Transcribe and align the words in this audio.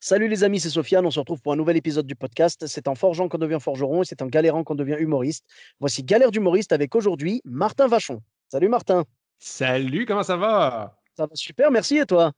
Salut 0.00 0.28
les 0.28 0.44
amis, 0.44 0.60
c'est 0.60 0.70
Sofiane. 0.70 1.06
On 1.06 1.10
se 1.10 1.18
retrouve 1.18 1.40
pour 1.40 1.52
un 1.52 1.56
nouvel 1.56 1.76
épisode 1.76 2.06
du 2.06 2.14
podcast. 2.14 2.66
C'est 2.66 2.86
en 2.86 2.94
forgeant 2.94 3.28
qu'on 3.28 3.38
devient 3.38 3.58
forgeron 3.60 4.02
et 4.02 4.04
c'est 4.04 4.20
en 4.22 4.26
galérant 4.26 4.62
qu'on 4.62 4.74
devient 4.74 4.96
humoriste. 4.98 5.44
Voici 5.80 6.02
Galère 6.02 6.30
d'humoriste 6.30 6.72
avec 6.72 6.94
aujourd'hui 6.94 7.40
Martin 7.44 7.86
Vachon. 7.88 8.20
Salut 8.48 8.68
Martin. 8.68 9.04
Salut, 9.38 10.06
comment 10.06 10.22
ça 10.22 10.36
va? 10.36 10.98
Ça 11.16 11.26
va 11.26 11.34
super, 11.34 11.70
merci 11.70 11.98
et 11.98 12.06
toi? 12.06 12.32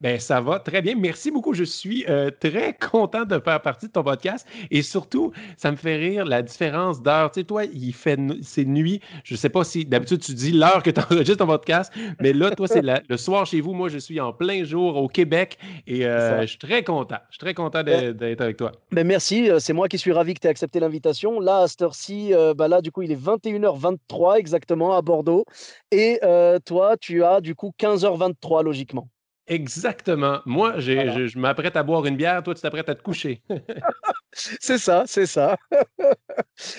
Ben, 0.00 0.20
ça 0.20 0.40
va 0.40 0.60
très 0.60 0.80
bien. 0.80 0.94
Merci 0.96 1.32
beaucoup. 1.32 1.54
Je 1.54 1.64
suis 1.64 2.04
euh, 2.08 2.30
très 2.30 2.72
content 2.90 3.24
de 3.24 3.40
faire 3.40 3.60
partie 3.60 3.88
de 3.88 3.92
ton 3.92 4.04
podcast. 4.04 4.46
Et 4.70 4.82
surtout, 4.82 5.32
ça 5.56 5.72
me 5.72 5.76
fait 5.76 5.96
rire 5.96 6.24
la 6.24 6.42
différence 6.42 7.02
d'heure. 7.02 7.32
Tu 7.32 7.40
sais, 7.40 7.44
toi, 7.44 7.64
il 7.64 7.92
fait 7.92 8.18
c'est 8.42 8.64
nuit. 8.64 9.00
Je 9.24 9.34
ne 9.34 9.38
sais 9.38 9.48
pas 9.48 9.64
si 9.64 9.84
d'habitude 9.84 10.20
tu 10.20 10.34
dis 10.34 10.52
l'heure 10.52 10.84
que 10.84 10.90
tu 10.90 11.00
enregistres 11.00 11.38
ton 11.38 11.46
podcast, 11.46 11.92
mais 12.20 12.32
là, 12.32 12.50
toi, 12.52 12.68
c'est 12.68 12.82
le 12.82 13.16
soir 13.16 13.44
chez 13.46 13.60
vous. 13.60 13.72
Moi, 13.72 13.88
je 13.88 13.98
suis 13.98 14.20
en 14.20 14.32
plein 14.32 14.62
jour 14.62 14.96
au 14.96 15.08
Québec 15.08 15.58
et 15.86 16.06
euh, 16.06 16.42
je 16.42 16.46
suis 16.46 16.58
très 16.58 16.84
content. 16.84 17.18
Je 17.30 17.34
suis 17.34 17.40
très 17.40 17.54
content 17.54 17.82
d'être 17.82 18.40
avec 18.40 18.56
toi. 18.56 18.70
Ben, 18.92 19.06
merci. 19.06 19.50
Euh, 19.50 19.58
c'est 19.58 19.72
moi 19.72 19.88
qui 19.88 19.98
suis 19.98 20.12
ravi 20.12 20.34
que 20.34 20.40
tu 20.40 20.46
aies 20.46 20.50
accepté 20.50 20.78
l'invitation. 20.78 21.40
Là, 21.40 21.62
à 21.62 21.68
cette 21.68 21.82
heure-ci, 21.82 22.32
ben 22.56 22.68
là, 22.68 22.80
du 22.80 22.92
coup, 22.92 23.02
il 23.02 23.10
est 23.10 23.20
21h23 23.20 24.38
exactement 24.38 24.96
à 24.96 25.02
Bordeaux. 25.02 25.44
Et 25.90 26.20
toi, 26.64 26.96
tu 27.00 27.24
as 27.24 27.40
du 27.40 27.56
coup 27.56 27.72
15h23 27.80 28.62
logiquement. 28.62 29.08
Exactement. 29.48 30.40
Moi, 30.44 30.78
je, 30.78 31.38
m'apprête 31.38 31.76
à 31.76 31.82
boire 31.82 32.04
une 32.06 32.16
bière, 32.16 32.42
toi, 32.42 32.54
tu 32.54 32.60
t'apprêtes 32.60 32.88
à 32.88 32.94
te 32.94 33.02
coucher. 33.02 33.42
c'est 34.32 34.78
ça, 34.78 35.04
c'est 35.06 35.26
ça. 35.26 35.56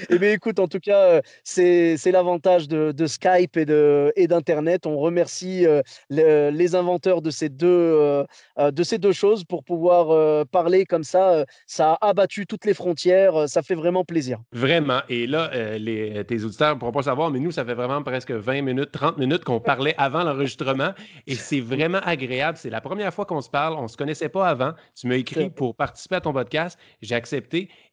eh 0.10 0.20
bien, 0.20 0.32
écoute, 0.32 0.60
en 0.60 0.68
tout 0.68 0.80
cas, 0.80 1.00
euh, 1.00 1.22
c'est 1.44 2.12
l'avantage 2.12 2.68
de, 2.68 3.08
Skype 3.08 3.58
et 3.58 4.28
d'Internet. 4.28 4.86
Et 4.86 4.90
On 4.90 4.98
remercie 4.98 5.66
euh, 5.66 5.82
les 6.10 6.76
inventeurs 6.76 7.22
de 7.22 7.32
ces, 7.32 7.50
deux, 7.50 7.68
euh, 7.68 8.72
de 8.72 8.84
ces 8.84 8.98
deux 8.98 9.12
choses 9.12 9.44
pour 9.44 9.64
pouvoir 9.64 10.46
parler 10.48 10.86
comme 10.86 11.04
ça. 11.04 11.46
Ça 11.66 11.94
a 11.94 12.10
abattu 12.10 12.46
toutes 12.46 12.66
les 12.66 12.74
frontières. 12.74 13.48
Ça 13.48 13.62
fait 13.62 13.76
vraiment 13.76 14.06
plaisir. 14.06 14.40
Vraiment. 14.52 15.02
Et 15.10 15.28
là, 15.28 15.50
les, 15.78 16.24
tes 16.26 16.44
auditeurs 16.44 16.76
ne 16.76 16.80
pourront 16.80 16.92
pas 16.92 17.04
savoir, 17.04 17.32
mais 17.32 17.40
nous, 17.40 17.52
ça 17.52 17.66
fait 17.66 17.74
vraiment 17.74 18.04
presque 18.04 18.32
20 18.32 18.62
minutes, 18.62 18.92
30 18.92 19.18
minutes 19.18 19.44
qu'on 19.44 19.60
parlait 19.60 19.96
avant 19.98 20.24
l'enregistrement. 20.24 20.94
Et 21.28 21.36
c'est 21.36 21.62
vraiment 21.62 22.00
agréable 22.00 22.58
c'est 22.58 22.70
la 22.70 22.82
première 22.82 23.14
fois 23.14 23.26
qu'on 23.26 23.42
se 23.42 23.50
parle. 23.50 23.76
On 23.76 23.84
ne 23.84 23.88
se 23.88 23.98
connaissait 23.98 24.30
pas 24.30 24.48
avant. 24.48 24.74
Tu 24.96 25.08
m'as 25.08 25.16
écrit 25.16 25.50
pour 25.50 25.76
participer 25.76 26.16
à 26.16 26.22
ton 26.22 26.34
podcast. 26.34 26.78
J'ai 27.02 27.16
accepté. 27.16 27.39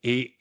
Et, 0.08 0.36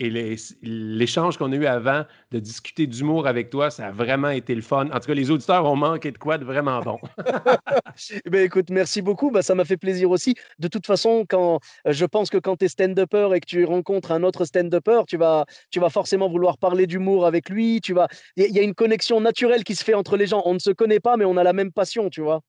l'échange 0.62 1.38
qu'on 1.38 1.52
a 1.52 1.56
eu 1.56 1.66
avant 1.66 2.06
de 2.32 2.40
discuter 2.40 2.86
d'humour 2.88 3.28
avec 3.28 3.50
toi, 3.50 3.72
ça 3.72 3.88
a 3.88 3.92
vraiment 3.92 4.30
été 4.30 4.54
le 4.54 4.62
fun. 4.62 4.88
En 4.92 5.00
tout 5.00 5.08
cas, 5.08 5.14
les 5.14 5.32
auditeurs 5.32 5.66
ont 5.66 5.76
manqué 5.76 6.12
de 6.12 6.18
quoi 6.18 6.38
de 6.38 6.46
vraiment 6.46 6.82
bon. 6.82 7.00
eh 7.18 8.30
bien, 8.30 8.42
écoute, 8.44 8.70
merci 8.70 9.02
beaucoup. 9.02 9.32
Ben, 9.32 9.42
ça 9.42 9.56
m'a 9.56 9.66
fait 9.66 9.78
plaisir 9.78 10.12
aussi. 10.12 10.36
De 10.60 10.68
toute 10.68 10.86
façon, 10.86 11.26
quand 11.28 11.60
je 11.86 12.06
pense 12.06 12.30
que 12.30 12.38
quand 12.38 12.58
tu 12.58 12.66
es 12.66 12.68
stand-upper 12.68 13.30
et 13.36 13.40
que 13.40 13.46
tu 13.46 13.66
rencontres 13.66 14.12
un 14.12 14.24
autre 14.24 14.46
stand-upper, 14.46 15.02
tu 15.08 15.18
vas, 15.18 15.46
tu 15.72 15.80
vas 15.80 15.90
forcément 15.90 16.30
vouloir 16.30 16.58
parler 16.58 16.86
d'humour 16.86 17.26
avec 17.26 17.50
lui. 17.50 17.82
Tu 17.82 17.94
vas... 17.94 18.08
Il 18.38 18.56
y 18.56 18.60
a 18.60 18.64
une 18.64 18.76
connexion 18.76 19.20
naturelle 19.20 19.64
qui 19.64 19.76
se 19.76 19.84
fait 19.84 19.96
entre 19.96 20.18
les 20.18 20.28
gens. 20.28 20.44
On 20.46 20.54
ne 20.54 20.60
se 20.60 20.72
connaît 20.72 21.00
pas, 21.00 21.18
mais 21.18 21.26
on 21.26 21.38
a 21.38 21.44
la 21.44 21.54
même 21.54 21.72
passion, 21.72 22.10
tu 22.10 22.22
vois. 22.22 22.42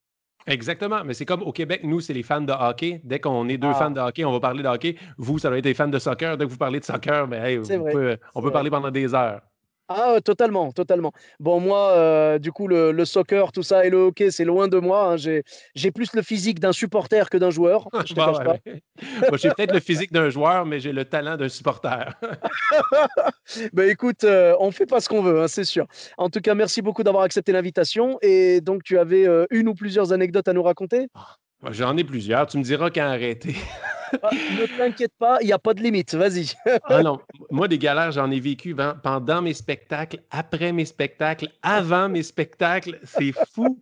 Exactement, 0.46 1.02
mais 1.04 1.14
c'est 1.14 1.24
comme 1.24 1.42
au 1.42 1.52
Québec, 1.52 1.80
nous, 1.82 2.00
c'est 2.00 2.12
les 2.12 2.22
fans 2.22 2.40
de 2.40 2.52
hockey. 2.52 3.00
Dès 3.02 3.18
qu'on 3.18 3.48
est 3.48 3.58
deux 3.58 3.72
fans 3.72 3.86
ah. 3.86 3.90
de 3.90 4.00
hockey, 4.00 4.24
on 4.24 4.32
va 4.32 4.40
parler 4.40 4.62
de 4.62 4.68
hockey. 4.68 4.96
Vous, 5.18 5.38
ça 5.38 5.48
doit 5.48 5.58
être 5.58 5.64
des 5.64 5.74
fans 5.74 5.88
de 5.88 5.98
soccer. 5.98 6.36
Dès 6.36 6.44
que 6.44 6.50
vous 6.50 6.56
parlez 6.56 6.78
de 6.78 6.84
soccer, 6.84 7.26
mais 7.26 7.58
ben, 7.58 8.16
on 8.34 8.42
peut 8.42 8.52
parler 8.52 8.70
pendant 8.70 8.90
des 8.90 9.12
heures. 9.14 9.40
Ah, 9.88 10.16
totalement, 10.24 10.72
totalement. 10.72 11.12
Bon, 11.38 11.60
moi, 11.60 11.90
euh, 11.92 12.38
du 12.38 12.50
coup, 12.50 12.66
le, 12.66 13.04
soccer, 13.04 13.52
tout 13.52 13.62
ça 13.62 13.86
et 13.86 13.90
le 13.90 13.98
hockey, 13.98 14.30
c'est 14.30 14.44
loin 14.44 14.66
de 14.66 14.78
moi. 14.78 15.12
Hein. 15.12 15.16
J'ai 15.74 15.90
plus 15.92 16.12
le 16.14 16.22
physique 16.22 16.58
d'un 16.58 16.72
supporter 16.72 17.30
que 17.30 17.36
d'un 17.36 17.50
joueur. 17.50 17.88
Je 18.06 18.14
bah, 18.14 19.36
j'ai 19.36 19.50
peut-être 19.50 19.72
le 19.72 19.80
physique 19.80 20.12
d'un 20.12 20.30
joueur, 20.30 20.66
mais 20.66 20.80
j'ai 20.80 20.92
le 20.92 21.04
talent 21.04 21.36
d'un 21.36 21.48
supporter. 21.48 22.18
ben, 23.72 23.88
écoute, 23.88 24.24
euh, 24.24 24.56
on 24.58 24.70
fait 24.70 24.86
pas 24.86 25.00
ce 25.00 25.08
qu'on 25.08 25.22
veut, 25.22 25.42
hein, 25.42 25.48
c'est 25.48 25.64
sûr. 25.64 25.86
En 26.16 26.30
tout 26.30 26.40
cas, 26.40 26.54
merci 26.54 26.82
beaucoup 26.82 27.02
d'avoir 27.02 27.24
accepté 27.24 27.52
l'invitation. 27.52 28.18
Et 28.22 28.60
donc, 28.60 28.82
tu 28.82 28.98
avais 28.98 29.26
euh, 29.26 29.46
une 29.50 29.68
ou 29.68 29.74
plusieurs 29.74 30.12
anecdotes 30.12 30.48
à 30.48 30.52
nous 30.52 30.62
raconter? 30.62 31.08
Ah, 31.14 31.36
J'en 31.70 31.96
ai 31.96 32.04
plusieurs. 32.04 32.46
Tu 32.46 32.58
me 32.58 32.62
diras 32.62 32.90
quand 32.90 33.06
arrêter. 33.06 33.56
Ah, 34.22 34.30
ne 34.32 34.78
t'inquiète 34.78 35.12
pas, 35.18 35.38
il 35.40 35.46
n'y 35.46 35.52
a 35.52 35.58
pas 35.58 35.74
de 35.74 35.82
limite. 35.82 36.14
Vas-y. 36.14 36.52
ah 36.84 37.02
non, 37.02 37.18
moi, 37.50 37.66
des 37.66 37.76
galères, 37.76 38.12
j'en 38.12 38.30
ai 38.30 38.38
vécu 38.38 38.74
pendant 39.02 39.42
mes 39.42 39.52
spectacles, 39.52 40.20
après 40.30 40.72
mes 40.72 40.84
spectacles, 40.84 41.48
avant 41.60 42.08
mes 42.08 42.22
spectacles. 42.22 43.00
C'est 43.02 43.32
fou. 43.52 43.80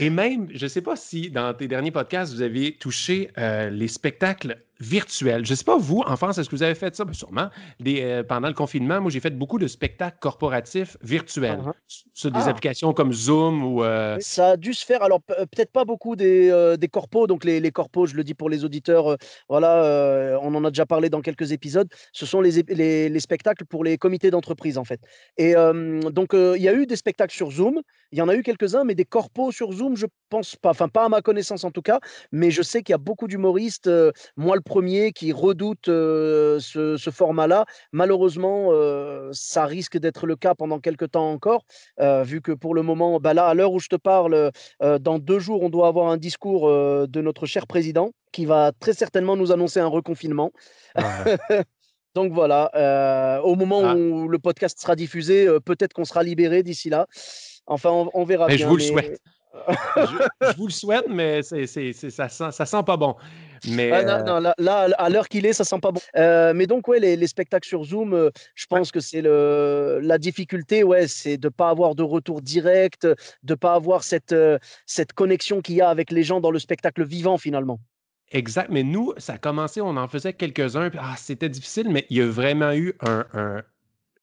Et 0.00 0.10
même, 0.10 0.48
je 0.52 0.64
ne 0.64 0.68
sais 0.68 0.82
pas 0.82 0.96
si 0.96 1.30
dans 1.30 1.54
tes 1.54 1.68
derniers 1.68 1.92
podcasts, 1.92 2.32
vous 2.32 2.42
avez 2.42 2.72
touché 2.72 3.30
euh, 3.38 3.70
les 3.70 3.86
spectacles 3.86 4.60
virtuels. 4.80 5.44
Je 5.44 5.52
ne 5.52 5.56
sais 5.56 5.64
pas, 5.64 5.76
vous, 5.76 6.02
en 6.06 6.16
France, 6.16 6.38
est-ce 6.38 6.48
que 6.48 6.56
vous 6.56 6.62
avez 6.62 6.74
fait 6.74 6.94
ça? 6.96 7.04
Ben, 7.04 7.12
sûrement. 7.12 7.50
Euh, 7.86 8.22
pendant 8.24 8.48
le 8.48 8.54
confinement, 8.54 9.00
moi, 9.00 9.10
j'ai 9.10 9.20
fait 9.20 9.30
beaucoup 9.30 9.58
de 9.58 9.66
spectacles 9.66 10.18
corporatifs 10.20 10.96
virtuels 11.02 11.60
uh-huh. 11.60 12.04
sur 12.14 12.30
des 12.30 12.40
ah. 12.40 12.48
applications 12.48 12.92
comme 12.92 13.12
Zoom 13.12 13.62
ou. 13.62 13.84
Euh, 13.84 14.16
ça 14.20 14.50
a 14.50 14.56
dû 14.56 14.74
se 14.74 14.84
faire. 14.84 15.02
Alors, 15.02 15.20
peut-être 15.22 15.70
pas 15.70 15.84
beaucoup 15.84 16.16
des, 16.16 16.76
des 16.78 16.88
corpos. 16.88 17.26
Donc, 17.26 17.44
les, 17.44 17.60
les, 17.60 17.70
corpos, 17.70 18.06
je 18.06 18.16
le 18.16 18.24
dis 18.24 18.34
pour 18.34 18.48
les 18.48 18.64
auditeurs, 18.64 19.16
voilà, 19.48 20.38
on 20.42 20.54
en 20.54 20.64
a 20.64 20.70
déjà 20.70 20.86
parlé 20.86 21.10
dans 21.10 21.20
quelques 21.20 21.52
épisodes. 21.52 21.88
Ce 22.12 22.26
sont 22.26 22.40
les, 22.40 22.62
les, 22.68 23.08
les 23.08 23.20
spectacles 23.20 23.66
pour 23.66 23.84
les 23.84 23.98
comités 23.98 24.30
d'entreprise, 24.30 24.78
en 24.78 24.84
fait. 24.84 25.00
Et 25.36 25.54
donc, 25.54 26.30
il 26.32 26.62
y 26.62 26.68
a 26.68 26.74
eu 26.74 26.86
des 26.86 26.96
spectacles 26.96 27.34
sur 27.34 27.50
Zoom. 27.50 27.80
Il 28.12 28.18
y 28.18 28.22
en 28.22 28.28
a 28.28 28.34
eu 28.34 28.42
quelques-uns, 28.42 28.84
mais 28.84 28.94
des 28.94 29.04
corpos 29.04 29.52
sur 29.52 29.72
Zoom, 29.72 29.96
je 29.96 30.06
pense 30.30 30.56
pas. 30.56 30.70
Enfin, 30.70 30.88
pas 30.88 31.04
à 31.04 31.08
ma 31.08 31.22
connaissance 31.22 31.64
en 31.64 31.70
tout 31.70 31.82
cas. 31.82 32.00
Mais 32.32 32.50
je 32.50 32.62
sais 32.62 32.82
qu'il 32.82 32.92
y 32.92 32.94
a 32.94 32.98
beaucoup 32.98 33.28
d'humoristes, 33.28 33.90
moi 34.36 34.56
le 34.56 34.62
premier, 34.70 35.12
qui 35.12 35.32
redoutent 35.32 35.86
ce, 35.86 37.10
format-là. 37.12 37.66
Malheureusement, 37.92 38.70
ça 39.32 39.64
risque 39.66 39.98
d'être 39.98 40.26
le 40.26 40.36
cas 40.36 40.54
pendant 40.54 40.78
quelques 40.78 41.10
temps 41.10 41.30
encore, 41.30 41.64
vu 41.98 42.40
que 42.40 42.52
pour 42.52 42.74
le 42.74 42.82
moment, 42.82 43.18
bah 43.18 43.34
là, 43.34 43.46
à 43.46 43.54
l'heure 43.54 43.72
où 43.72 43.80
je 43.80 43.88
te 43.88 43.96
parle, 43.96 44.52
dans 44.80 45.18
deux 45.18 45.40
jours, 45.40 45.62
on 45.62 45.70
doit 45.70 45.88
avoir 45.88 46.08
un 46.08 46.16
discours 46.16 46.68
de 46.70 47.20
notre 47.20 47.46
cher 47.46 47.66
président 47.66 48.12
qui 48.32 48.44
va 48.46 48.70
très 48.78 48.92
certainement 48.92 49.36
nous 49.36 49.50
annoncer 49.50 49.80
un 49.80 49.88
reconfinement. 49.88 50.52
Donc 52.14 52.32
voilà, 52.32 53.40
au 53.44 53.56
moment 53.56 53.82
ah. 53.84 53.96
où 53.96 54.28
le 54.28 54.38
podcast 54.38 54.78
sera 54.80 54.94
diffusé, 54.94 55.48
peut-être 55.64 55.92
qu'on 55.92 56.04
sera 56.04 56.22
libéré 56.22 56.62
d'ici 56.62 56.90
là. 56.90 57.06
Enfin, 57.66 57.90
on, 58.14 58.24
verra 58.24 58.46
bien. 58.46 58.56
Je 58.56 58.66
vous 58.66 58.76
le 58.76 58.82
souhaite. 58.82 59.20
je, 59.96 60.56
vous 60.56 60.66
le 60.66 60.72
souhaite, 60.72 61.06
mais 61.08 61.42
c'est, 61.42 61.66
ça, 61.66 62.28
sent, 62.28 62.52
ça 62.52 62.66
sent 62.66 62.82
pas 62.86 62.96
bon. 62.96 63.16
Mais, 63.68 63.90
ah, 63.92 64.22
non, 64.22 64.44
euh, 64.44 64.52
là, 64.58 64.88
à 64.98 65.10
l'heure 65.10 65.28
qu'il 65.28 65.46
est, 65.46 65.52
ça 65.52 65.64
sent 65.64 65.78
pas 65.80 65.92
bon. 65.92 66.00
Euh, 66.16 66.52
mais 66.54 66.66
donc, 66.66 66.88
ouais, 66.88 67.00
les, 67.00 67.26
spectacles 67.26 67.68
sur 67.68 67.84
Zoom, 67.84 68.14
euh, 68.14 68.30
je 68.54 68.66
pense 68.66 68.90
que 68.90 69.00
c'est 69.00 69.22
le, 69.22 70.00
la 70.02 70.18
difficulté, 70.18 70.82
ouais, 70.82 71.06
c'est 71.08 71.36
de 71.36 71.48
ne 71.48 71.50
pas 71.50 71.70
avoir 71.70 71.94
de 71.94 72.02
retour 72.02 72.42
direct, 72.42 73.06
de 73.06 73.16
ne 73.48 73.54
pas 73.54 73.74
avoir 73.74 74.02
cette, 74.02 74.34
cette 74.86 75.12
connexion 75.12 75.60
qu'il 75.60 75.76
y 75.76 75.80
a 75.80 75.88
avec 75.88 76.10
les 76.10 76.22
gens 76.22 76.40
dans 76.40 76.50
le 76.50 76.58
spectacle 76.58 77.04
vivant, 77.04 77.38
finalement. 77.38 77.80
Exact, 78.32 78.70
mais 78.70 78.84
nous, 78.84 79.12
ça 79.16 79.34
a 79.34 79.38
commencé, 79.38 79.80
on 79.80 79.96
en 79.96 80.06
faisait 80.06 80.32
quelques-uns, 80.32 80.90
ah, 80.98 81.14
c'était 81.16 81.48
difficile, 81.48 81.88
mais 81.90 82.06
il 82.10 82.18
y 82.18 82.20
a 82.20 82.26
vraiment 82.26 82.72
eu 82.72 82.94
un 83.00 83.24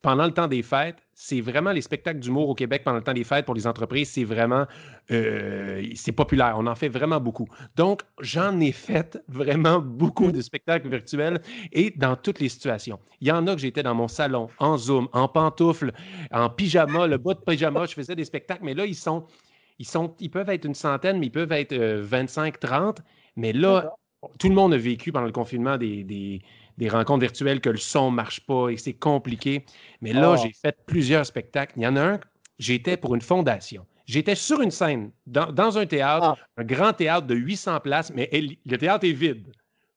pendant 0.02 0.26
le 0.26 0.32
temps 0.32 0.48
des 0.48 0.62
fêtes, 0.62 0.98
c'est 1.14 1.42
vraiment 1.42 1.72
les 1.72 1.82
spectacles 1.82 2.20
d'humour 2.20 2.50
au 2.50 2.56
Québec 2.56 2.84
pendant 2.84 2.98
le 2.98 3.04
temps 3.04 3.14
des 3.14 3.24
fêtes 3.24 3.46
pour 3.46 3.56
les 3.56 3.66
entreprises, 3.66 4.10
c'est 4.10 4.24
vraiment 4.24 4.66
euh, 5.12 5.84
c'est 5.96 6.12
populaire. 6.12 6.56
On 6.58 6.68
en 6.68 6.76
fait 6.76 6.90
vraiment 6.90 7.20
beaucoup. 7.20 7.48
Donc, 7.76 8.04
j'en 8.20 8.60
ai 8.60 8.72
fait 8.72 9.20
vraiment 9.28 9.80
beaucoup 9.84 10.32
de 10.32 10.42
spectacles 10.42 10.88
virtuels 10.88 11.42
et 11.72 11.92
dans 11.92 12.16
toutes 12.16 12.40
les 12.40 12.50
situations. 12.50 13.00
Il 13.22 13.28
y 13.28 13.32
en 13.32 13.48
a 13.48 13.56
que 13.56 13.62
j'étais 13.62 13.84
dans 13.84 13.96
mon 13.96 14.08
salon, 14.08 14.50
en 14.60 14.78
Zoom, 14.78 15.10
en 15.14 15.28
pantoufles, 15.28 15.92
en 16.32 16.50
pyjama, 16.50 17.08
le 17.08 17.18
bas 17.18 17.34
de 17.34 17.40
pyjama, 17.40 17.86
je 17.88 17.94
faisais 17.94 18.16
des 18.16 18.26
spectacles, 18.26 18.64
mais 18.64 18.76
là, 18.76 18.86
ils 18.86 18.96
sont, 18.96 19.26
ils 19.80 19.88
sont, 19.88 20.14
ils 20.20 20.30
peuvent 20.30 20.50
être 20.50 20.66
une 20.66 20.76
centaine, 20.76 21.18
mais 21.18 21.28
ils 21.28 21.32
peuvent 21.32 21.52
être 21.52 21.76
25, 21.76 22.56
euh, 22.56 22.68
30. 22.68 23.02
Mais 23.36 23.54
là, 23.54 23.96
tout 24.40 24.50
le 24.50 24.56
monde 24.56 24.74
a 24.74 24.78
vécu 24.78 25.12
pendant 25.12 25.26
le 25.26 25.32
confinement 25.32 25.78
des 25.78 26.04
des 26.04 26.42
rencontres 26.86 27.22
virtuelles 27.22 27.60
que 27.62 27.70
le 27.70 27.78
son 27.78 28.12
ne 28.12 28.16
marche 28.16 28.46
pas 28.46 28.70
et 28.70 28.78
c'est 28.78 28.94
compliqué. 28.94 29.66
Mais 30.02 30.14
là, 30.14 30.34
ah. 30.34 30.36
j'ai 30.38 30.54
fait 30.54 30.78
plusieurs 30.86 31.26
spectacles. 31.26 31.74
Il 31.78 31.84
y 31.84 31.88
en 31.88 31.96
a 31.96 32.02
un, 32.02 32.20
j'étais 32.60 32.98
pour 32.98 33.16
une 33.16 33.22
fondation. 33.22 33.86
J'étais 34.06 34.36
sur 34.36 34.62
une 34.62 34.72
scène, 34.72 35.12
dans, 35.26 35.78
un 35.78 35.86
théâtre, 35.86 36.36
Ah. 36.40 36.48
un 36.58 36.64
grand 36.64 36.94
théâtre 36.94 37.28
de 37.28 37.36
800 37.36 37.80
places, 37.82 38.12
mais 38.14 38.30
elle- 38.32 38.56
le 38.66 38.78
théâtre 38.78 39.06
est 39.06 39.12
vide. 39.12 39.48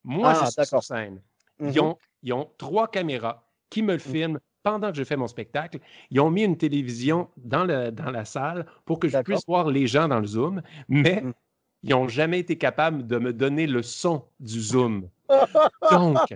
Moi, 0.02 0.32
Ah, 0.34 0.44
je 0.46 0.50
suis 0.50 0.66
sur 0.66 0.82
scène. 0.82 1.20
Mhm. 1.60 1.68
Ils, 1.72 1.80
ont, 1.80 1.98
ils 2.22 2.32
ont 2.32 2.48
trois 2.58 2.88
caméras 2.88 3.44
qui 3.68 3.82
me 3.82 3.92
le 3.92 3.98
filment 3.98 4.38
pendant 4.62 4.90
que 4.90 4.96
je 4.96 5.04
fais 5.04 5.16
mon 5.16 5.28
spectacle. 5.28 5.78
Ils 6.10 6.20
ont 6.20 6.30
mis 6.30 6.42
une 6.42 6.56
télévision 6.56 7.28
dans, 7.36 7.64
le, 7.64 7.90
dans 7.92 8.10
la 8.10 8.24
salle 8.24 8.66
pour 8.84 8.98
que 8.98 9.08
je 9.08 9.18
puisse 9.18 9.44
voir 9.46 9.68
les 9.70 9.86
gens 9.86 10.08
dans 10.08 10.18
le 10.20 10.26
Zoom, 10.26 10.60
mais 10.88 11.20
Mhm. 11.22 11.32
Ils 11.82 11.90
n'ont 11.90 12.08
jamais 12.08 12.38
été 12.38 12.56
capables 12.56 13.06
de 13.06 13.18
me 13.18 13.32
donner 13.32 13.66
le 13.66 13.82
son 13.82 14.24
du 14.38 14.60
Zoom. 14.60 15.08
Donc, 15.90 16.34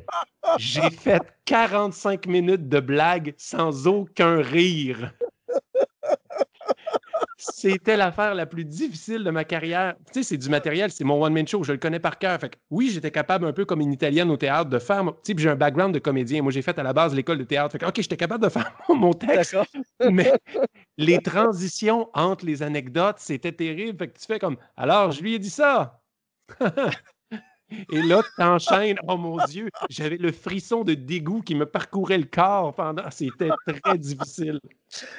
j'ai 0.58 0.90
fait 0.90 1.22
45 1.44 2.26
minutes 2.26 2.68
de 2.68 2.80
blagues 2.80 3.34
sans 3.36 3.86
aucun 3.86 4.40
rire. 4.40 5.12
C'était 7.36 7.96
l'affaire 7.96 8.34
la 8.34 8.46
plus 8.46 8.64
difficile 8.64 9.24
de 9.24 9.30
ma 9.30 9.44
carrière. 9.44 9.94
Tu 10.12 10.20
sais, 10.20 10.22
c'est 10.22 10.36
du 10.38 10.48
matériel, 10.48 10.90
c'est 10.90 11.04
mon 11.04 11.22
one-man 11.22 11.46
show, 11.46 11.64
je 11.64 11.72
le 11.72 11.78
connais 11.78 11.98
par 11.98 12.18
cœur. 12.18 12.38
Fait 12.40 12.50
que 12.50 12.56
oui, 12.70 12.90
j'étais 12.90 13.10
capable, 13.10 13.46
un 13.46 13.52
peu 13.52 13.64
comme 13.64 13.80
une 13.80 13.92
italienne 13.92 14.30
au 14.30 14.36
théâtre, 14.36 14.70
de 14.70 14.78
faire. 14.78 15.02
mon- 15.04 15.12
Tu 15.12 15.32
sais, 15.32 15.34
j'ai 15.38 15.50
un 15.50 15.56
background 15.56 15.92
de 15.92 15.98
comédien. 15.98 16.42
Moi, 16.42 16.52
j'ai 16.52 16.62
fait 16.62 16.78
à 16.78 16.82
la 16.82 16.92
base 16.92 17.14
l'école 17.14 17.38
de 17.38 17.44
théâtre. 17.44 17.72
Fait 17.72 17.78
que, 17.78 17.86
OK, 17.86 17.96
j'étais 18.00 18.16
capable 18.16 18.44
de 18.44 18.48
faire 18.48 18.72
mon 18.88 19.12
texte, 19.12 19.56
mais 20.10 20.32
les 20.96 21.18
transitions 21.20 22.08
entre 22.14 22.46
les 22.46 22.62
anecdotes, 22.62 23.16
c'était 23.18 23.52
terrible. 23.52 23.98
Fait 23.98 24.08
que 24.08 24.18
tu 24.18 24.26
fais 24.26 24.38
comme 24.38 24.56
Alors, 24.76 25.10
je 25.12 25.22
lui 25.22 25.34
ai 25.34 25.38
dit 25.38 25.50
ça. 25.50 26.00
Et 27.90 28.02
là, 28.02 28.22
tu 28.22 28.42
enchaînes. 28.44 28.98
Oh 29.08 29.16
mon 29.16 29.38
Dieu, 29.46 29.68
j'avais 29.88 30.16
le 30.18 30.30
frisson 30.32 30.84
de 30.84 30.94
dégoût 30.94 31.40
qui 31.40 31.54
me 31.54 31.66
parcourait 31.66 32.18
le 32.18 32.24
corps 32.26 32.74
pendant. 32.74 33.10
C'était 33.10 33.50
très 33.66 33.98
difficile. 33.98 34.60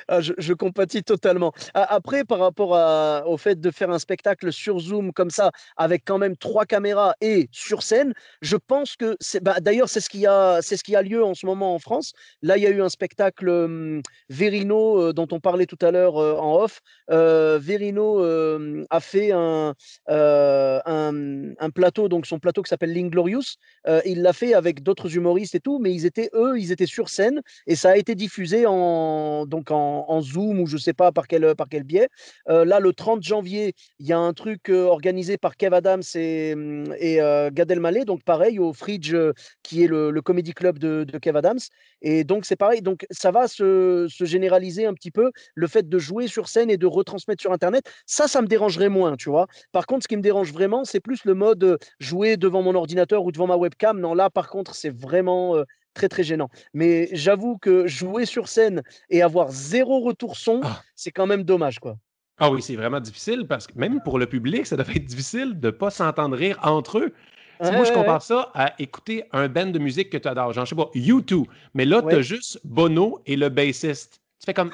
Ah, 0.08 0.22
je, 0.22 0.54
compatis 0.54 1.04
totalement. 1.04 1.54
Après, 1.74 2.24
par 2.24 2.40
rapport 2.40 3.26
au 3.28 3.38
fait 3.38 3.60
de 3.60 3.72
faire 3.72 3.92
un 3.92 4.00
spectacle 4.00 4.52
sur 4.52 4.80
Zoom 4.80 5.12
comme 5.14 5.30
ça, 5.30 5.52
avec 5.78 6.04
quand 6.06 6.18
même 6.18 6.38
trois 6.38 6.66
caméras 6.66 7.16
et 7.22 7.50
sur 7.52 7.84
scène, 7.84 8.14
je 8.42 8.58
pense 8.58 8.96
que 8.96 9.18
bah, 9.42 9.56
D'ailleurs, 9.62 9.90
c'est 9.90 10.02
ce 10.02 10.10
qui 10.10 10.26
a, 10.26 11.02
lieu 11.02 11.24
en 11.24 11.34
ce 11.34 11.46
moment 11.46 11.74
en 11.74 11.80
France. 11.80 12.14
Là, 12.42 12.58
il 12.58 12.64
y 12.64 12.68
a 12.68 12.70
eu 12.70 12.82
un 12.82 12.90
spectacle 12.90 14.02
Verino 14.30 15.02
euh, 15.02 15.14
dont 15.14 15.28
on 15.32 15.40
parlait 15.40 15.66
tout 15.66 15.78
à 15.82 15.92
l'heure 15.92 16.18
euh, 16.18 16.36
en 16.38 16.62
off. 16.62 16.82
Euh, 17.10 17.60
Verino 17.62 18.22
euh, 18.22 18.86
a 18.90 19.00
fait 19.00 19.32
un, 19.32 19.74
un, 20.08 21.70
plateau, 21.74 22.10
donc 22.10 22.26
son 22.26 22.40
plateau 22.40 22.62
qui 22.62 22.70
s'appelle 22.70 22.94
L'Inglorious. 22.94 23.58
Il 24.06 24.22
l'a 24.22 24.34
fait 24.34 24.54
avec 24.54 24.84
d'autres 24.84 25.16
humoristes 25.16 25.56
et 25.56 25.60
tout, 25.60 25.80
mais 25.80 25.94
ils 25.94 26.06
étaient 26.06 26.30
eux, 26.34 26.60
ils 26.60 26.72
étaient 26.72 26.86
sur 26.86 27.10
scène 27.10 27.42
et 27.68 27.76
ça 27.76 27.92
a 27.92 27.98
été 27.98 28.16
diffusé 28.16 28.66
en 28.66 29.46
donc 29.46 29.65
en, 29.72 30.22
Zoom 30.22 30.60
ou 30.60 30.68
je 30.68 30.78
sais 30.78 30.94
pas 30.94 31.12
par 31.12 31.28
quel 31.28 31.56
par 31.56 31.70
quel 31.70 31.84
biais. 31.84 32.10
Euh, 32.50 32.66
là, 32.66 32.80
le 32.80 32.94
30 32.94 33.24
janvier, 33.24 33.74
il 34.00 34.08
y 34.08 34.14
a 34.14 34.20
un 34.20 34.34
truc 34.34 34.70
euh, 34.70 34.86
organisé 34.86 35.38
par 35.38 35.58
Kev 35.58 35.76
Adams 35.76 36.04
et, 36.16 36.54
hum, 36.54 36.94
et 37.00 37.22
euh, 37.22 37.50
Gad 37.52 37.72
Elmaleh, 37.72 38.06
donc 38.06 38.24
pareil 38.24 38.60
au 38.60 38.74
Fridge, 38.74 39.16
qui 39.64 39.84
est 39.84 39.88
le, 39.88 40.12
le 40.12 40.22
comedy 40.22 40.54
club 40.54 40.80
de, 40.80 41.06
Kev 41.20 41.38
Adams. 41.38 41.60
Et 42.02 42.24
donc 42.24 42.46
c'est 42.46 42.56
pareil, 42.56 42.82
donc 42.82 43.06
ça 43.12 43.32
va 43.32 43.48
se, 43.48 44.08
se 44.10 44.26
généraliser 44.26 44.86
un 44.86 44.94
petit 44.94 45.12
peu 45.12 45.32
le 45.56 45.68
fait 45.68 45.88
de 45.88 46.00
jouer 46.00 46.28
sur 46.28 46.48
scène 46.48 46.70
et 46.70 46.78
de 46.78 46.88
retransmettre 46.88 47.42
sur 47.42 47.52
Internet. 47.52 47.90
Ça, 48.06 48.28
ça 48.28 48.42
me 48.42 48.48
dérangerait 48.48 48.90
moins, 48.90 49.16
tu 49.16 49.30
vois. 49.30 49.48
Par 49.72 49.86
contre, 49.86 50.04
ce 50.04 50.08
qui 50.08 50.18
me 50.18 50.22
dérange 50.22 50.52
vraiment, 50.54 50.86
c'est 50.86 51.00
plus 51.00 51.26
le 51.26 51.34
mode 51.34 51.78
jouer 52.00 52.38
devant 52.38 52.62
mon 52.62 52.76
ordinateur 52.76 53.24
ou 53.24 53.32
devant 53.32 53.48
ma 53.48 53.58
webcam. 53.58 54.00
Non, 54.00 54.14
là, 54.14 54.30
par 54.30 54.50
contre, 54.50 54.76
c'est 54.76 54.94
vraiment 54.96 55.64
très 55.96 56.08
très 56.10 56.22
gênant. 56.24 56.50
Mais 56.76 57.10
j'avoue 57.14 57.58
que 57.58 57.88
jouer 57.88 58.26
sur 58.28 58.48
scène 58.48 58.84
et 59.10 59.24
avoir 59.24 59.52
zéro 59.52 60.02
retour 60.02 60.36
son, 60.38 60.62
Ah. 60.64 60.84
c'est 60.96 61.12
quand 61.12 61.26
même 61.26 61.44
dommage, 61.44 61.80
quoi. 61.80 61.98
Ah 62.38 62.52
oui, 62.52 62.62
c'est 62.62 62.76
vraiment 62.76 63.00
difficile 63.00 63.48
parce 63.48 63.66
que 63.66 63.80
même 63.80 64.02
pour 64.04 64.20
le 64.20 64.28
public, 64.28 64.68
ça 64.68 64.76
doit 64.76 64.86
être 64.94 65.06
difficile 65.06 65.60
de 65.60 65.68
ne 65.68 65.72
pas 65.72 65.90
s'entendre 65.90 66.36
rire 66.38 66.60
entre 66.62 67.00
eux. 67.00 67.14
Ouais, 67.62 67.72
moi, 67.72 67.86
je 67.86 67.90
ouais, 67.92 67.96
compare 67.96 68.22
ça 68.22 68.52
à 68.54 68.74
écouter 68.80 69.24
un 69.32 69.48
band 69.48 69.68
de 69.68 69.80
musique 69.80 70.10
que 70.10 70.18
tu 70.18 70.28
adores. 70.28 70.52
Genre, 70.52 70.66
je 70.66 70.72
sais 70.72 70.76
pas, 70.76 70.90
U2. 70.94 71.46
Mais 71.74 71.86
là, 71.86 72.02
tu 72.02 72.14
as 72.14 72.22
juste 72.22 72.60
Bono 72.66 73.22
et 73.26 73.38
le 73.38 73.48
bassiste. 73.48 74.20
Tu 74.46 74.52
fais 74.52 74.54
comme, 74.54 74.70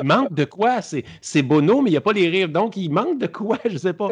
il 0.00 0.04
manque 0.06 0.32
de 0.32 0.44
quoi? 0.44 0.80
C'est 1.20 1.42
Bono, 1.42 1.80
mais 1.82 1.90
il 1.90 1.94
n'y 1.94 1.96
a 1.96 2.00
pas 2.00 2.12
les 2.12 2.28
rires. 2.28 2.48
Donc, 2.48 2.76
il 2.76 2.90
manque 2.90 3.18
de 3.18 3.26
quoi? 3.26 3.58
Je 3.68 3.76
sais 3.76 3.92
pas. 3.92 4.10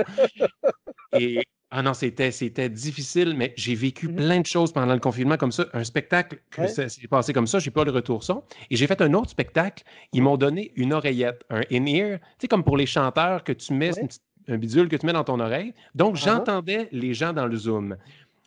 Et, 1.17 1.41
ah 1.71 1.83
non, 1.83 1.95
c'était 1.95 2.33
c'était 2.33 2.69
difficile, 2.69 3.35
mais 3.37 3.55
j'ai 3.57 3.77
vécu 3.77 4.09
Mhm. 4.09 4.17
plein 4.17 4.41
de 4.41 4.47
choses 4.47 4.73
pendant 4.73 4.93
le 4.93 4.99
confinement 4.99 5.37
comme 5.37 5.53
ça. 5.53 5.67
Un 5.73 5.85
spectacle 5.85 6.41
que 6.51 6.63
Ouais. 6.63 6.69
s'est 6.69 6.89
passé 7.09 7.33
comme 7.33 7.47
ça, 7.47 7.61
j'ai 7.61 7.71
pas 7.71 7.85
le 7.85 7.93
retour 7.93 8.25
son. 8.25 8.43
Et 8.71 8.77
j'ai 8.77 8.89
fait 8.89 9.01
un 9.03 9.13
autre 9.15 9.31
spectacle. 9.31 9.85
Ils 10.13 10.23
m'ont 10.23 10.37
donné 10.37 10.73
une 10.75 10.93
oreillette, 10.93 11.45
un 11.49 11.61
in-ear. 11.71 12.19
Tu 12.19 12.25
sais, 12.41 12.49
comme 12.49 12.65
pour 12.65 12.77
les 12.77 12.87
chanteurs 12.87 13.45
que 13.45 13.53
tu 13.53 13.73
mets, 13.75 13.93
Ouais. 13.95 14.01
une 14.01 14.09
petite- 14.09 14.23
un 14.49 14.59
bidule 14.59 14.89
que 14.89 14.97
tu 14.97 15.07
mets 15.07 15.13
dans 15.13 15.23
ton 15.23 15.39
oreille. 15.39 15.73
Donc, 15.95 16.17
Ah 16.17 16.21
ah. 16.23 16.27
j'entendais 16.27 16.89
les 16.91 17.15
gens 17.15 17.33
dans 17.33 17.47
le 17.47 17.57
Zoom. 17.57 17.97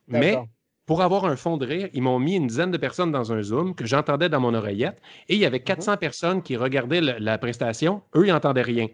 Mais. 0.09 0.37
Pour 0.85 1.01
avoir 1.01 1.25
un 1.25 1.35
fond 1.35 1.57
de 1.57 1.65
rire, 1.65 1.89
ils 1.93 2.01
m'ont 2.01 2.19
mis 2.19 2.35
une 2.35 2.47
dizaine 2.47 2.71
de 2.71 2.77
personnes 2.77 3.11
dans 3.11 3.31
un 3.33 3.41
Zoom 3.41 3.73
que 3.75 3.85
j'entendais 3.85 4.29
dans 4.29 4.39
mon 4.39 4.53
oreillette. 4.53 5.01
Et 5.27 5.33
il 5.35 5.39
y 5.39 5.45
avait 5.45 5.61
400 5.61 5.97
personnes 5.97 6.43
qui 6.43 6.55
regardaient 6.57 7.01
le- 7.01 7.17
la 7.19 7.37
prestation. 7.37 8.03
Eux, 8.15 8.27
ils 8.27 8.31
n'entendaient 8.31 8.61
rien. 8.61 8.87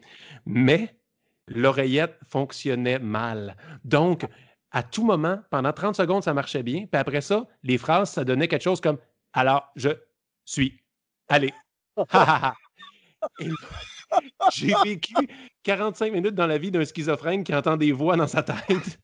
Mais 0.46 0.96
l'oreillette 1.48 2.18
fonctionnait 2.28 3.00
mal. 3.00 3.58
Donc, 3.84 4.26
à 4.72 4.84
tout 4.84 5.04
moment, 5.06 5.40
pendant 5.50 5.74
30 5.74 5.96
secondes, 5.96 6.24
ça 6.24 6.34
marchait 6.34 6.64
bien. 6.64 6.86
Puis 6.90 7.00
après 7.00 7.20
ça, 7.22 7.46
les 7.64 7.78
phrases, 7.78 8.12
ça 8.12 8.24
donnait 8.24 8.48
quelque 8.48 8.64
chose 8.64 8.80
comme 8.80 8.98
Alors, 9.34 9.70
je 9.76 9.90
suis. 10.46 10.80
Allez. 11.28 11.54
J'ai 14.54 14.74
vécu 14.84 15.14
45 15.64 16.12
minutes 16.12 16.36
dans 16.36 16.48
la 16.48 16.58
vie 16.58 16.72
d'un 16.72 16.84
schizophrène 16.86 17.44
qui 17.44 17.54
entend 17.56 17.78
des 17.78 17.92
voix 17.92 18.16
dans 18.18 18.28
sa 18.28 18.44
tête. 18.44 19.00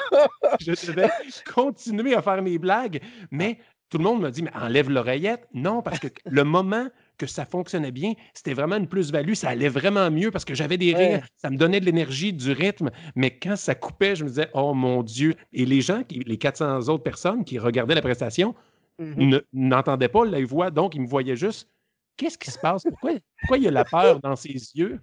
Je 0.60 0.72
devais 0.86 1.10
continuer 1.54 2.14
à 2.14 2.22
faire 2.22 2.42
mes 2.42 2.58
blagues, 2.58 3.00
mais 3.30 3.58
tout 3.88 3.98
le 3.98 4.04
monde 4.04 4.22
m'a 4.22 4.30
dit, 4.30 4.42
mais 4.42 4.54
enlève 4.54 4.88
l'oreillette. 4.90 5.46
Non, 5.52 5.82
parce 5.82 5.98
que 5.98 6.08
le 6.26 6.44
moment 6.44 6.86
que 7.18 7.26
ça 7.26 7.44
fonctionnait 7.44 7.92
bien, 7.92 8.14
c'était 8.34 8.54
vraiment 8.54 8.76
une 8.76 8.88
plus-value. 8.88 9.34
Ça 9.34 9.50
allait 9.50 9.68
vraiment 9.68 10.10
mieux 10.10 10.30
parce 10.30 10.44
que 10.44 10.54
j'avais 10.54 10.78
des 10.78 10.94
Ouais. 10.94 11.08
rires, 11.16 11.26
ça 11.36 11.50
me 11.50 11.56
donnait 11.56 11.78
de 11.80 11.84
l'énergie, 11.84 12.32
du 12.32 12.52
rythme. 12.52 12.90
Mais 13.16 13.30
quand 13.38 13.56
ça 13.56 13.74
coupait, 13.74 14.16
je 14.16 14.24
me 14.24 14.28
disais, 14.30 14.48
oh 14.54 14.72
mon 14.74 15.02
Dieu. 15.02 15.34
Et 15.52 15.66
les 15.66 15.80
gens, 15.82 16.02
qui- 16.04 16.20
les 16.20 16.38
400 16.38 16.88
autres 16.88 17.02
personnes 17.04 17.44
qui 17.44 17.58
regardaient 17.58 17.94
la 17.94 18.02
prestation, 18.02 18.54
Mhm. 18.98 19.14
ne- 19.28 19.40
n'entendaient 19.52 20.08
pas 20.08 20.24
la 20.24 20.44
voix, 20.44 20.70
donc 20.70 20.94
ils 20.94 21.02
me 21.02 21.06
voyaient 21.06 21.36
juste. 21.36 21.68
Qu'est-ce 22.16 22.36
qui 22.38 22.50
se 22.50 22.58
passe? 22.58 22.82
Pourquoi, 22.84 23.12
pourquoi 23.40 23.56
il 23.58 23.64
y 23.64 23.68
a 23.68 23.70
la 23.70 23.84
peur 23.84 24.20
dans 24.20 24.36
ses 24.36 24.50
yeux? 24.74 25.00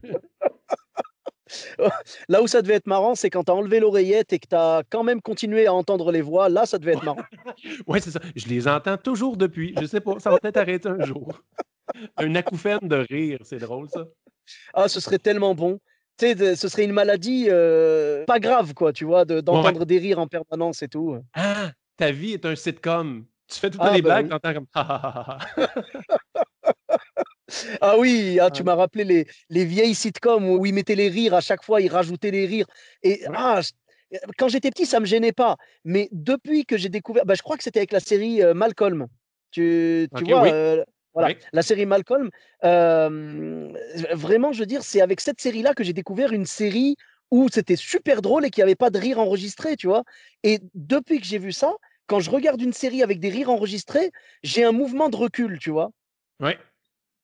Là 2.30 2.42
où 2.42 2.48
ça 2.48 2.62
devait 2.62 2.75
être 2.75 2.88
marrant, 2.88 3.16
c'est 3.16 3.30
quand 3.30 3.44
tu 3.44 3.51
as 3.51 3.56
enlevé 3.56 3.80
l'oreillette 3.80 4.34
et 4.34 4.40
que 4.40 4.48
tu 4.48 4.56
as 4.56 4.84
quand 4.90 5.04
même 5.04 5.22
continué 5.22 5.68
à 5.68 5.74
entendre 5.74 6.12
les 6.12 6.22
voix. 6.22 6.50
Là, 6.50 6.66
ça 6.66 6.78
devait 6.78 6.94
être 6.94 7.03
marrant. 7.03 7.22
Oui, 7.88 8.00
c'est 8.01 8.12
ça. 8.12 8.20
Je 8.36 8.48
les 8.48 8.68
entends 8.68 8.98
toujours 8.98 9.36
depuis. 9.38 9.74
Je 9.79 9.86
sais 9.86 10.00
pas, 10.01 10.20
ça 10.20 10.29
va 10.29 10.38
peut-être 10.39 10.58
arrêter 10.58 10.89
un 10.89 11.03
jour. 11.03 11.41
Un 12.18 12.36
acouphène 12.36 12.79
de 12.84 12.98
rire, 13.10 13.39
c'est 13.44 13.58
drôle 13.58 13.89
ça. 13.89 14.06
Ah, 14.75 14.88
ce 14.88 15.00
serait 15.00 15.18
tellement 15.18 15.56
bon. 15.56 15.79
Tu 16.18 16.27
sais, 16.27 16.36
de- 16.36 16.53
ce 16.56 16.68
serait 16.68 16.84
une 16.84 16.91
maladie 16.94 17.48
euh, 17.50 18.25
pas 18.25 18.39
grave, 18.39 18.74
quoi, 18.75 18.94
tu 18.94 19.06
vois, 19.06 19.25
de- 19.25 19.41
d'entendre 19.41 19.86
des 19.86 19.98
rires 19.98 20.20
en 20.20 20.27
permanence 20.27 20.84
et 20.84 20.88
tout. 20.88 21.18
Ah, 21.34 21.72
ta 21.98 22.12
vie 22.12 22.34
est 22.34 22.46
un 22.46 22.56
sitcom. 22.56 23.25
Tu 23.48 23.58
fais 23.60 23.72
tout 23.72 23.79
le 23.79 23.86
Ah, 23.88 23.94
les 23.96 24.01
ben 24.03 24.08
blagues, 24.22 24.25
oui. 24.25 24.29
t'entends 24.29 24.53
comme 24.53 24.68
ah, 27.50 27.56
ah, 27.56 27.65
ah, 27.72 27.77
ah. 27.82 27.91
Ah 27.91 27.98
oui, 27.98 28.39
ah, 28.39 28.50
tu 28.51 28.62
Ouais. 28.62 28.65
m'as 28.65 28.75
rappelé 28.75 29.03
les, 29.03 29.27
les 29.50 29.65
vieilles 29.65 29.96
sitcoms 29.96 30.50
où 30.50 30.65
ils 30.65 30.74
mettaient 30.74 30.96
les 30.96 31.10
rires 31.10 31.34
à 31.34 31.41
chaque 31.41 31.63
fois, 31.63 31.82
ils 31.82 31.89
rajoutaient 31.89 32.32
les 32.32 32.46
rires. 32.46 32.68
Et 33.03 33.22
Ouais. 33.27 33.36
ah, 33.36 33.62
je- 33.62 33.72
quand 34.38 34.48
j'étais 34.48 34.70
petit, 34.72 34.86
ça 34.86 35.00
me 35.00 35.06
gênait 35.06 35.32
pas. 35.32 35.58
Mais 35.84 36.10
depuis 36.12 36.65
que 36.65 36.77
j'ai 36.77 36.89
découvert, 36.89 37.25
bah, 37.25 37.36
je 37.36 37.41
crois 37.41 37.58
que 37.58 37.63
c'était 37.63 37.79
avec 37.79 37.91
la 37.91 38.00
série 38.00 38.41
euh, 38.41 38.53
Malcolm. 38.53 39.08
Tu, 39.51 40.08
tu 40.18 40.24
vois, 40.25 40.44
oui. 40.44 40.50
euh, 40.51 40.84
voilà, 41.13 41.29
Oui. 41.29 41.38
la 41.53 41.62
série 41.62 41.86
Malcolm. 41.86 42.29
euh, 42.63 43.72
vraiment, 44.12 44.51
je 44.53 44.60
veux 44.60 44.65
dire, 44.65 44.84
c'est 44.84 45.01
avec 45.01 45.22
cette 45.22 45.41
série-là 45.41 45.74
que 45.74 45.84
j'ai 45.84 45.94
découvert 45.94 46.32
une 46.34 46.46
série 46.46 46.96
où 47.32 47.48
c'était 47.51 47.75
super 47.75 48.22
drôle 48.22 48.46
et 48.46 48.50
qu'il 48.50 48.62
n'y 48.62 48.70
avait 48.70 48.75
pas 48.75 48.89
de 48.89 48.98
rire 49.00 49.20
enregistré, 49.20 49.75
tu 49.75 49.88
vois? 49.88 50.03
Et 50.44 50.60
depuis 50.74 51.20
que 51.20 51.25
j'ai 51.25 51.38
vu 51.38 51.51
ça, 51.51 51.74
quand 52.08 52.20
je 52.20 52.32
regarde 52.32 52.62
une 52.62 52.74
série 52.74 53.03
avec 53.03 53.20
des 53.20 53.29
rires 53.29 53.50
enregistrés, 53.51 54.12
j'ai 54.44 54.63
un 54.63 54.72
mouvement 54.72 55.10
de 55.10 55.15
recul, 55.15 55.60
tu 55.60 55.70
vois? 55.70 55.91
Ouais. 56.39 56.58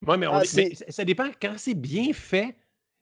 Mais, 0.02 0.28
on 0.28 0.34
Ah, 0.34 0.42
mais 0.56 0.76
ça- 0.90 1.06
dépend. 1.06 1.30
Quand 1.42 1.54
c'est 1.58 1.74
bien 1.74 2.14
fait, 2.14 2.56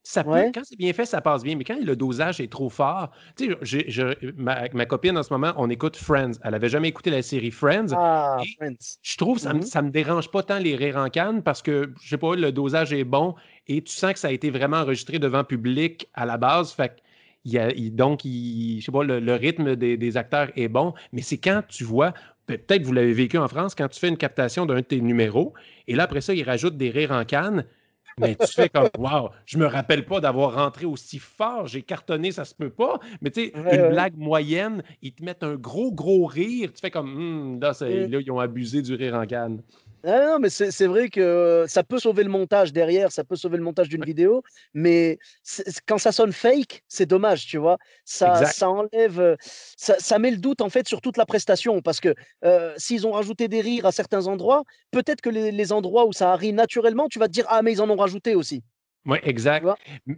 ça 0.04 0.24
peut, 0.24 0.32
Ouais. 0.32 0.52
quand 0.54 0.62
c'est 0.64 0.78
bien 0.78 0.92
fait, 0.94 1.06
ça 1.06 1.22
passe 1.22 1.44
bien. 1.44 1.56
Mais 1.56 1.64
quand 1.64 1.78
le 1.82 1.96
dosage 1.96 2.40
est 2.42 2.52
trop 2.52 2.70
fort, 2.70 3.12
tu 3.38 3.56
sais, 3.64 4.18
ma, 4.38 4.68
ma 4.74 4.86
copine 4.86 5.18
en 5.18 5.24
ce 5.24 5.32
moment, 5.34 5.54
on 5.58 5.70
écoute 5.70 5.96
Friends. 5.98 6.34
Elle 6.44 6.54
avait 6.56 6.70
jamais 6.70 6.90
écouté 6.90 7.10
la 7.10 7.22
série 7.22 7.52
Friends. 7.52 7.88
Ah, 7.96 8.38
Friends. 8.58 8.98
Je 9.02 9.18
trouve 9.18 9.38
que 9.38 9.44
ça, 9.44 9.54
Mhm. 9.54 9.62
ça 9.64 9.82
me 9.82 9.90
dérange 9.92 10.30
pas 10.30 10.44
tant 10.44 10.60
les 10.60 10.76
rires 10.76 10.98
en 10.98 11.10
canne 11.10 11.42
parce 11.42 11.62
que, 11.62 11.94
je 12.02 12.10
sais 12.10 12.18
pas, 12.18 12.36
le 12.36 12.52
dosage 12.52 12.94
est 12.94 13.06
bon 13.06 13.36
et 13.68 13.82
tu 13.82 13.94
sens 13.94 14.14
que 14.14 14.20
ça 14.20 14.28
a 14.28 14.32
été 14.32 14.50
vraiment 14.50 14.78
enregistré 14.78 15.20
devant 15.20 15.44
public 15.44 16.08
à 16.14 16.26
la 16.26 16.38
base. 16.38 16.72
Fait 16.74 16.98
il 17.46 17.52
y 17.52 17.60
a- 17.60 17.72
il- 17.74 17.94
donc, 17.94 18.24
il- 18.24 18.80
je 18.80 18.86
sais 18.86 18.92
pas, 18.94 19.04
le, 19.04 19.20
le 19.20 19.34
rythme 19.36 19.76
des, 19.76 19.98
des 19.98 20.16
acteurs 20.18 20.50
est 20.56 20.70
bon, 20.70 20.94
mais 21.12 21.22
c'est 21.22 21.38
quand 21.38 21.62
tu 21.68 21.84
vois, 21.84 22.14
peut- 22.46 22.58
peut-être 22.58 22.84
vous 22.84 22.94
l'avez 22.94 23.14
vécu 23.14 23.38
en 23.38 23.48
France, 23.48 23.76
quand 23.76 23.88
tu 23.88 24.00
fais 24.00 24.10
une 24.10 24.18
captation 24.18 24.66
d'un 24.66 24.76
de 24.76 24.82
tes 24.82 25.02
numéros 25.02 25.54
et 25.88 25.96
là, 25.96 26.04
après 26.04 26.22
ça, 26.22 26.34
ils 26.34 26.44
rajoutent 26.44 26.78
des 26.78 26.90
rires 26.90 27.12
en 27.12 27.26
canne. 27.26 27.66
Mais 28.20 28.36
tu 28.36 28.48
fais 28.54 28.70
comme, 28.70 28.90
waouh, 29.00 29.30
je 29.46 29.58
me 29.58 29.66
rappelle 29.66 30.06
pas 30.06 30.20
d'avoir 30.20 30.56
rentré 30.56 30.86
aussi 30.86 31.18
fort, 31.20 31.66
j'ai 31.68 31.82
cartonné, 31.82 32.32
ça 32.32 32.46
se 32.46 32.54
peut 32.54 32.70
pas. 32.70 33.00
Mais 33.22 33.32
tu 33.32 33.46
sais, 33.46 33.54
une 33.56 33.90
blague 33.90 34.16
moyenne, 34.18 34.84
ils 35.02 35.14
te 35.14 35.24
mettent 35.24 35.44
un 35.44 35.56
gros, 35.56 35.92
gros 35.92 36.26
rire. 36.26 36.72
Tu 36.74 36.80
fais 36.80 36.92
comme, 36.92 37.16
hum, 37.16 37.60
là, 37.60 37.72
mm. 37.72 38.12
là, 38.12 38.20
ils 38.20 38.32
ont 38.32 38.40
abusé 38.40 38.82
du 38.82 38.94
rire 38.94 39.16
en 39.16 39.26
canne. 39.26 39.64
Ah 40.06 40.26
non, 40.26 40.40
mais 40.40 40.50
c'est 40.50 40.86
vrai 40.86 41.08
que 41.08 41.64
ça 41.68 41.82
peut 41.82 41.98
sauver 41.98 42.24
le 42.24 42.30
montage 42.30 42.74
derrière, 42.74 43.12
ça 43.12 43.24
peut 43.24 43.38
sauver 43.38 43.58
le 43.58 43.64
montage 43.64 43.88
d'une 43.88 44.04
vidéo, 44.04 44.44
mais 44.74 45.18
quand 45.88 45.98
ça 45.98 46.12
sonne 46.12 46.34
fake, 46.34 46.84
c'est 46.90 47.06
dommage, 47.06 47.46
tu 47.46 47.58
vois. 47.58 47.78
Ça, 48.04 48.44
ça 48.46 48.70
enlève, 48.70 49.38
ça, 49.78 49.96
ça, 50.00 50.20
met 50.20 50.32
le 50.32 50.38
doute 50.38 50.60
en 50.60 50.70
fait 50.70 50.90
sur 50.90 51.00
toute 51.00 51.16
la 51.16 51.26
prestation, 51.26 51.82
parce 51.82 52.02
que 52.02 52.14
s'ils 52.76 53.08
ont 53.08 53.14
rajouté 53.14 53.48
des 53.48 53.62
rires 53.62 53.86
à 53.86 53.94
certains 53.94 54.28
endroits, 54.28 54.64
peut-être 54.92 55.22
que 55.22 55.30
les, 55.30 55.72
endroits 55.72 56.06
où 56.06 56.12
ça 56.12 56.34
arrive 56.34 56.54
naturellement, 56.54 57.08
tu 57.08 57.18
vas 57.18 57.28
te 57.28 57.32
dire 57.32 57.46
ah 57.48 57.62
mais 57.62 57.72
ils 57.72 57.82
en 57.82 57.90
ont 57.90 57.96
rajouté 57.96 58.36
aussi. 58.36 58.62
Oui, 59.06 59.18
exact. 59.24 59.66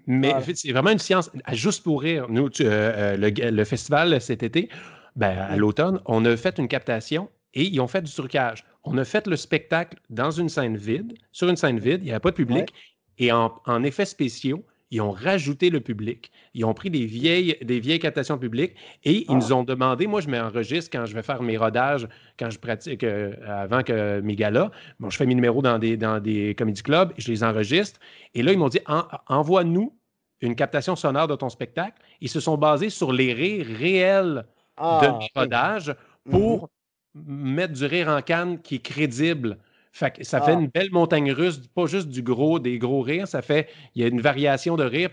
Mais 0.08 0.34
c'est 0.54 0.72
vraiment 0.72 0.92
une 0.92 1.00
science. 1.00 1.32
Juste 1.52 1.84
pour 1.84 2.02
rire, 2.02 2.28
nous, 2.30 2.50
le, 2.60 3.50
le, 3.50 3.64
festival 3.64 4.20
cet 4.22 4.44
été, 4.44 4.70
ben, 5.16 5.38
à 5.38 5.56
l'automne, 5.56 6.02
on 6.06 6.26
a 6.26 6.36
fait 6.38 6.58
une 6.58 6.68
captation 6.68 7.30
et 7.54 7.64
ils 7.64 7.80
ont 7.80 7.88
fait 7.88 8.02
du 8.02 8.12
trucage. 8.12 8.64
On 8.86 8.98
a 8.98 9.04
fait 9.04 9.28
le 9.28 9.36
spectacle 9.36 9.98
dans 10.10 10.32
une 10.32 10.50
scène 10.50 10.78
vide, 10.78 11.18
sur 11.32 11.50
une 11.50 11.56
scène 11.56 11.80
vide, 11.80 12.02
il 12.02 12.06
n'y 12.06 12.12
avait 12.12 12.20
pas 12.20 12.32
de 12.32 12.36
public, 12.36 12.72
et 13.18 13.32
en, 13.32 13.84
effets 13.84 14.06
spéciaux, 14.06 14.64
ils 14.92 15.02
ont 15.02 15.12
rajouté 15.12 15.70
le 15.72 15.82
public. 15.82 16.32
Ils 16.54 16.64
ont 16.64 16.74
pris 16.74 16.92
des 16.92 17.06
vieilles, 17.06 17.58
des 17.64 17.80
vieilles 17.80 18.00
captations 18.00 18.38
publiques 18.38 18.76
et 19.04 19.26
ils 19.30 19.36
nous 19.36 19.52
ah. 19.52 19.56
ont 19.56 19.64
demandé, 19.64 20.06
moi 20.06 20.22
je 20.22 20.30
m'enregistre 20.30 20.92
quand 20.92 21.06
je 21.06 21.16
vais 21.16 21.24
faire 21.24 21.42
mes 21.42 21.58
rodages, 21.58 22.08
quand 22.38 22.52
je 22.52 22.60
pratique, 22.60 23.04
euh, 23.04 23.34
avant 23.48 23.82
que 23.82 24.22
mes 24.22 24.36
galas. 24.36 24.70
Bon, 25.00 25.10
je 25.10 25.18
fais 25.18 25.26
mes 25.26 25.34
numéros 25.34 25.64
dans 25.64 25.80
des, 25.80 25.98
dans 25.98 26.20
des 26.20 26.54
comédie 26.56 26.84
clubs, 26.84 27.14
je 27.18 27.32
les 27.32 27.44
enregistre. 27.44 28.00
Et 28.36 28.44
là, 28.44 28.52
ils 28.52 28.60
m'ont 28.60 28.70
dit, 28.70 28.80
envoie-nous 29.28 29.98
une 30.42 30.56
captation 30.56 30.96
sonore 30.96 31.28
de 31.28 31.36
ton 31.36 31.50
spectacle. 31.50 32.00
Ils 32.22 32.30
se 32.30 32.40
sont 32.40 32.58
basés 32.58 32.92
sur 32.92 33.12
les 33.12 33.34
rires 33.34 33.66
réels 33.66 34.46
de 34.78 34.84
ah, 34.84 35.18
mes 35.20 35.30
rodages 35.36 35.96
pour 36.30 36.64
mhm 36.64 36.68
mettre 37.16 37.74
du 37.74 37.86
rire 37.86 38.10
en 38.10 38.22
canne 38.22 38.62
qui 38.62 38.76
est 38.76 38.80
crédible. 38.80 39.58
ça 39.94 40.10
fait 40.12 40.52
ah. 40.52 40.52
une 40.52 40.68
belle 40.68 40.92
montagne 40.92 41.32
russe, 41.32 41.62
pas 41.74 41.86
juste 41.86 42.10
du 42.10 42.22
gros, 42.22 42.60
des 42.60 42.78
gros 42.78 43.02
rires, 43.02 43.28
ça 43.28 43.42
fait, 43.42 43.70
il 43.96 44.02
y 44.02 44.06
a 44.06 44.08
une 44.08 44.22
variation 44.22 44.76
de 44.76 44.84
rire. 44.84 45.10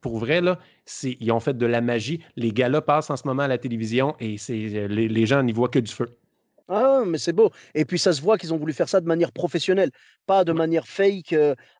pour 0.00 0.18
vrai, 0.18 0.40
là, 0.40 0.58
ils 1.02 1.32
ont 1.32 1.40
fait 1.40 1.56
de 1.56 1.66
la 1.66 1.80
magie. 1.80 2.20
Les 2.36 2.52
gars-là 2.52 2.82
passent 2.82 3.10
en 3.10 3.16
ce 3.16 3.26
moment 3.26 3.42
à 3.42 3.48
la 3.48 3.58
télévision 3.58 4.14
et 4.20 4.36
les, 4.48 5.08
les 5.08 5.26
gens 5.26 5.42
n'y 5.42 5.52
voient 5.52 5.68
que 5.68 5.78
du 5.78 5.92
feu. 5.92 6.08
Ah, 6.70 7.02
mais 7.06 7.16
c'est 7.16 7.32
beau. 7.32 7.50
Et 7.74 7.86
puis 7.86 7.98
ça 7.98 8.12
se 8.12 8.20
voit 8.20 8.36
qu'ils 8.36 8.52
ont 8.52 8.58
voulu 8.58 8.74
faire 8.74 8.90
ça 8.90 9.00
de 9.00 9.06
manière 9.06 9.32
professionnelle, 9.32 9.90
pas 10.26 10.44
de 10.44 10.52
manière 10.52 10.86
fake, 10.86 11.34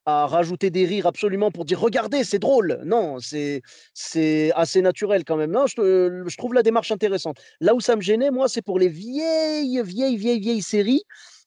à 0.07 0.27
rajouter 0.27 0.71
des 0.71 0.87
rires 0.87 1.07
absolument 1.07 1.51
pour 1.51 1.67
dire 1.67 1.79
regardez, 1.79 2.25
c'est 2.25 2.39
drôle. 2.39 2.81
Non, 2.87 3.19
c'est 3.19 3.61
c'est 3.93 4.51
assez 4.55 4.81
naturel 4.81 5.25
quand 5.25 5.37
même. 5.37 5.51
Non, 5.51 5.67
je, 5.67 6.25
je 6.27 6.37
trouve 6.39 6.55
la 6.55 6.63
démarche 6.63 6.91
intéressante. 6.91 7.39
Là 7.61 7.75
où 7.75 7.81
ça 7.83 7.97
me 7.97 8.01
gênait, 8.01 8.31
moi, 8.31 8.49
c'est 8.49 8.63
pour 8.63 8.79
les 8.79 8.89
vieilles, 8.89 9.83
vieilles, 9.83 10.17
vieilles, 10.17 10.41
vieilles 10.41 10.63
séries 10.63 11.03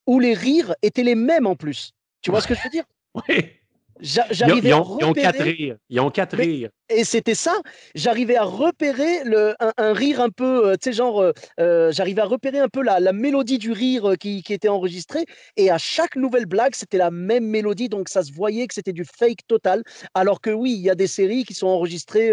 où 0.05 0.19
les 0.19 0.36
rires 0.36 0.75
étaient 0.83 1.03
les 1.03 1.15
mêmes 1.15 1.48
en 1.48 1.55
plus. 1.55 1.93
Tu 2.21 2.29
vois 2.29 2.41
ce 2.41 2.48
que 2.48 2.53
je 2.55 2.62
veux 2.63 2.69
dire? 2.69 2.83
Oui. 3.27 3.61
J'arrivais 4.01 4.70
ils, 4.70 4.74
ont 4.74 5.13
quatre 5.13 5.43
rires. 5.43 5.77
Ils 5.89 6.00
ont 6.00 6.10
quatre 6.10 6.36
rires 6.36 6.70
et 6.91 7.03
c'était 7.03 7.36
ça. 7.36 7.55
J'arrivais 7.96 8.36
à 8.36 8.43
repérer 8.43 9.24
le, 9.24 9.55
un, 9.60 9.93
rire 9.93 10.22
un 10.22 10.29
peu, 10.29 10.67
euh, 10.67 10.74
tu 10.74 10.89
sais, 10.89 10.93
genre, 10.93 11.22
euh, 11.22 11.31
euh, 11.60 11.91
j'arrivais 11.91 12.22
à 12.22 12.25
repérer 12.25 12.60
un 12.60 12.67
peu 12.67 12.81
la, 12.81 13.00
la 13.00 13.13
mélodie 13.13 13.58
du 13.58 13.72
rire 13.72 14.13
qui, 14.20 14.43
qui, 14.43 14.53
était 14.53 14.67
enregistrée. 14.67 15.25
Et 15.58 15.72
à 15.72 15.77
chaque 15.77 16.15
nouvelle 16.15 16.46
blague, 16.46 16.75
c'était 16.75 16.98
la 16.98 17.12
même 17.12 17.46
mélodie. 17.46 17.89
Donc 17.89 18.10
ça 18.10 18.24
se 18.24 18.31
voyait 18.34 18.67
que 18.67 18.74
c'était 18.74 18.93
du 18.93 19.05
fake 19.05 19.48
total. 19.48 19.84
Alors 20.13 20.41
que 20.41 20.50
oui, 20.50 20.74
il 20.74 20.81
y 20.81 20.89
a 20.89 20.96
des 20.96 21.08
séries 21.08 21.43
qui 21.46 21.53
sont 21.53 21.67
enregistrées 21.67 22.31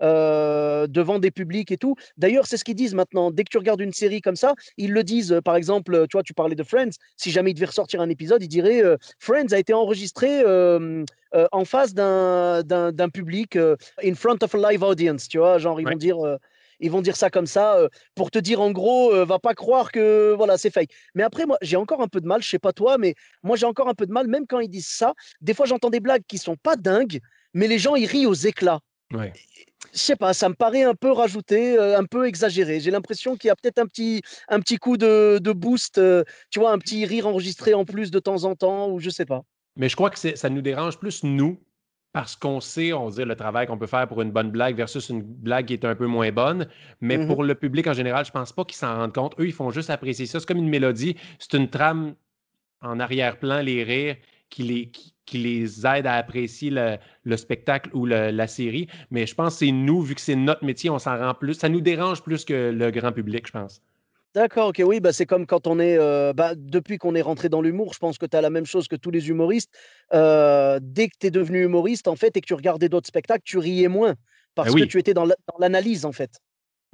devant 0.00 1.18
des 1.18 1.30
publics 1.30 1.70
et 1.70 1.76
tout. 1.76 1.94
D'ailleurs, 2.16 2.46
c'est 2.46 2.56
ce 2.56 2.64
qu'ils 2.64 2.74
disent 2.74 2.94
maintenant. 2.94 3.30
Dès 3.30 3.44
que 3.44 3.50
tu 3.50 3.58
regardes 3.58 3.80
une 3.80 3.92
série 3.92 4.20
comme 4.20 4.36
ça, 4.36 4.54
ils 4.76 4.92
le 4.92 5.04
disent. 5.04 5.40
Par 5.44 5.56
exemple, 5.56 6.06
tu 6.08 6.16
vois, 6.16 6.22
tu 6.22 6.34
parlais 6.34 6.54
de 6.54 6.62
Friends. 6.62 6.90
Si 7.16 7.30
jamais 7.30 7.50
il 7.50 7.54
devait 7.54 7.66
ressortir 7.66 8.00
un 8.00 8.08
épisode, 8.08 8.42
ils 8.42 8.48
diraient 8.48 8.82
Friends 9.18 9.52
a 9.52 9.58
été 9.58 9.74
enregistré 9.74 10.42
en 11.52 11.64
face 11.64 11.94
d'un 11.94 13.10
public 13.12 13.56
in 13.56 14.14
front 14.14 14.38
of 14.42 14.54
a 14.54 14.72
live 14.72 14.82
audience, 14.82 15.28
tu 15.28 15.38
vois, 15.38 15.58
genre 15.58 15.80
ils 15.80 15.86
vont 15.86 15.96
dire 15.96 16.18
euh, 16.24 16.36
ils 16.80 16.90
vont 16.90 17.02
dire 17.02 17.16
ça 17.16 17.30
comme 17.30 17.46
ça 17.46 17.76
euh, 17.76 17.88
pour 18.14 18.30
te 18.30 18.38
dire 18.38 18.60
en 18.60 18.70
gros 18.70 19.12
euh, 19.12 19.24
va 19.24 19.38
pas 19.38 19.54
croire 19.54 19.90
que 19.90 20.34
voilà, 20.36 20.58
c'est 20.58 20.70
fake. 20.70 20.90
Mais 21.14 21.22
après 21.22 21.46
moi, 21.46 21.58
j'ai 21.60 21.76
encore 21.76 22.00
un 22.02 22.08
peu 22.08 22.20
de 22.20 22.26
mal, 22.26 22.42
je 22.42 22.48
sais 22.48 22.58
pas 22.58 22.72
toi 22.72 22.98
mais 22.98 23.14
moi 23.42 23.56
j'ai 23.56 23.66
encore 23.66 23.88
un 23.88 23.94
peu 23.94 24.06
de 24.06 24.12
mal 24.12 24.28
même 24.28 24.46
quand 24.46 24.60
ils 24.60 24.68
disent 24.68 24.88
ça, 24.88 25.14
des 25.40 25.54
fois 25.54 25.66
j'entends 25.66 25.90
des 25.90 26.00
blagues 26.00 26.22
qui 26.26 26.38
sont 26.38 26.56
pas 26.56 26.76
dingues 26.76 27.20
mais 27.54 27.66
les 27.66 27.78
gens 27.78 27.94
ils 27.94 28.06
rient 28.06 28.26
aux 28.26 28.34
éclats. 28.34 28.80
Ouais. 29.12 29.32
Je 29.94 29.98
sais 29.98 30.16
pas, 30.16 30.34
ça 30.34 30.48
me 30.48 30.54
paraît 30.54 30.82
un 30.82 30.94
peu 30.94 31.10
rajouté, 31.10 31.78
un 31.78 32.04
peu 32.04 32.26
exagéré. 32.26 32.78
J'ai 32.78 32.90
l'impression 32.90 33.36
qu'il 33.36 33.48
y 33.48 33.50
a 33.50 33.56
peut-être 33.56 33.78
un 33.78 33.86
petit, 33.86 34.20
un 34.48 34.60
petit 34.60 34.76
coup 34.76 34.98
de, 34.98 35.38
de 35.40 35.52
boost, 35.52 35.98
tu 36.50 36.58
vois, 36.58 36.72
un 36.72 36.78
petit 36.78 37.06
rire 37.06 37.26
enregistré 37.26 37.72
en 37.72 37.86
plus 37.86 38.10
de 38.10 38.18
temps 38.18 38.44
en 38.44 38.54
temps, 38.54 38.90
ou 38.90 38.98
je 38.98 39.08
sais 39.08 39.24
pas. 39.24 39.42
Mais 39.78 39.88
je 39.88 39.96
crois 39.96 40.10
que 40.10 40.18
ça 40.18 40.50
nous 40.50 40.60
dérange 40.60 40.98
plus, 40.98 41.24
nous, 41.24 41.58
parce 42.12 42.34
qu'on 42.36 42.60
sait, 42.60 42.92
on 42.92 43.10
dit 43.10 43.24
le 43.24 43.36
travail 43.36 43.66
qu'on 43.66 43.78
peut 43.78 43.86
faire 43.86 44.08
pour 44.08 44.20
une 44.22 44.32
bonne 44.32 44.50
blague 44.50 44.76
versus 44.76 45.08
une 45.08 45.22
blague 45.22 45.66
qui 45.66 45.74
est 45.74 45.84
un 45.84 45.94
peu 45.94 46.06
moins 46.06 46.32
bonne. 46.32 46.68
Mais 47.00 47.16
mmh 47.16 47.26
pour 47.28 47.44
le 47.44 47.54
public 47.54 47.86
en 47.86 47.92
général, 47.92 48.24
je 48.24 48.32
pense 48.32 48.52
pas 48.52 48.64
qu'ils 48.64 48.76
s'en 48.76 48.96
rendent 48.96 49.14
compte. 49.14 49.34
Eux, 49.38 49.46
ils 49.46 49.52
font 49.52 49.70
juste 49.70 49.88
apprécier 49.88 50.26
ça. 50.26 50.40
C'est 50.40 50.46
comme 50.46 50.58
une 50.58 50.68
mélodie. 50.68 51.16
C'est 51.38 51.56
une 51.56 51.68
trame 51.68 52.14
en 52.80 52.98
arrière-plan, 52.98 53.60
les 53.60 53.84
rires, 53.84 54.16
qui 54.50 54.62
les, 54.62 54.90
qui, 55.26 55.38
les 55.38 55.86
aide 55.86 56.06
à 56.06 56.14
apprécier 56.14 56.70
le, 56.70 57.36
spectacle 57.36 57.90
ou 57.94 58.06
la 58.06 58.46
série. 58.46 58.88
Mais 59.10 59.26
je 59.26 59.34
pense 59.34 59.54
que 59.54 59.66
c'est 59.66 59.72
nous, 59.72 60.02
vu 60.02 60.14
que 60.14 60.20
c'est 60.20 60.36
notre 60.36 60.64
métier, 60.64 60.90
on 60.90 60.98
s'en 60.98 61.16
rend 61.18 61.34
plus. 61.34 61.54
Ça 61.54 61.68
nous 61.68 61.80
dérange 61.80 62.22
plus 62.22 62.44
que 62.44 62.72
le 62.72 62.90
grand 62.90 63.12
public, 63.12 63.46
je 63.46 63.52
pense. 63.52 63.82
D'accord, 64.34 64.68
OK, 64.68 64.82
oui, 64.84 65.00
bah, 65.00 65.12
c'est 65.12 65.26
comme 65.26 65.46
quand 65.46 65.66
on 65.66 65.78
est, 65.78 65.98
bah, 66.34 66.52
depuis 66.56 66.98
qu'on 66.98 67.14
est 67.14 67.22
rentré 67.22 67.48
dans 67.48 67.62
l'humour, 67.62 67.94
je 67.94 67.98
pense 67.98 68.18
que 68.18 68.26
tu 68.26 68.36
as 68.36 68.40
la 68.40 68.50
même 68.50 68.66
chose 68.66 68.88
que 68.88 68.96
tous 68.96 69.10
les 69.10 69.28
humoristes. 69.28 69.72
dès 70.12 71.08
que 71.08 71.16
tu 71.18 71.26
es 71.26 71.30
devenu 71.30 71.64
humoriste, 71.64 72.08
en 72.08 72.16
fait, 72.16 72.36
et 72.36 72.40
que 72.40 72.46
tu 72.46 72.54
regardais 72.54 72.88
d'autres 72.88 73.08
spectacles, 73.08 73.42
tu 73.44 73.58
riais 73.58 73.88
moins 73.88 74.12
bah 74.12 74.64
parce 74.64 74.74
que 74.74 74.84
tu 74.84 74.98
étais 74.98 75.14
dans 75.14 75.26
l'analyse, 75.58 76.04
en 76.04 76.12
fait. 76.12 76.40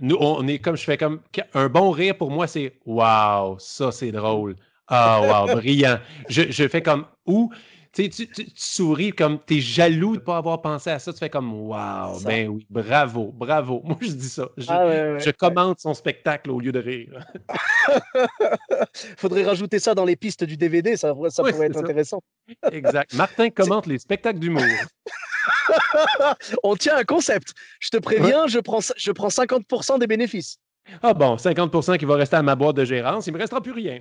Nous, 0.01 0.17
on 0.19 0.47
est 0.49 0.59
comme 0.59 0.77
je 0.77 0.85
fais 0.85 0.97
comme 0.97 1.21
un 1.55 1.69
bon 1.69 1.91
rire 1.91 2.17
pour 2.17 2.31
moi, 2.31 2.47
c'est 2.47 2.79
waouh, 2.85 3.57
ça 3.59 3.93
c'est 3.93 4.11
drôle. 4.11 4.57
Ah, 4.89 5.21
waouh, 5.23 5.55
brillant. 5.57 5.99
Je, 6.29 6.51
je 6.51 6.69
fais 6.69 6.83
comme 6.83 7.07
ou 7.27 7.53
tu, 7.95 8.09
tu, 8.09 8.27
tu, 8.27 8.47
souris 8.55 9.13
comme 9.13 9.39
tu 9.47 9.57
es 9.57 9.61
jaloux 9.61 10.17
de 10.17 10.21
ne 10.21 10.25
pas 10.25 10.37
avoir 10.37 10.61
pensé 10.61 10.91
à 10.91 10.99
ça. 10.99 11.13
Tu 11.13 11.19
fais 11.19 11.31
comme 11.31 11.53
Waouh, 11.53 12.21
ben 12.23 12.49
oui, 12.49 12.67
bravo, 12.69 13.31
bravo. 13.33 13.81
Moi, 13.85 13.97
je 14.01 14.13
dis 14.13 14.29
ça. 14.29 14.49
Je, 14.57 14.67
ah, 14.69 15.33
commande 15.39 15.79
son 15.79 15.95
spectacle 15.95 16.51
au 16.51 16.61
lieu 16.61 16.73
de 16.73 16.81
rire. 16.81 17.25
Faudrait 19.17 19.45
rajouter 19.45 19.79
ça 19.79 19.95
dans 19.95 20.05
les 20.05 20.17
pistes 20.17 20.45
du 20.45 20.57
DVD, 20.57 20.97
ça, 20.97 21.15
ça 21.31 21.43
pourrait 21.43 21.67
être 21.67 21.79
intéressant. 21.79 22.21
exact. 22.73 23.15
Martin 23.15 23.51
commente 23.55 23.87
les 23.87 23.99
spectacles 23.99 24.39
d'humour. 24.39 24.63
On 26.63 26.77
tient 26.77 26.97
un 26.97 27.05
concept. 27.05 27.53
Je 27.81 27.91
te 27.91 27.99
préviens, 27.99 28.47
je, 28.47 28.59
prends, 28.59 28.81
je 28.81 29.13
prends 29.13 29.29
50% 29.29 29.99
des 29.99 30.07
bénéfices. 30.07 30.59
Ah 31.03 31.15
bon, 31.15 31.37
50% 31.37 31.97
qui 31.97 32.05
va 32.05 32.17
rester 32.17 32.37
à 32.37 32.43
ma 32.43 32.55
boîte 32.55 32.77
de 32.77 32.85
gérance, 32.85 33.27
il 33.27 33.31
ne 33.31 33.37
me 33.37 33.41
restera 33.41 33.63
plus 33.63 33.73
rien. 33.73 34.01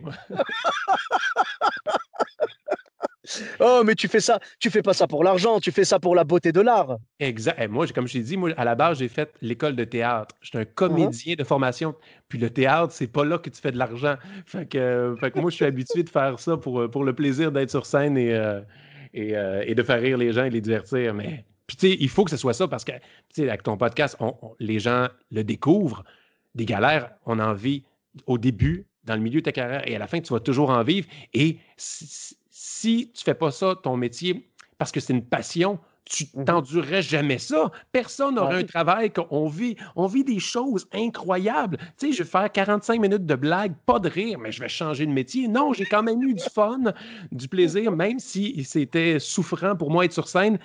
Oh, 3.60 3.82
mais 3.86 3.96
tu 3.96 4.08
fais 4.08 4.20
ça, 4.20 4.40
tu 4.60 4.70
fais 4.70 4.82
pas 4.82 4.94
ça 4.94 5.08
pour 5.08 5.24
l'argent, 5.24 5.60
tu 5.60 5.72
fais 5.72 5.86
ça 5.86 6.00
pour 6.00 6.16
la 6.16 6.24
beauté 6.24 6.52
de 6.52 6.62
l'art. 6.62 6.98
Exact. 7.20 7.60
Et 7.62 7.68
moi, 7.68 7.88
comme 7.88 8.08
je 8.08 8.14
t'ai 8.14 8.20
dit, 8.20 8.38
à 8.58 8.66
la 8.66 8.76
base, 8.76 9.00
j'ai 9.00 9.08
fait 9.08 9.34
l'école 9.42 9.76
de 9.76 9.84
théâtre. 9.84 10.36
Je 10.42 10.50
suis 10.50 10.58
un 10.58 10.66
comédien 10.66 11.36
de 11.36 11.44
formation. 11.44 11.96
Puis 12.30 12.40
le 12.40 12.50
théâtre, 12.50 12.94
c'est 12.94 13.08
pas 13.08 13.26
là 13.26 13.38
que 13.38 13.50
tu 13.50 13.60
fais 13.62 13.72
de 13.72 13.78
l'argent. 13.78 14.16
Fait 14.46 14.68
que, 14.68 15.16
moi, 15.40 15.50
je 15.50 15.56
suis 15.56 15.66
habitué 15.66 16.04
de 16.04 16.10
faire 16.10 16.40
ça 16.40 16.58
pour, 16.58 16.90
pour 16.90 17.04
le 17.04 17.14
plaisir 17.14 17.52
d'être 17.52 17.70
sur 17.70 17.86
scène 17.86 18.18
et, 18.18 18.34
euh, 18.34 18.62
euh, 19.16 19.64
et, 19.66 19.76
de 19.76 19.84
faire 19.84 20.02
rire 20.02 20.18
les 20.18 20.34
gens 20.34 20.46
et 20.46 20.50
les 20.50 20.62
divertir. 20.62 21.14
Mais 21.14 21.46
il 21.82 22.10
faut 22.10 22.24
que 22.24 22.32
ce 22.32 22.38
soit 22.38 22.54
ça 22.54 22.68
parce 22.68 22.84
que, 22.84 22.94
tu 22.94 23.00
sais, 23.34 23.50
avec 23.50 23.64
ton 23.64 23.78
podcast, 23.78 24.18
les 24.60 24.80
gens 24.80 25.08
le 25.32 25.44
découvrent. 25.44 26.04
Des 26.56 26.66
galères, 26.66 27.12
on 27.26 27.40
en 27.40 27.54
vit 27.54 27.84
au 28.28 28.38
début, 28.38 28.86
dans 29.06 29.16
le 29.16 29.22
milieu 29.22 29.42
de 29.42 29.46
ta 29.46 29.52
carrière, 29.52 29.88
et 29.88 29.96
à 29.96 30.00
la 30.00 30.08
fin, 30.08 30.22
tu 30.22 30.34
vas 30.34 30.40
toujours 30.40 30.70
en 30.70 30.84
vivre. 30.84 31.08
Et 31.34 31.58
tu 32.82 33.24
fais 33.24 33.34
pas 33.34 33.52
ça, 33.52 33.76
ton 33.82 33.98
métier, 33.98 34.50
parce 34.78 34.92
que 34.92 35.00
c'est 35.00 35.14
une 35.14 35.26
passion, 35.26 35.80
tu 36.06 36.26
mmh 36.34 36.46
t'endurerais 36.46 37.02
jamais 37.02 37.38
ça. 37.38 37.72
Personne 37.92 38.36
n'aurait 38.36 38.60
un 38.60 38.64
travail 38.64 39.12
qu'on 39.12 39.48
vit. 39.48 39.76
On 39.96 40.08
vit 40.08 40.24
des 40.24 40.40
choses 40.40 40.88
incroyables. 40.94 41.78
Tu 41.98 42.08
sais, 42.08 42.12
je 42.12 42.24
vais 42.24 42.30
faire 42.30 42.52
45 42.52 43.00
minutes 43.00 43.26
de 43.26 43.36
blague, 43.36 43.74
pas 43.86 44.00
de 44.00 44.10
rire, 44.10 44.40
mais 44.40 44.52
je 44.52 44.60
vais 44.60 44.68
changer 44.68 45.06
de 45.06 45.12
métier. 45.12 45.48
Non, 45.48 45.74
j'ai 45.74 45.86
quand 45.86 46.04
même 46.04 46.22
eu 46.22 46.34
du 46.34 46.44
fun, 46.44 46.94
du 47.32 47.48
plaisir, 47.48 47.92
même 47.92 48.20
si 48.20 48.64
c'était 48.64 49.20
souffrant 49.20 49.76
pour 49.76 49.92
moi 49.92 50.06
être 50.06 50.14
sur 50.14 50.28
scène. 50.28 50.60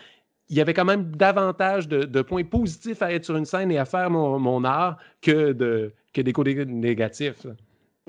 Il 0.51 0.57
y 0.57 0.61
avait 0.61 0.75
quand 0.75 0.87
même 0.87 1.15
davantage 1.15 1.89
de, 1.89 2.23
points 2.23 2.45
positifs 2.45 3.03
à 3.03 3.13
être 3.13 3.25
sur 3.25 3.37
une 3.37 3.45
scène 3.45 3.71
et 3.71 3.79
à 3.79 3.85
faire 3.85 4.11
mon, 4.11 4.65
art 4.65 4.97
que, 5.21 5.53
de, 5.53 5.93
que 6.13 6.23
des 6.23 6.33
côtés 6.33 6.65
négatifs. 6.65 7.47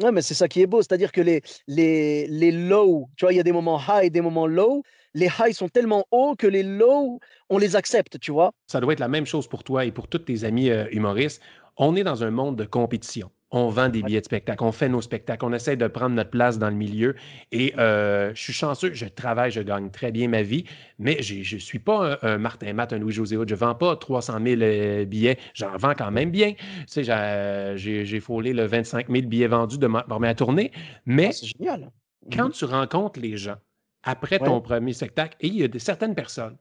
Ouais, 0.01 0.11
mais 0.11 0.21
c'est 0.21 0.33
ça 0.33 0.47
qui 0.47 0.61
est 0.61 0.67
beau, 0.67 0.81
c'est-à-dire 0.81 1.11
que 1.11 1.19
les, 1.19 1.41
les, 1.67 2.25
les 2.27 2.51
low, 2.51 3.09
tu 3.17 3.25
vois, 3.25 3.33
il 3.33 3.35
y 3.37 3.39
a 3.39 3.43
des 3.43 3.51
moments 3.51 3.79
high 3.79 4.05
et 4.05 4.09
des 4.09 4.21
moments 4.21 4.47
low. 4.47 4.81
Les 5.13 5.27
highs 5.27 5.53
sont 5.53 5.67
tellement 5.67 6.05
hauts 6.11 6.35
que 6.35 6.47
les 6.47 6.63
low, 6.63 7.19
on 7.49 7.57
les 7.57 7.75
accepte, 7.75 8.19
tu 8.19 8.31
vois. 8.31 8.51
Ça 8.67 8.79
doit 8.79 8.93
être 8.93 8.99
la 8.99 9.07
même 9.09 9.25
chose 9.25 9.47
pour 9.47 9.63
toi 9.63 9.83
et 9.85 9.91
pour 9.91 10.07
tous 10.07 10.19
tes 10.19 10.43
amis 10.45 10.69
euh, 10.69 10.85
humoristes. 10.91 11.41
On 11.77 11.95
est 11.95 12.03
dans 12.03 12.23
un 12.23 12.31
monde 12.31 12.55
de 12.55 12.65
compétition 12.65 13.31
on 13.51 13.69
vend 13.69 13.89
des 13.89 14.03
billets 14.03 14.19
de 14.19 14.25
spectacle, 14.25 14.63
on 14.63 14.71
fait 14.71 14.89
nos 14.89 15.01
spectacles, 15.01 15.43
on 15.45 15.53
essaie 15.53 15.75
de 15.75 15.87
prendre 15.87 16.15
notre 16.15 16.29
place 16.29 16.59
dans 16.59 16.69
le 16.69 16.75
milieu. 16.75 17.15
Et 17.51 17.73
euh, 17.79 18.31
je 18.35 18.41
suis 18.41 18.53
chanceux, 18.53 18.93
je 18.93 19.05
travaille, 19.05 19.51
je 19.51 19.61
gagne 19.61 19.89
très 19.89 20.11
bien 20.11 20.27
ma 20.27 20.43
vie, 20.43 20.65
mais 20.99 21.21
je 21.21 21.55
ne 21.55 21.59
suis 21.59 21.79
pas 21.79 22.19
un, 22.21 22.37
Martin 22.37 22.73
Matt, 22.73 22.93
un 22.93 22.99
Louis-José 22.99 23.35
Je 23.35 23.53
ne 23.53 23.59
vends 23.59 23.75
pas 23.75 23.95
300 23.95 24.39
000 24.43 24.61
euh, 24.61 25.05
billets, 25.05 25.37
j'en 25.53 25.75
vends 25.77 25.95
quand 25.97 26.11
même 26.11 26.29
bien. 26.29 26.53
Tu 26.91 27.03
sais, 27.03 27.75
j'ai 27.75 28.19
frôlé 28.19 28.53
le 28.53 28.65
25 28.65 29.09
000 29.09 29.27
billets 29.27 29.47
vendus 29.47 29.79
de 29.79 29.87
ma, 29.87 30.05
ma 30.07 30.35
tournée. 30.35 30.71
Mais 31.05 31.29
ah, 31.31 31.45
génial. 31.57 31.91
quand 32.31 32.45
mhm. 32.45 32.51
tu 32.51 32.65
rencontres 32.65 33.19
les 33.19 33.37
gens 33.37 33.57
après 34.03 34.39
ton 34.39 34.61
premier 34.61 34.93
spectacle, 34.93 35.35
et 35.41 35.47
il 35.47 35.55
y 35.55 35.63
a 35.63 35.79
certaines 35.79 36.15
personnes 36.15 36.55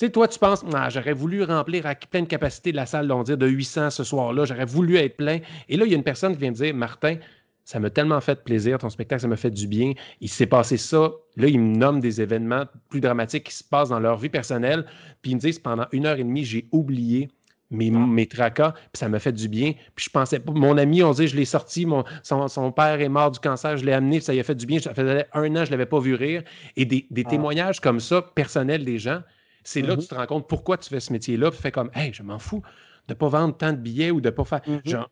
tu 0.00 0.06
sais, 0.06 0.12
toi, 0.12 0.26
tu 0.28 0.38
penses, 0.38 0.64
ah, 0.72 0.88
j'aurais 0.88 1.12
voulu 1.12 1.42
remplir 1.42 1.84
à 1.84 1.94
pleine 1.94 2.26
capacité 2.26 2.72
de 2.72 2.76
la 2.76 2.86
salle, 2.86 3.12
on 3.12 3.22
dire, 3.22 3.36
de 3.36 3.46
800 3.46 3.90
ce 3.90 4.02
soir-là, 4.02 4.46
j'aurais 4.46 4.64
voulu 4.64 4.96
être 4.96 5.18
plein. 5.18 5.40
Et 5.68 5.76
là, 5.76 5.84
il 5.84 5.90
y 5.90 5.94
a 5.94 5.96
une 5.98 6.02
personne 6.02 6.32
qui 6.32 6.40
vient 6.40 6.52
me 6.52 6.54
dire, 6.54 6.74
Martin, 6.74 7.16
ça 7.66 7.78
m'a 7.80 7.90
tellement 7.90 8.18
fait 8.22 8.42
plaisir, 8.42 8.78
ton 8.78 8.88
spectacle, 8.88 9.20
ça 9.20 9.28
m'a 9.28 9.36
fait 9.36 9.50
du 9.50 9.66
bien. 9.68 9.92
Il 10.22 10.30
s'est 10.30 10.46
passé 10.46 10.78
ça. 10.78 11.12
Là, 11.36 11.48
ils 11.48 11.60
me 11.60 11.76
nomment 11.76 12.00
des 12.00 12.22
événements 12.22 12.64
plus 12.88 13.02
dramatiques 13.02 13.44
qui 13.44 13.54
se 13.54 13.62
passent 13.62 13.90
dans 13.90 14.00
leur 14.00 14.16
vie 14.16 14.30
personnelle. 14.30 14.86
Puis 15.20 15.32
ils 15.32 15.34
me 15.34 15.40
disent, 15.40 15.58
pendant 15.58 15.84
une 15.92 16.06
heure 16.06 16.18
et 16.18 16.24
demie, 16.24 16.46
j'ai 16.46 16.66
oublié 16.72 17.28
mes, 17.70 17.90
mes 17.90 18.26
tracas, 18.26 18.72
puis 18.72 18.98
ça 19.00 19.10
m'a 19.10 19.18
fait 19.18 19.32
du 19.32 19.48
bien. 19.48 19.74
Puis 19.94 20.06
je 20.06 20.10
pensais 20.10 20.38
pas, 20.38 20.52
mon 20.52 20.78
ami, 20.78 21.02
on 21.02 21.12
dit, 21.12 21.28
je 21.28 21.36
l'ai 21.36 21.44
sorti, 21.44 21.84
mon, 21.84 22.04
son, 22.22 22.72
père 22.72 23.02
est 23.02 23.10
mort 23.10 23.32
du 23.32 23.38
cancer, 23.38 23.76
je 23.76 23.84
l'ai 23.84 23.92
amené, 23.92 24.16
puis 24.16 24.24
ça 24.24 24.32
lui 24.32 24.40
a 24.40 24.44
fait 24.44 24.54
du 24.54 24.64
bien. 24.64 24.78
Ça 24.78 24.94
faisait 24.94 25.26
un 25.34 25.54
an, 25.56 25.66
je 25.66 25.70
ne 25.70 25.72
l'avais 25.72 25.84
pas 25.84 26.00
vu 26.00 26.14
rire. 26.14 26.42
Et 26.78 26.86
des, 26.86 27.06
des 27.10 27.24
ah. 27.26 27.28
témoignages 27.28 27.80
comme 27.80 28.00
ça, 28.00 28.22
personnels 28.22 28.86
des 28.86 28.98
gens, 28.98 29.20
c'est 29.70 29.82
là 29.82 29.94
que 29.94 30.00
mmh 30.00 30.02
tu 30.02 30.08
te 30.08 30.14
rends 30.16 30.26
compte 30.26 30.48
pourquoi 30.48 30.78
tu 30.78 30.88
fais 30.88 30.98
ce 30.98 31.12
métier-là. 31.12 31.50
Tu 31.52 31.56
fais 31.56 31.70
comme, 31.70 31.90
hey, 31.94 32.12
je 32.12 32.24
m'en 32.24 32.40
fous 32.40 32.62
de 33.06 33.14
ne 33.14 33.18
pas 33.18 33.28
vendre 33.28 33.56
tant 33.56 33.72
de 33.72 33.76
billets 33.78 34.10
ou 34.10 34.20
de 34.20 34.28
ne 34.28 34.34
pas 34.34 34.44
faire. 34.44 34.62
Mmh 34.66 34.80
genre, 34.84 35.08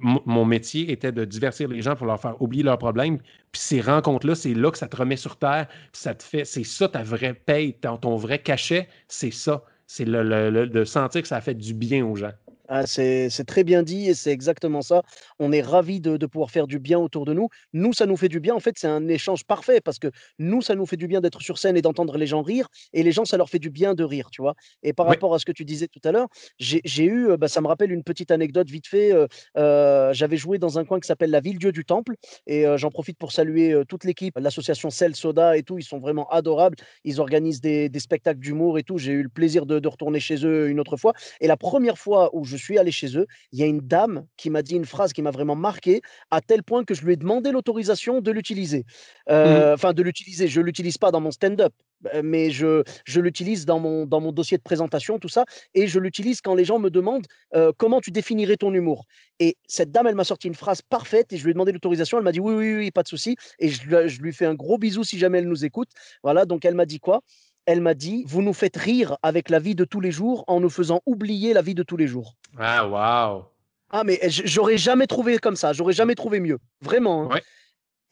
mon 0.00 0.44
métier 0.44 0.90
était 0.90 1.12
de 1.12 1.24
divertir 1.24 1.68
les 1.68 1.80
gens 1.80 1.96
pour 1.96 2.06
leur 2.06 2.20
faire 2.20 2.40
oublier 2.42 2.62
leurs 2.62 2.76
problèmes. 2.78 3.18
Puis 3.52 3.62
ces 3.62 3.80
rencontres-là, 3.80 4.34
c'est 4.34 4.52
là 4.52 4.70
que 4.70 4.76
ça 4.76 4.88
te 4.88 4.96
remet 4.96 5.16
sur 5.16 5.36
terre. 5.38 5.66
ça 5.92 6.14
te 6.14 6.22
fait, 6.22 6.44
c'est 6.44 6.64
ça 6.64 6.88
ta 6.88 7.02
vraie 7.02 7.34
paye, 7.34 7.74
ton, 7.74 7.96
ton 7.96 8.16
vrai 8.16 8.40
cachet, 8.40 8.88
c'est 9.08 9.30
ça. 9.30 9.62
C'est 9.86 10.04
le, 10.04 10.66
de 10.66 10.84
sentir 10.84 11.22
que 11.22 11.28
ça 11.28 11.40
fait 11.40 11.54
du 11.54 11.72
bien 11.72 12.04
aux 12.04 12.16
gens. 12.16 12.32
Ah, 12.68 12.84
c'est 12.86 13.30
très 13.46 13.62
bien 13.62 13.84
dit 13.84 14.08
et 14.08 14.14
c'est 14.14 14.32
exactement 14.32 14.82
ça. 14.82 15.02
On 15.38 15.52
est 15.52 15.60
ravis 15.62 16.00
de, 16.00 16.16
de 16.16 16.26
pouvoir 16.26 16.50
faire 16.50 16.66
du 16.66 16.80
bien 16.80 16.98
autour 16.98 17.24
de 17.24 17.32
nous. 17.32 17.48
Nous, 17.72 17.92
ça 17.92 18.06
nous 18.06 18.16
fait 18.16 18.28
du 18.28 18.40
bien. 18.40 18.54
En 18.56 18.60
fait, 18.60 18.74
c'est 18.76 18.88
un 18.88 19.06
échange 19.06 19.44
parfait 19.44 19.80
parce 19.80 20.00
que 20.00 20.08
nous, 20.40 20.62
ça 20.62 20.74
nous 20.74 20.84
fait 20.84 20.96
du 20.96 21.06
bien 21.06 21.20
d'être 21.20 21.40
sur 21.42 21.58
scène 21.58 21.76
et 21.76 21.82
d'entendre 21.82 22.18
les 22.18 22.26
gens 22.26 22.42
rire. 22.42 22.66
Et 22.92 23.04
les 23.04 23.12
gens, 23.12 23.24
ça 23.24 23.36
leur 23.36 23.48
fait 23.50 23.60
du 23.60 23.70
bien 23.70 23.94
de 23.94 24.02
rire, 24.02 24.30
tu 24.32 24.42
vois. 24.42 24.54
Et 24.82 24.92
par 24.92 25.06
rapport 25.06 25.32
à 25.32 25.38
ce 25.38 25.44
que 25.44 25.52
tu 25.52 25.64
disais 25.64 25.86
tout 25.86 26.00
à 26.02 26.10
l'heure, 26.10 26.26
j'ai 26.58 27.04
eu, 27.04 27.36
bah, 27.36 27.46
ça 27.46 27.60
me 27.60 27.68
rappelle 27.68 27.92
une 27.92 28.02
petite 28.02 28.32
anecdote 28.32 28.68
vite 28.68 28.88
fait. 28.88 29.12
J'avais 29.54 30.36
joué 30.36 30.58
dans 30.58 30.78
un 30.78 30.84
coin 30.84 30.98
qui 30.98 31.06
s'appelle 31.06 31.30
la 31.30 31.40
Ville-Dieu 31.40 31.70
du 31.70 31.84
Temple. 31.84 32.16
Et 32.48 32.64
j'en 32.76 32.90
profite 32.90 33.16
pour 33.16 33.30
saluer 33.30 33.80
toute 33.88 34.02
l'équipe, 34.02 34.36
l'association 34.40 34.90
Cell 34.90 35.14
Soda 35.14 35.56
et 35.56 35.62
tout. 35.62 35.78
Ils 35.78 35.84
sont 35.84 36.00
vraiment 36.00 36.28
adorables. 36.30 36.76
Ils 37.04 37.20
organisent 37.20 37.60
des, 37.60 37.88
des 37.88 38.00
spectacles 38.00 38.40
d'humour 38.40 38.76
et 38.78 38.82
tout. 38.82 38.98
J'ai 38.98 39.12
eu 39.12 39.22
le 39.22 39.28
plaisir 39.28 39.66
de, 39.66 39.78
de 39.78 39.88
retourner 39.88 40.18
chez 40.18 40.44
eux 40.44 40.68
une 40.68 40.80
autre 40.80 40.96
fois. 40.96 41.12
Et 41.40 41.46
la 41.46 41.56
première 41.56 41.96
fois 41.96 42.30
où 42.32 42.44
je 42.44 42.55
je 42.56 42.64
suis 42.64 42.78
allé 42.78 42.90
chez 42.90 43.16
eux, 43.16 43.26
il 43.52 43.60
y 43.60 43.62
a 43.62 43.66
une 43.66 43.80
dame 43.80 44.26
qui 44.36 44.50
m'a 44.50 44.62
dit 44.62 44.74
une 44.74 44.84
phrase 44.84 45.12
qui 45.12 45.22
m'a 45.22 45.30
vraiment 45.30 45.56
marqué, 45.56 46.02
à 46.30 46.40
tel 46.40 46.62
point 46.62 46.84
que 46.84 46.94
je 46.94 47.04
lui 47.04 47.12
ai 47.12 47.16
demandé 47.16 47.52
l'autorisation 47.52 48.20
de 48.20 48.30
l'utiliser. 48.30 48.84
Mmh 49.28 49.32
euh, 49.32 49.74
enfin, 49.74 49.92
de 49.92 50.02
l'utiliser. 50.02 50.48
Je 50.48 50.60
ne 50.60 50.66
l'utilise 50.66 50.98
pas 50.98 51.10
dans 51.10 51.20
mon 51.20 51.30
stand-up, 51.30 51.72
euh, 52.14 52.22
mais 52.24 52.50
je, 52.50 52.82
je 53.04 53.20
l'utilise 53.20 53.66
dans 53.66 53.80
mon, 53.80 54.06
dans 54.06 54.20
mon 54.20 54.32
dossier 54.32 54.56
de 54.56 54.62
présentation, 54.62 55.18
tout 55.18 55.28
ça, 55.28 55.44
et 55.74 55.86
je 55.86 55.98
l'utilise 55.98 56.40
quand 56.40 56.54
les 56.54 56.64
gens 56.64 56.78
me 56.78 56.90
demandent 56.90 57.26
euh, 57.54 57.72
comment 57.76 58.00
tu 58.00 58.10
définirais 58.10 58.56
ton 58.56 58.72
humour. 58.72 59.04
Et 59.38 59.56
cette 59.66 59.90
dame, 59.90 60.06
elle 60.06 60.14
m'a 60.14 60.24
sorti 60.24 60.48
une 60.48 60.54
phrase 60.54 60.80
parfaite 60.82 61.32
et 61.32 61.36
je 61.36 61.44
lui 61.44 61.50
ai 61.50 61.54
demandé 61.54 61.72
l'autorisation. 61.72 62.18
Elle 62.18 62.24
m'a 62.24 62.32
dit 62.32 62.40
oui, 62.40 62.54
oui, 62.54 62.76
oui, 62.76 62.90
pas 62.90 63.02
de 63.02 63.08
souci. 63.08 63.36
Et 63.58 63.68
je, 63.68 64.08
je 64.08 64.20
lui 64.22 64.32
fais 64.32 64.46
un 64.46 64.54
gros 64.54 64.78
bisou 64.78 65.04
si 65.04 65.18
jamais 65.18 65.38
elle 65.38 65.48
nous 65.48 65.64
écoute. 65.64 65.90
Voilà, 66.22 66.46
donc 66.46 66.64
elle 66.64 66.74
m'a 66.74 66.86
dit 66.86 67.00
quoi? 67.00 67.20
Elle 67.66 67.80
m'a 67.80 67.94
dit 67.94 68.24
Vous 68.26 68.42
nous 68.42 68.54
faites 68.54 68.76
rire 68.76 69.16
avec 69.22 69.50
la 69.50 69.58
vie 69.58 69.74
de 69.74 69.84
tous 69.84 70.00
les 70.00 70.10
jours 70.10 70.44
en 70.46 70.60
nous 70.60 70.70
faisant 70.70 71.02
oublier 71.06 71.52
la 71.52 71.62
vie 71.62 71.74
de 71.74 71.82
tous 71.82 71.96
les 71.96 72.06
jours. 72.06 72.34
Ah, 72.58 72.88
waouh 72.88 73.44
Ah, 73.90 74.04
mais 74.04 74.18
j'aurais 74.28 74.78
jamais 74.78 75.06
trouvé 75.06 75.38
comme 75.38 75.56
ça, 75.56 75.72
j'aurais 75.72 75.92
jamais 75.92 76.14
trouvé 76.14 76.40
mieux. 76.40 76.58
Vraiment. 76.80 77.32
Hein. 77.32 77.38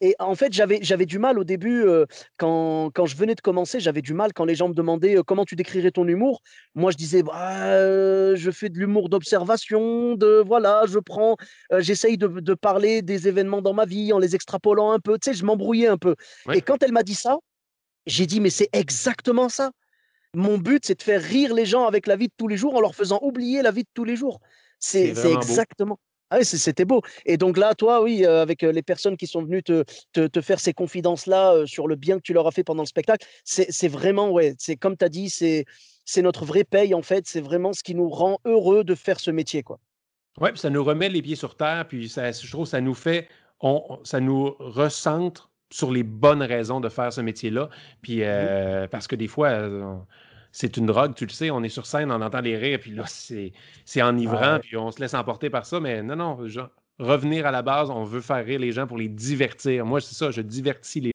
Et 0.01 0.13
en 0.19 0.35
fait, 0.35 0.51
j'avais, 0.51 0.79
j'avais 0.81 1.05
du 1.05 1.19
mal 1.19 1.39
au 1.39 1.45
début, 1.45 1.85
euh, 1.85 2.05
quand, 2.37 2.91
quand, 2.93 3.05
je 3.05 3.15
venais 3.15 3.33
de 3.33 3.41
commencer, 3.41 3.79
j'avais 3.79 4.01
du 4.01 4.13
mal 4.13 4.33
quand 4.33 4.43
les 4.43 4.53
gens 4.53 4.67
me 4.67 4.73
demandaient 4.73 5.17
euh, 5.17 5.23
comment 5.23 5.45
tu 5.45 5.55
décrirais 5.55 5.91
ton 5.91 6.05
humour. 6.05 6.41
Moi, 6.75 6.91
je 6.91 6.97
disais, 6.97 7.23
bah, 7.23 7.63
euh, 7.63 8.35
je 8.35 8.51
fais 8.51 8.67
de 8.67 8.77
l'humour 8.77 9.07
d'observation, 9.07 10.15
de 10.15 10.43
voilà, 10.45 10.83
je 10.87 10.99
prends, 10.99 11.37
j'essaye 11.77 12.17
de, 12.17 12.27
de, 12.27 12.53
parler 12.53 13.01
des 13.01 13.29
événements 13.29 13.61
dans 13.61 13.73
ma 13.73 13.85
vie 13.85 14.11
en 14.11 14.19
les 14.19 14.35
extrapolant 14.35 14.91
un 14.91 14.99
peu. 14.99 15.17
Tu 15.17 15.31
sais, 15.31 15.37
je 15.37 15.45
m'embrouillais 15.45 15.87
un 15.87 15.97
peu. 15.97 16.15
Et 16.53 16.61
quand 16.61 16.83
elle 16.83 16.91
m'a 16.91 17.03
dit 17.03 17.15
ça, 17.15 17.37
j'ai 18.05 18.25
dit, 18.25 18.39
mais 18.39 18.49
c'est 18.49 18.69
exactement 18.73 19.49
ça. 19.49 19.71
Mon 20.33 20.57
but, 20.57 20.85
c'est 20.85 20.97
de 20.97 21.03
faire 21.03 21.21
rire 21.21 21.53
les 21.53 21.65
gens 21.65 21.85
avec 21.85 22.07
la 22.07 22.15
vie 22.15 22.27
de 22.27 22.33
tous 22.37 22.47
les 22.47 22.57
jours 22.57 22.75
en 22.75 22.81
leur 22.81 22.93
faisant 22.93 23.19
oublier 23.21 23.61
la 23.61 23.71
vie 23.71 23.83
de 23.83 23.89
tous 23.93 24.03
les 24.03 24.15
jours. 24.15 24.39
C'est 24.79 25.09
exactement. 25.09 25.99
Ah 26.31 26.39
oui, 26.39 26.45
c'était 26.45 26.85
beau. 26.85 27.01
Et 27.25 27.37
donc 27.37 27.55
là, 27.55 27.75
toi, 27.75 28.01
oui, 28.01 28.25
euh, 28.25 28.41
avec 28.41 28.63
euh, 28.63 28.71
les 28.71 28.81
personnes 28.81 29.15
qui 29.15 29.27
sont 29.27 29.43
venues 29.43 29.61
te, 29.61 29.83
te, 30.11 30.41
faire 30.41 30.59
ces 30.59 30.73
confidences-là 30.73 31.53
euh, 31.53 31.65
sur 31.67 31.87
le 31.87 31.95
bien 31.95 32.17
que 32.17 32.23
tu 32.23 32.33
leur 32.33 32.47
as 32.47 32.51
fait 32.51 32.63
pendant 32.63 32.81
le 32.81 32.87
spectacle, 32.87 33.25
c'est 33.43 33.87
vraiment, 33.87 34.31
ouais, 34.31 34.55
c'est 34.57 34.75
comme 34.75 34.97
tu 34.97 35.05
as 35.05 35.09
dit, 35.09 35.29
c'est 35.29 36.21
notre 36.21 36.43
vraie 36.43 36.63
paye, 36.63 36.95
en 36.95 37.03
fait. 37.03 37.27
C'est 37.27 37.41
vraiment 37.41 37.73
ce 37.73 37.83
qui 37.83 37.93
nous 37.93 38.09
rend 38.09 38.39
heureux 38.43 38.83
de 38.83 38.95
faire 38.95 39.19
ce 39.19 39.29
métier, 39.31 39.61
quoi. 39.61 39.79
Oui, 40.41 40.49
ça 40.55 40.69
nous 40.69 40.83
remet 40.83 41.09
les 41.09 41.21
pieds 41.21 41.35
sur 41.35 41.55
terre, 41.55 41.87
puis 41.87 42.09
ça, 42.09 42.31
je 42.31 42.51
trouve 42.51 42.65
ça 42.65 42.81
nous 42.81 42.95
fait, 42.95 43.29
on, 43.61 43.99
ça 44.03 44.19
nous 44.19 44.53
recentre 44.59 45.49
sur 45.69 45.91
les 45.91 46.03
bonnes 46.03 46.43
raisons 46.43 46.79
de 46.79 46.89
faire 46.89 47.11
ce 47.11 47.21
métier-là. 47.21 47.69
Puis, 48.01 48.19
euh, 48.23 48.87
parce 48.87 49.07
que 49.07 49.15
des 49.15 49.27
fois, 49.27 49.49
euh, 49.49 49.95
c'est 50.51 50.77
une 50.77 50.85
drogue, 50.85 51.15
tu 51.15 51.25
le 51.25 51.31
sais, 51.31 51.51
on 51.51 51.63
est 51.63 51.69
sur 51.69 51.85
scène, 51.85 52.11
on 52.11 52.21
entend 52.21 52.41
les 52.41 52.57
rires, 52.57 52.79
puis 52.79 52.91
là, 52.91 53.03
c'est, 53.07 53.51
enivrant, 54.01 54.59
puis 54.61 54.77
on 54.77 54.91
se 54.91 54.99
laisse 54.99 55.13
emporter 55.13 55.49
par 55.49 55.65
ça. 55.65 55.79
Mais 55.79 56.01
non, 56.03 56.15
non, 56.15 56.37
revenir 56.99 57.45
à 57.45 57.51
la 57.51 57.61
base, 57.61 57.89
on 57.89 58.03
veut 58.03 58.21
faire 58.21 58.45
rire 58.45 58.59
les 58.59 58.71
gens 58.71 58.87
pour 58.87 58.97
les 58.97 59.09
divertir. 59.09 59.85
Moi, 59.85 60.01
c'est 60.01 60.15
ça, 60.15 60.31
je 60.31 60.41
divertis 60.41 61.01
les 61.01 61.14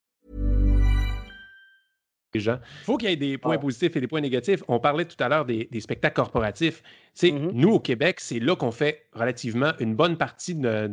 Il 2.81 2.85
faut 2.85 2.97
qu'il 2.97 3.09
y 3.09 3.13
ait 3.13 3.17
des 3.17 3.37
points 3.37 3.57
positifs 3.57 3.95
et 3.95 4.01
des 4.01 4.07
points 4.07 4.21
négatifs. 4.21 4.63
On 4.67 4.79
parlait 4.79 5.05
tout 5.05 5.21
à 5.21 5.29
l'heure 5.29 5.45
des, 5.45 5.67
des 5.71 5.81
spectacles 5.81 6.15
corporatifs. 6.15 6.81
Mm-hmm. 7.19 7.51
Nous, 7.53 7.69
au 7.69 7.79
Québec, 7.79 8.19
c'est 8.19 8.39
là 8.39 8.55
qu'on 8.55 8.71
fait 8.71 9.05
relativement 9.13 9.73
une 9.79 9.95
bonne 9.95 10.17
partie 10.17 10.55
de, 10.55 10.87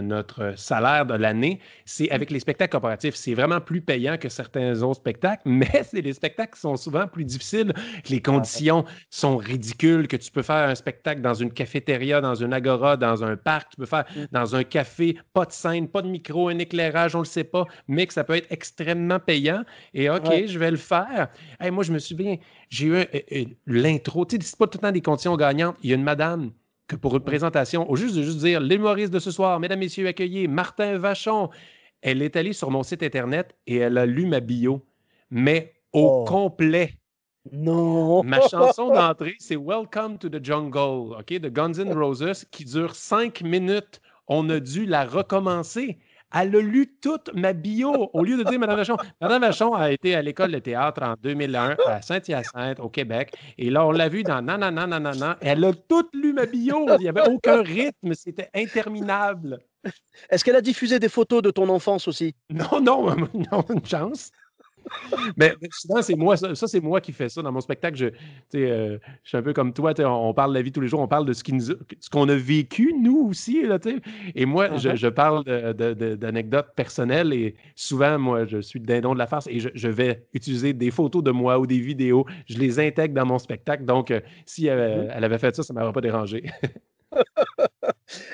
notre 0.00 0.54
salaire 0.56 1.06
de 1.06 1.14
l'année. 1.14 1.60
C'est 1.84 2.10
avec 2.10 2.30
les 2.30 2.40
spectacles 2.40 2.72
corporatifs. 2.72 3.14
C'est 3.14 3.34
vraiment 3.34 3.60
plus 3.60 3.80
payant 3.80 4.18
que 4.18 4.28
certains 4.28 4.82
autres 4.82 5.00
spectacles, 5.00 5.42
mais 5.46 5.82
c'est 5.84 6.02
des 6.02 6.12
spectacles 6.12 6.54
qui 6.54 6.60
sont 6.60 6.76
souvent 6.76 7.06
plus 7.06 7.24
difficiles. 7.24 7.72
Les 8.10 8.20
conditions 8.20 8.84
sont 9.10 9.36
ridicules, 9.36 10.08
que 10.08 10.16
tu 10.16 10.30
peux 10.30 10.42
faire 10.42 10.68
un 10.68 10.74
spectacle 10.74 11.20
dans 11.20 11.34
une 11.34 11.52
cafétéria, 11.52 12.20
dans 12.20 12.34
une 12.34 12.52
agora, 12.52 12.96
dans 12.96 13.24
un 13.24 13.36
parc, 13.36 13.70
tu 13.70 13.76
peux 13.76 13.86
faire 13.86 14.04
mm. 14.14 14.26
dans 14.32 14.56
un 14.56 14.64
café, 14.64 15.16
pas 15.32 15.46
de 15.46 15.52
scène, 15.52 15.88
pas 15.88 16.02
de 16.02 16.08
micro, 16.08 16.48
un 16.48 16.58
éclairage, 16.58 17.14
on 17.14 17.20
ne 17.20 17.24
le 17.24 17.28
sait 17.28 17.44
pas, 17.44 17.64
mais 17.88 18.06
que 18.06 18.12
ça 18.12 18.24
peut 18.24 18.36
être 18.36 18.50
extrêmement 18.50 19.18
payant. 19.18 19.64
Et 19.94 20.10
OK, 20.10 20.46
je 20.46 20.58
vais 20.58 20.70
le 20.70 20.76
faire. 20.76 21.28
moi, 21.72 21.82
je 21.82 21.92
me 21.92 21.98
souviens, 21.98 22.36
j'ai 22.74 22.86
eu 22.86 22.94
euh, 22.94 23.04
euh, 23.32 23.44
l'intro. 23.66 24.24
Tu 24.26 24.36
sais, 24.36 24.42
c'est 24.42 24.58
pas 24.58 24.66
tout 24.66 24.78
le 24.78 24.82
temps 24.82 24.92
des 24.92 25.00
conditions 25.00 25.36
gagnantes. 25.36 25.76
Il 25.82 25.90
y 25.90 25.92
a 25.92 25.96
une 25.96 26.02
madame 26.02 26.50
que 26.88 26.96
pour 26.96 27.16
une 27.16 27.22
présentation, 27.22 27.90
au 27.90 27.96
juste 27.96 28.16
de 28.16 28.22
juste 28.22 28.38
dire 28.38 28.60
l'humoriste 28.60 29.12
de 29.12 29.18
ce 29.18 29.30
soir, 29.30 29.58
mesdames, 29.60 29.78
messieurs, 29.78 30.06
accueillez 30.06 30.48
Martin 30.48 30.98
Vachon. 30.98 31.50
Elle 32.02 32.20
est 32.20 32.36
allée 32.36 32.52
sur 32.52 32.70
mon 32.70 32.82
site 32.82 33.02
internet 33.02 33.54
et 33.66 33.76
elle 33.76 33.96
a 33.96 34.04
lu 34.04 34.26
ma 34.26 34.40
bio, 34.40 34.84
mais 35.30 35.74
au 35.92 36.22
oh. 36.22 36.24
complet. 36.24 36.94
Non. 37.52 38.22
Ma 38.24 38.40
chanson 38.48 38.88
d'entrée, 38.94 39.36
c'est 39.38 39.56
Welcome 39.56 40.18
to 40.18 40.28
the 40.28 40.44
Jungle, 40.44 41.16
OK, 41.18 41.32
de 41.32 41.48
Guns 41.48 41.74
N' 41.78 41.92
Roses, 41.92 42.44
qui 42.50 42.64
dure 42.64 42.94
cinq 42.94 43.42
minutes. 43.42 44.00
On 44.26 44.48
a 44.50 44.60
dû 44.60 44.86
la 44.86 45.04
recommencer. 45.04 45.98
Elle 46.32 46.56
a 46.56 46.60
lu 46.60 46.96
toute 47.00 47.30
ma 47.34 47.52
bio 47.52 48.10
au 48.12 48.24
lieu 48.24 48.36
de 48.36 48.44
dire 48.44 48.58
Madame 48.58 48.76
Vachon. 48.76 48.96
Madame 49.20 49.42
Vachon 49.42 49.74
a 49.74 49.90
été 49.90 50.14
à 50.14 50.22
l'école 50.22 50.52
de 50.52 50.58
théâtre 50.58 51.02
en 51.02 51.14
2001 51.22 51.76
à 51.86 52.02
Saint-Hyacinthe, 52.02 52.80
au 52.80 52.88
Québec. 52.88 53.34
Et 53.58 53.70
là, 53.70 53.86
on 53.86 53.92
l'a 53.92 54.08
vu 54.08 54.22
dans 54.22 54.42
Nanana, 54.42 54.86
Nanana. 54.86 55.38
Elle 55.40 55.64
a 55.64 55.72
toute 55.72 56.10
lu 56.14 56.32
ma 56.32 56.46
bio. 56.46 56.86
Il 56.98 57.02
n'y 57.02 57.08
avait 57.08 57.28
aucun 57.28 57.62
rythme. 57.62 58.14
C'était 58.14 58.50
interminable. 58.54 59.58
Est-ce 60.30 60.44
qu'elle 60.44 60.56
a 60.56 60.62
diffusé 60.62 60.98
des 60.98 61.08
photos 61.08 61.42
de 61.42 61.50
ton 61.50 61.68
enfance 61.68 62.08
aussi? 62.08 62.34
Non, 62.50 62.80
non, 62.80 63.14
non, 63.34 63.64
une 63.68 63.84
chance. 63.84 64.30
Mais, 65.36 65.54
souvent, 65.70 66.02
c'est 66.02 66.16
moi, 66.16 66.36
ça, 66.36 66.54
c'est 66.54 66.80
moi 66.80 67.00
qui 67.00 67.12
fais 67.12 67.28
ça 67.28 67.42
dans 67.42 67.52
mon 67.52 67.60
spectacle. 67.60 67.96
Je, 67.96 68.06
euh, 68.58 68.98
je 69.22 69.28
suis 69.28 69.36
un 69.36 69.42
peu 69.42 69.52
comme 69.52 69.72
toi, 69.72 69.92
on, 70.00 70.34
parle 70.34 70.50
de 70.50 70.58
la 70.58 70.62
vie 70.62 70.72
tous 70.72 70.80
les 70.80 70.88
jours, 70.88 71.00
on 71.00 71.08
parle 71.08 71.26
de 71.26 71.32
ce, 71.32 71.42
qui 71.42 71.52
nous, 71.52 71.64
ce 71.64 72.10
qu'on 72.10 72.28
a 72.28 72.34
vécu, 72.34 72.94
nous 73.00 73.28
aussi. 73.30 73.62
Là, 73.62 73.78
et 74.34 74.46
moi, 74.46 74.76
je, 74.76 74.90
uh-huh. 74.90 75.10
parle 75.10 75.44
d'anecdotes 75.44 76.68
personnelles 76.76 77.32
et 77.32 77.54
souvent, 77.74 78.18
moi, 78.18 78.46
je 78.46 78.60
suis 78.60 78.78
le 78.78 78.86
dindon 78.86 79.14
de 79.14 79.18
la 79.18 79.26
farce 79.26 79.46
et 79.48 79.58
je, 79.60 79.88
vais 79.88 80.26
utiliser 80.32 80.72
des 80.72 80.90
photos 80.90 81.22
de 81.22 81.30
moi 81.30 81.58
ou 81.58 81.66
des 81.66 81.78
vidéos. 81.78 82.26
Je 82.46 82.58
les 82.58 82.80
intègre 82.80 83.14
dans 83.14 83.26
mon 83.26 83.38
spectacle. 83.38 83.84
Donc, 83.84 84.10
euh, 84.10 84.20
si 84.46 84.66
elle, 84.66 84.78
mm-hmm. 84.78 85.12
elle, 85.14 85.24
avait 85.24 85.38
fait 85.38 85.54
ça, 85.54 85.62
ça 85.62 85.72
ne 85.72 85.78
m'aurait 85.78 85.92
pas 85.92 86.00
dérangé. 86.00 86.44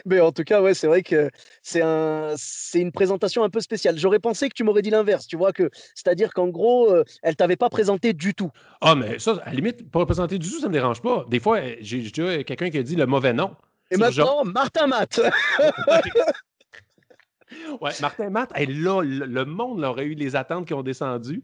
Mais 0.04 0.20
en 0.20 0.32
tout 0.32 0.44
cas, 0.44 0.60
ouais, 0.60 0.74
c'est 0.74 0.86
vrai 0.86 1.02
que 1.02 1.30
c'est 1.62 1.82
un, 1.82 2.34
c'est 2.36 2.80
une 2.80 2.92
présentation 2.92 3.44
un 3.44 3.50
peu 3.50 3.60
spéciale. 3.60 3.98
J'aurais 3.98 4.18
pensé 4.18 4.48
que 4.48 4.54
tu 4.54 4.64
m'aurais 4.64 4.82
dit 4.82 4.90
l'inverse, 4.90 5.26
tu 5.26 5.36
vois, 5.36 5.52
que 5.52 5.70
c'est-à-dire 5.94 6.32
qu'en 6.32 6.48
gros, 6.48 6.90
euh, 6.90 7.04
elle 7.22 7.36
t'avait 7.36 7.56
pas 7.56 7.68
présenté 7.68 8.12
du 8.12 8.34
tout. 8.34 8.50
Ah, 8.80 8.94
mais 8.94 9.18
ça, 9.18 9.40
à 9.44 9.50
la 9.50 9.54
limite, 9.54 9.90
pas 9.90 10.04
présenter 10.06 10.38
du 10.38 10.48
tout, 10.48 10.60
ça 10.60 10.68
me 10.68 10.72
dérange 10.72 11.02
pas. 11.02 11.24
Des 11.28 11.40
fois, 11.40 11.60
j'ai 11.80 11.98
déjà 11.98 12.42
quelqu'un 12.44 12.70
qui 12.70 12.78
a 12.78 12.82
dit 12.82 12.96
le 12.96 13.06
mauvais 13.06 13.32
nom. 13.32 13.54
Et 13.90 13.96
maintenant, 13.96 14.44
Martin 14.44 14.86
Matt. 14.86 15.20
ouais, 17.80 17.90
Martin 18.00 18.30
Matt, 18.30 18.52
là, 18.56 19.02
le, 19.02 19.44
monde 19.44 19.82
aurait 19.82 20.04
eu 20.04 20.14
les 20.14 20.36
attentes 20.36 20.66
qui 20.66 20.74
ont 20.74 20.82
descendu. 20.82 21.42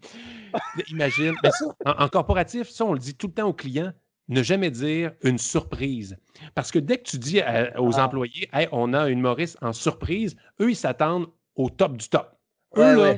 Imagine. 0.90 1.34
Mais 1.42 1.50
ça, 1.50 1.66
en 1.84 2.08
corporatif, 2.08 2.68
ça, 2.68 2.84
on 2.84 2.92
le 2.92 3.00
dit 3.00 3.16
tout 3.16 3.26
le 3.26 3.32
temps 3.32 3.48
aux 3.48 3.52
clients 3.52 3.92
ne 4.28 4.42
jamais 4.42 4.70
dire 4.70 5.12
une 5.22 5.38
surprise. 5.38 6.16
Parce 6.54 6.70
que 6.70 6.78
dès 6.78 6.98
que 6.98 7.04
tu 7.04 7.18
dis 7.18 7.40
aux 7.78 7.98
ah. 7.98 8.04
employés, 8.04 8.48
hey, 8.52 8.68
on 8.72 8.92
a 8.92 9.08
une 9.08 9.20
Maurice 9.20 9.56
en 9.62 9.72
surprise, 9.72 10.36
eux, 10.60 10.70
ils 10.70 10.76
s'attendent 10.76 11.26
au 11.54 11.70
top 11.70 11.96
du 11.96 12.08
top. 12.08 12.32
Eux, 12.76 12.96
là, 12.96 13.16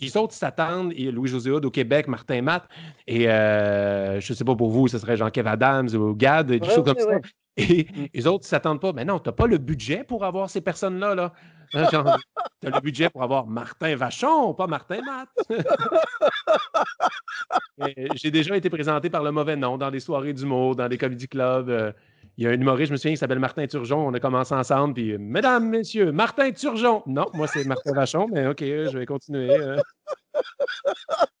ils 0.00 0.16
autres 0.18 0.34
s'attendent, 0.34 0.92
Louis-José 0.92 1.50
Hood 1.50 1.64
au 1.64 1.70
Québec, 1.70 2.08
Martin 2.08 2.42
Matt, 2.42 2.64
et 3.06 3.28
euh, 3.28 4.20
je 4.20 4.32
ne 4.32 4.36
sais 4.36 4.44
pas 4.44 4.54
pour 4.54 4.70
vous, 4.70 4.88
ce 4.88 4.98
serait 4.98 5.16
Jean-Kev 5.16 5.48
Adams 5.48 5.88
ou 5.94 6.14
Gad, 6.14 6.48
des 6.48 6.68
choses 6.68 6.84
comme 6.84 6.98
ça. 6.98 7.18
Et 7.56 7.84
mm. 7.84 8.06
les 8.14 8.26
autres 8.26 8.44
ne 8.44 8.48
s'attendent 8.48 8.80
pas. 8.80 8.92
Mais 8.92 9.04
non, 9.04 9.18
tu 9.18 9.28
n'as 9.28 9.32
pas 9.32 9.46
le 9.46 9.58
budget 9.58 10.04
pour 10.04 10.24
avoir 10.24 10.50
ces 10.50 10.60
personnes-là. 10.60 11.14
Là. 11.14 11.32
Hein, 11.74 11.86
tu 12.60 12.66
as 12.66 12.70
le 12.70 12.80
budget 12.80 13.10
pour 13.10 13.22
avoir 13.22 13.46
Martin 13.46 13.96
Vachon, 13.96 14.54
pas 14.54 14.66
Martin 14.66 15.00
Matt. 15.02 15.28
J'ai 18.14 18.30
déjà 18.30 18.56
été 18.56 18.70
présenté 18.70 19.10
par 19.10 19.22
le 19.22 19.32
mauvais 19.32 19.56
nom 19.56 19.76
dans 19.78 19.90
des 19.90 20.00
soirées 20.00 20.32
d'humour, 20.32 20.76
dans 20.76 20.88
des 20.88 20.98
comedy 20.98 21.28
clubs. 21.28 21.68
Euh, 21.68 21.92
il 22.38 22.44
y 22.44 22.46
a 22.46 22.50
un 22.50 22.54
humoriste, 22.54 22.88
je 22.88 22.92
me 22.92 22.96
souviens, 22.96 23.12
qui 23.12 23.18
s'appelle 23.18 23.38
Martin 23.38 23.66
Turgeon. 23.66 24.06
On 24.06 24.14
a 24.14 24.20
commencé 24.20 24.54
ensemble. 24.54 24.94
Puis, 24.94 25.18
mesdames, 25.18 25.68
messieurs, 25.68 26.12
Martin 26.12 26.50
Turgeon. 26.52 27.02
Non, 27.06 27.26
moi, 27.34 27.46
c'est 27.46 27.64
Martin 27.66 27.92
Vachon, 27.92 28.28
mais 28.32 28.46
OK, 28.46 28.60
je 28.60 28.96
vais 28.96 29.06
continuer. 29.06 29.50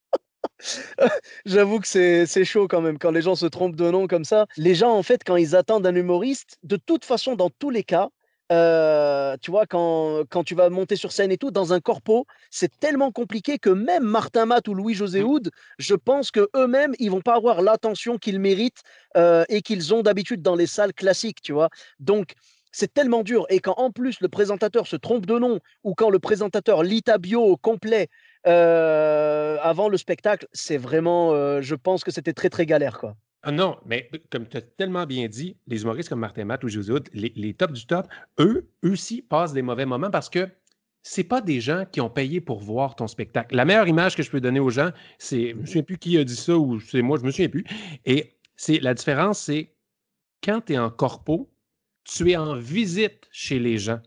J'avoue 1.44 1.80
que 1.80 1.86
c'est 1.86 2.44
chaud 2.44 2.68
quand 2.68 2.80
même 2.80 2.98
quand 2.98 3.10
les 3.10 3.22
gens 3.22 3.34
se 3.34 3.46
trompent 3.46 3.76
de 3.76 3.90
nom 3.90 4.06
comme 4.06 4.24
ça. 4.24 4.46
Les 4.56 4.74
gens, 4.74 4.92
en 4.92 5.02
fait, 5.02 5.22
quand 5.24 5.36
ils 5.36 5.56
attendent 5.56 5.86
un 5.86 5.94
humoriste, 5.94 6.58
de 6.62 6.76
toute 6.76 7.04
façon, 7.04 7.36
dans 7.36 7.50
tous 7.50 7.70
les 7.70 7.82
cas, 7.82 8.08
euh, 8.52 9.36
tu 9.40 9.50
vois, 9.50 9.66
quand, 9.66 10.24
quand, 10.28 10.44
tu 10.44 10.54
vas 10.54 10.68
monter 10.68 10.96
sur 10.96 11.10
scène 11.10 11.32
et 11.32 11.38
tout, 11.38 11.50
dans 11.50 11.72
un 11.72 11.80
corpo, 11.80 12.26
c'est 12.50 12.78
tellement 12.80 13.10
compliqué 13.10 13.58
que 13.58 13.70
même 13.70 14.04
Martin 14.04 14.44
Matt 14.44 14.68
ou 14.68 14.74
Louis-José 14.74 15.22
mmh. 15.22 15.26
Houd, 15.26 15.50
je 15.78 15.94
pense 15.94 16.30
que 16.30 16.50
eux-mêmes, 16.54 16.92
ils 16.98 17.10
vont 17.10 17.22
pas 17.22 17.36
avoir 17.36 17.62
l'attention 17.62 18.18
qu'ils 18.18 18.40
méritent 18.40 18.82
euh, 19.16 19.44
et 19.48 19.62
qu'ils 19.62 19.94
ont 19.94 20.02
d'habitude 20.02 20.42
dans 20.42 20.54
les 20.54 20.66
salles 20.66 20.92
classiques, 20.92 21.40
tu 21.40 21.52
vois. 21.52 21.70
Donc, 21.98 22.34
c'est 22.72 22.92
tellement 22.92 23.22
dur. 23.22 23.46
Et 23.48 23.60
quand 23.60 23.74
en 23.76 23.90
plus 23.90 24.20
le 24.20 24.28
présentateur 24.28 24.86
se 24.86 24.96
trompe 24.96 25.26
de 25.26 25.38
nom 25.38 25.60
ou 25.84 25.94
quand 25.94 26.10
le 26.10 26.18
présentateur 26.18 26.82
lit 26.82 27.02
ta 27.02 27.18
bio 27.18 27.42
au 27.42 27.56
complet 27.56 28.08
euh, 28.46 29.56
avant 29.60 29.88
le 29.88 29.96
spectacle, 29.96 30.46
c'est 30.52 30.76
vraiment, 30.76 31.60
je 31.60 31.74
pense 31.74 32.04
que 32.04 32.10
c'était 32.10 32.32
très 32.32 32.50
très 32.50 32.66
galère, 32.66 32.98
quoi. 32.98 33.16
Ah 33.44 33.50
non, 33.50 33.76
mais 33.84 34.08
comme 34.30 34.46
tu 34.46 34.56
as 34.56 34.62
tellement 34.62 35.04
bien 35.04 35.26
dit, 35.26 35.56
les 35.66 35.82
humoristes 35.82 36.08
comme 36.08 36.20
Martin 36.20 36.44
Matt 36.44 36.62
ou 36.62 36.68
José 36.68 36.94
les, 37.12 37.32
les 37.34 37.54
tops 37.54 37.72
du 37.72 37.86
top, 37.86 38.06
eux, 38.38 38.70
eux 38.84 38.92
aussi 38.92 39.20
passent 39.20 39.52
des 39.52 39.62
mauvais 39.62 39.84
moments 39.84 40.10
parce 40.10 40.30
que 40.30 40.48
c'est 41.02 41.24
pas 41.24 41.40
des 41.40 41.60
gens 41.60 41.84
qui 41.90 42.00
ont 42.00 42.10
payé 42.10 42.40
pour 42.40 42.60
voir 42.60 42.94
ton 42.94 43.08
spectacle. 43.08 43.56
La 43.56 43.64
meilleure 43.64 43.88
image 43.88 44.14
que 44.16 44.22
je 44.22 44.30
peux 44.30 44.40
donner 44.40 44.60
aux 44.60 44.70
gens, 44.70 44.90
c'est, 45.18 45.50
je 45.50 45.56
me 45.56 45.66
souviens 45.66 45.82
plus 45.82 45.98
qui 45.98 46.16
a 46.18 46.24
dit 46.24 46.36
ça 46.36 46.56
ou 46.56 46.78
c'est 46.78 47.02
moi, 47.02 47.18
je 47.18 47.24
me 47.24 47.32
souviens 47.32 47.48
plus. 47.48 47.64
Et 48.04 48.38
c'est 48.56 48.78
la 48.78 48.94
différence, 48.94 49.40
c'est 49.40 49.74
quand 50.44 50.60
tu 50.66 50.74
es 50.74 50.78
en 50.78 50.90
corpo, 50.90 51.52
tu 52.04 52.30
es 52.30 52.36
en 52.36 52.54
visite 52.54 53.28
chez 53.32 53.58
les 53.58 53.78
gens. 53.78 54.00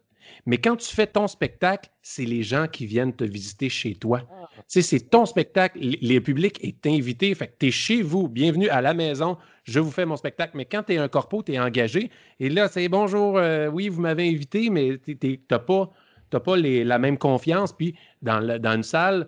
Mais 0.45 0.57
quand 0.57 0.75
tu 0.75 0.93
fais 0.93 1.07
ton 1.07 1.27
spectacle, 1.27 1.89
c'est 2.01 2.25
les 2.25 2.43
gens 2.43 2.67
qui 2.67 2.85
viennent 2.85 3.13
te 3.13 3.23
visiter 3.23 3.69
chez 3.69 3.95
toi. 3.95 4.21
Ah. 4.31 4.49
c'est 4.67 5.09
ton 5.09 5.25
spectacle. 5.25 5.79
Le 5.81 6.19
public 6.19 6.59
est 6.63 6.85
invité. 6.85 7.33
Fait 7.35 7.47
que 7.47 7.53
tu 7.59 7.67
es 7.67 7.71
chez 7.71 8.01
vous. 8.01 8.27
Bienvenue 8.27 8.69
à 8.69 8.81
la 8.81 8.93
maison. 8.93 9.37
Je 9.63 9.79
vous 9.79 9.91
fais 9.91 10.05
mon 10.05 10.17
spectacle. 10.17 10.55
Mais 10.55 10.65
quand 10.65 10.83
tu 10.83 10.93
es 10.93 10.97
un 10.97 11.07
corpo, 11.07 11.41
tu 11.43 11.53
es 11.53 11.59
engagé. 11.59 12.11
Et 12.39 12.49
là, 12.49 12.67
c'est 12.67 12.87
bonjour, 12.89 13.37
euh, 13.37 13.67
oui, 13.67 13.89
vous 13.89 14.01
m'avez 14.01 14.29
invité, 14.29 14.69
mais 14.69 14.99
tu 14.99 15.39
n'as 15.49 15.59
pas, 15.59 15.91
pas 16.29 16.57
la 16.57 16.99
même 16.99 17.17
confiance. 17.17 17.73
Puis 17.73 17.95
dans, 18.21 18.59
dans 18.59 18.75
une 18.75 18.83
salle, 18.83 19.27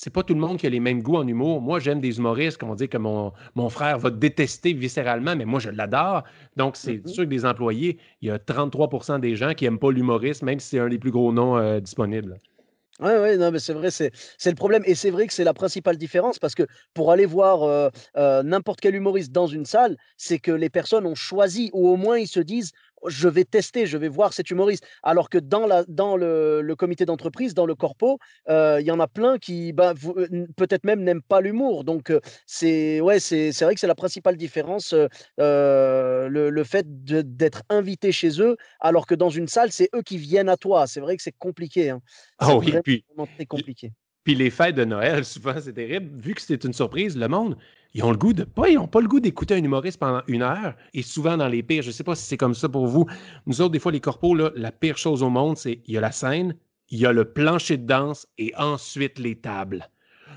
c'est 0.00 0.10
pas 0.10 0.22
tout 0.22 0.34
le 0.34 0.38
monde 0.38 0.58
qui 0.58 0.66
a 0.68 0.70
les 0.70 0.78
mêmes 0.78 1.02
goûts 1.02 1.16
en 1.16 1.26
humour. 1.26 1.60
Moi, 1.60 1.80
j'aime 1.80 2.00
des 2.00 2.18
humoristes 2.18 2.56
qu'on 2.58 2.76
dit 2.76 2.88
que 2.88 2.98
mon, 2.98 3.32
mon, 3.56 3.68
frère 3.68 3.98
va 3.98 4.10
détester 4.10 4.72
viscéralement, 4.72 5.34
mais 5.34 5.44
moi, 5.44 5.58
je 5.58 5.70
l'adore. 5.70 6.22
Donc, 6.56 6.76
c'est 6.76 6.98
mm-hmm. 6.98 7.08
sûr 7.08 7.24
que 7.24 7.28
des 7.28 7.44
employés, 7.44 7.98
il 8.22 8.28
y 8.28 8.30
a 8.30 8.38
33 8.38 9.18
des 9.18 9.34
gens 9.34 9.54
qui 9.54 9.64
n'aiment 9.64 9.80
pas 9.80 9.90
l'humoriste, 9.90 10.44
même 10.44 10.60
si 10.60 10.68
c'est 10.68 10.78
un 10.78 10.88
des 10.88 11.00
plus 11.00 11.10
gros 11.10 11.32
noms 11.32 11.56
euh, 11.56 11.80
disponibles. 11.80 12.38
Oui, 13.00 13.10
ouais, 13.10 13.36
non, 13.36 13.52
mais 13.52 13.60
c'est 13.60 13.74
vrai, 13.74 13.90
c'est 13.90 14.10
le 14.46 14.54
problème. 14.54 14.82
Et 14.84 14.96
c'est 14.96 15.10
vrai 15.10 15.28
que 15.28 15.32
c'est 15.32 15.44
la 15.44 15.54
principale 15.54 15.96
différence 15.96 16.40
parce 16.40 16.56
que 16.56 16.64
pour 16.94 17.12
aller 17.12 17.26
voir 17.26 17.62
euh, 17.62 17.90
euh, 18.16 18.42
n'importe 18.42 18.80
quel 18.80 18.96
humoriste 18.96 19.30
dans 19.30 19.46
une 19.46 19.64
salle, 19.64 19.96
c'est 20.16 20.40
que 20.40 20.50
les 20.50 20.68
personnes 20.68 21.06
ont 21.06 21.14
choisi 21.14 21.70
ou 21.72 21.88
au 21.88 21.96
moins 21.96 22.18
ils 22.18 22.26
se 22.26 22.40
disent 22.40 22.72
je 23.06 23.28
vais 23.28 23.44
tester, 23.44 23.86
je 23.86 23.96
vais 23.96 24.08
voir 24.08 24.32
cet 24.32 24.50
humoriste. 24.50 24.84
Alors 25.02 25.28
que 25.28 25.38
dans, 25.38 25.66
la, 25.66 25.84
dans 25.88 26.16
le, 26.16 26.74
comité 26.76 27.04
d'entreprise, 27.04 27.54
dans 27.54 27.66
le 27.66 27.74
corpo, 27.74 28.18
euh, 28.48 28.78
il 28.80 28.86
y 28.86 28.90
en 28.90 29.00
a 29.00 29.08
plein 29.08 29.38
qui 29.38 29.72
bah, 29.72 29.94
euh, 30.16 30.46
peut-être 30.56 30.84
même 30.84 31.02
n'aiment 31.02 31.22
pas 31.22 31.40
l'humour. 31.40 31.84
Donc 31.84 32.10
euh, 32.10 32.20
c'est 32.46 33.00
ouais, 33.00 33.20
c'est 33.20 33.52
vrai 33.60 33.74
que 33.74 33.80
c'est 33.80 33.86
la 33.86 33.94
principale 33.94 34.36
différence, 34.36 34.94
le, 35.38 36.64
fait 36.64 36.86
d'être 37.04 37.62
invité 37.68 38.12
chez 38.12 38.40
eux, 38.40 38.56
alors 38.80 39.06
que 39.06 39.14
dans 39.14 39.30
une 39.30 39.48
salle, 39.48 39.72
c'est 39.72 39.88
eux 39.94 40.02
qui 40.02 40.18
viennent 40.18 40.48
à 40.48 40.56
toi. 40.56 40.86
C'est 40.86 41.00
vrai 41.00 41.16
que 41.16 41.22
c'est 41.22 41.36
compliqué. 41.36 41.90
Hein. 41.90 42.00
Ah 42.38 42.56
oui, 42.56 42.74
puis, 42.84 43.04
très 43.36 43.46
compliqué. 43.46 43.92
Puis 44.28 44.34
les 44.34 44.50
fêtes 44.50 44.74
de 44.74 44.84
Noël, 44.84 45.24
souvent, 45.24 45.54
c'est 45.58 45.72
terrible. 45.72 46.20
Vu 46.20 46.34
que 46.34 46.42
c'était 46.42 46.66
une 46.66 46.74
surprise, 46.74 47.16
le 47.16 47.28
monde, 47.28 47.56
ils 47.94 48.04
ont 48.04 48.10
le 48.10 48.18
goût 48.18 48.34
de 48.34 48.44
pas, 48.44 48.68
ils 48.68 48.74
n'ont 48.74 48.86
pas 48.86 49.00
le 49.00 49.08
goût 49.08 49.20
d'écouter 49.20 49.54
un 49.54 49.64
humoriste 49.64 49.98
pendant 49.98 50.20
une 50.26 50.42
heure. 50.42 50.74
Et 50.92 51.00
souvent 51.00 51.38
dans 51.38 51.48
les 51.48 51.62
pires, 51.62 51.80
je 51.80 51.86
ne 51.86 51.92
sais 51.92 52.04
pas 52.04 52.14
si 52.14 52.26
c'est 52.26 52.36
comme 52.36 52.52
ça 52.52 52.68
pour 52.68 52.86
vous. 52.88 53.06
Nous 53.46 53.62
autres, 53.62 53.72
des 53.72 53.78
fois, 53.78 53.90
les 53.90 54.00
corpos, 54.00 54.34
là, 54.34 54.50
la 54.54 54.70
pire 54.70 54.98
chose 54.98 55.22
au 55.22 55.30
monde, 55.30 55.56
c'est 55.56 55.80
il 55.86 55.94
y 55.94 55.96
a 55.96 56.02
la 56.02 56.12
scène, 56.12 56.54
il 56.90 56.98
y 56.98 57.06
a 57.06 57.12
le 57.14 57.24
plancher 57.24 57.78
de 57.78 57.86
danse 57.86 58.26
et 58.36 58.52
ensuite 58.58 59.18
les 59.18 59.34
tables. 59.34 59.88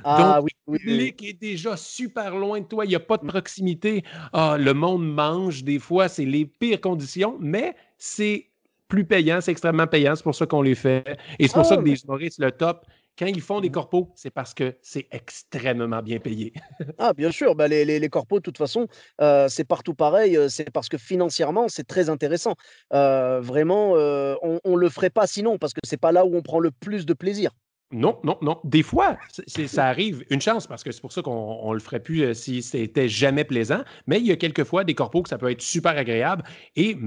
Ah, 0.05 0.39
Donc, 0.39 0.45
oui, 0.45 0.51
le 0.73 0.79
public 0.79 1.23
est 1.25 1.41
déjà 1.41 1.75
super 1.75 2.37
loin 2.37 2.61
de 2.61 2.67
toi, 2.67 2.85
il 2.85 2.87
n'y 2.87 2.95
a 2.95 3.01
pas 3.01 3.17
de 3.17 3.27
proximité. 3.27 4.05
Ah, 4.31 4.55
le 4.57 4.73
monde 4.73 5.05
mange, 5.05 5.65
des 5.65 5.79
fois, 5.79 6.07
c'est 6.07 6.23
les 6.23 6.45
pires 6.45 6.79
conditions, 6.79 7.35
mais 7.41 7.75
c'est 7.97 8.51
plus 8.87 9.05
payant, 9.05 9.39
c'est 9.41 9.51
extrêmement 9.51 9.87
payant, 9.87 10.15
c'est 10.15 10.23
pour 10.23 10.35
ça 10.35 10.45
qu'on 10.45 10.61
les 10.61 10.75
fait. 10.75 11.17
Et 11.39 11.47
c'est 11.47 11.53
pour 11.53 11.65
ça 11.65 11.75
que 11.75 11.83
des 11.83 12.01
humoristes, 12.01 12.39
le 12.39 12.51
top, 12.51 12.85
quand 13.17 13.25
ils 13.25 13.41
font 13.41 13.61
des 13.61 13.69
mmh. 13.69 13.73
corpos, 13.73 14.09
c'est 14.15 14.29
parce 14.29 14.53
que 14.53 14.75
c'est 14.81 15.07
extrêmement 15.11 16.01
bien 16.01 16.19
payé. 16.19 16.53
ah, 16.97 17.13
bien 17.13 17.31
sûr. 17.31 17.55
Bah, 17.55 17.67
les, 17.67 17.85
les, 17.85 18.09
corpos, 18.09 18.39
de 18.39 18.43
toute 18.43 18.57
façon, 18.57 18.87
euh, 19.21 19.47
c'est 19.49 19.63
partout 19.63 19.93
pareil. 19.93 20.37
Euh, 20.37 20.49
c'est 20.49 20.71
parce 20.71 20.89
que 20.89 20.97
financièrement, 20.97 21.67
c'est 21.67 21.85
très 21.85 22.09
intéressant. 22.09 22.55
Euh, 22.93 23.39
vraiment, 23.41 23.91
on 23.91 24.59
ne 24.65 24.77
le 24.77 24.89
ferait 24.89 25.09
pas 25.09 25.27
sinon, 25.27 25.57
parce 25.57 25.73
que 25.73 25.79
c'est 25.85 25.99
pas 25.99 26.11
là 26.11 26.25
où 26.25 26.35
on 26.35 26.41
prend 26.41 26.59
le 26.59 26.71
plus 26.71 27.05
de 27.05 27.13
plaisir. 27.13 27.51
Non, 27.91 28.19
non, 28.23 28.37
non. 28.41 28.59
Des 28.63 28.83
fois, 28.83 29.17
ça 29.47 29.85
arrive, 29.85 30.23
une 30.29 30.39
chance, 30.39 30.65
parce 30.65 30.83
que 30.83 30.91
c'est 30.91 31.01
pour 31.01 31.11
ça 31.11 31.21
qu'on 31.21 31.69
ne 31.69 31.73
le 31.73 31.81
ferait 31.81 31.99
plus 31.99 32.33
si 32.33 32.61
c'était 32.61 33.09
jamais 33.09 33.43
plaisant. 33.43 33.83
Mais 34.07 34.19
il 34.19 34.25
y 34.25 34.31
a 34.31 34.37
quelques 34.37 34.63
fois 34.63 34.85
des 34.85 34.95
corpos 34.95 35.23
que 35.23 35.29
ça 35.29 35.37
peut 35.37 35.51
être 35.51 35.61
super 35.61 35.97
agréable. 35.97 36.43
Et 36.77 36.97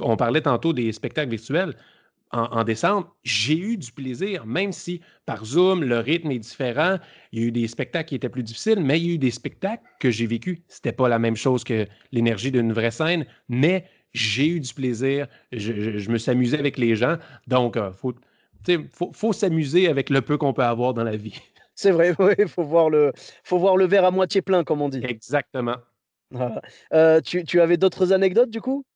on 0.00 0.16
parlait 0.16 0.42
tantôt 0.42 0.72
des 0.72 0.92
spectacles 0.92 1.30
virtuels 1.30 1.76
en, 2.32 2.64
décembre, 2.64 3.14
j'ai 3.24 3.58
eu 3.58 3.76
du 3.76 3.92
plaisir, 3.92 4.46
même 4.46 4.72
si 4.72 5.02
par 5.26 5.44
Zoom, 5.44 5.84
le 5.84 5.98
rythme 5.98 6.30
est 6.30 6.38
différent. 6.38 6.96
Il 7.30 7.40
y 7.40 7.42
a 7.42 7.46
eu 7.48 7.52
des 7.52 7.68
spectacles 7.68 8.08
qui 8.08 8.14
étaient 8.14 8.30
plus 8.30 8.42
difficiles, 8.42 8.80
mais 8.80 8.98
il 8.98 9.06
y 9.06 9.10
a 9.10 9.14
eu 9.14 9.18
des 9.18 9.30
spectacles 9.30 9.84
que 10.00 10.10
j'ai 10.10 10.26
vécu. 10.26 10.62
C'était 10.68 10.92
pas 10.92 11.08
la 11.08 11.18
même 11.18 11.36
chose 11.36 11.62
que 11.62 11.86
l'énergie 12.10 12.50
d'une 12.50 12.72
vraie 12.72 12.90
scène, 12.90 13.26
mais 13.48 13.84
j'ai 14.14 14.48
eu 14.48 14.60
du 14.60 14.72
plaisir. 14.72 15.26
Je, 15.52 16.10
me 16.10 16.16
suis 16.16 16.30
amusé 16.30 16.58
avec 16.58 16.78
les 16.78 16.96
gens. 16.96 17.16
Donc, 17.46 17.74
il 17.76 17.82
euh, 17.82 18.82
faut, 18.90 19.12
faut, 19.12 19.32
s'amuser 19.32 19.88
avec 19.88 20.08
le 20.08 20.22
peu 20.22 20.38
qu'on 20.38 20.54
peut 20.54 20.64
avoir 20.64 20.94
dans 20.94 21.04
la 21.04 21.16
vie. 21.16 21.38
C'est 21.74 21.90
vrai, 21.90 22.14
il 22.38 22.48
faut, 22.48 22.64
voir 22.64 22.88
le, 22.88 23.12
faut 23.44 23.58
voir 23.58 23.76
le 23.76 23.86
verre 23.86 24.04
à 24.04 24.10
moitié 24.10 24.40
plein, 24.40 24.64
comme 24.64 24.80
on 24.80 24.88
dit. 24.88 25.00
Exactement. 25.04 25.76
Euh, 26.94 27.20
tu, 27.20 27.44
tu 27.44 27.60
avais 27.60 27.76
d'autres 27.76 28.12
anecdotes 28.12 28.48
du 28.48 28.62
coup? 28.62 28.86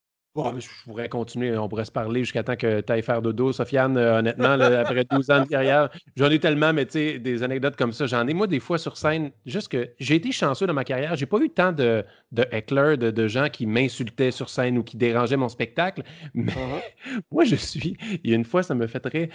Je 0.59 0.69
pourrais 0.85 1.09
continuer, 1.09 1.57
on 1.57 1.69
pourrait 1.69 1.85
se 1.85 1.93
parler 1.93 2.21
jusqu'à 2.21 2.43
temps 2.43 2.57
que 2.57 2.81
tu 2.81 2.93
ailles 2.93 3.03
faire 3.03 3.23
dodo, 3.23 3.53
Sofiane. 3.53 3.97
Euh, 3.97 4.19
honnêtement, 4.19 4.53
après 4.53 5.05
12 5.11 5.31
ans 5.31 5.43
de 5.43 5.49
carrière, 5.49 5.89
j'en 6.17 6.31
ai 6.31 6.39
tellement, 6.39 6.73
mais 6.73 6.87
tu 6.87 6.93
sais, 6.93 7.19
des 7.19 7.43
anecdotes 7.43 7.77
comme 7.77 7.93
ça, 7.93 8.07
j'en 8.07 8.27
ai 8.27 8.35
moi 8.35 8.47
des 8.47 8.61
fois 8.61 8.79
sur 8.79 8.97
scène. 8.97 9.31
Juste 9.47 9.69
que 9.69 9.91
j'ai 9.99 10.17
été 10.17 10.33
chanceux 10.33 10.67
dans 10.67 10.75
ma 10.75 10.85
carrière, 10.85 11.17
j'ai 11.17 11.27
pas 11.27 11.39
eu 11.39 11.51
tant 11.51 11.73
de, 11.73 12.05
de 12.33 12.47
heckler, 12.53 12.97
de, 12.97 13.29
gens 13.29 13.49
qui 13.49 13.67
m'insultaient 13.67 14.31
sur 14.31 14.49
scène 14.49 14.79
ou 14.79 14.83
qui 14.85 14.97
dérangeaient 14.97 15.37
mon 15.37 15.49
spectacle. 15.49 16.03
Mais 16.35 16.53
uh-huh. 16.53 17.21
moi, 17.31 17.45
je 17.45 17.57
suis, 17.57 17.97
il 18.23 18.31
y 18.31 18.33
a 18.33 18.37
une 18.37 18.45
fois, 18.45 18.63
ça 18.63 18.75
me 18.75 18.87
fait 18.87 19.01
très. 19.01 19.31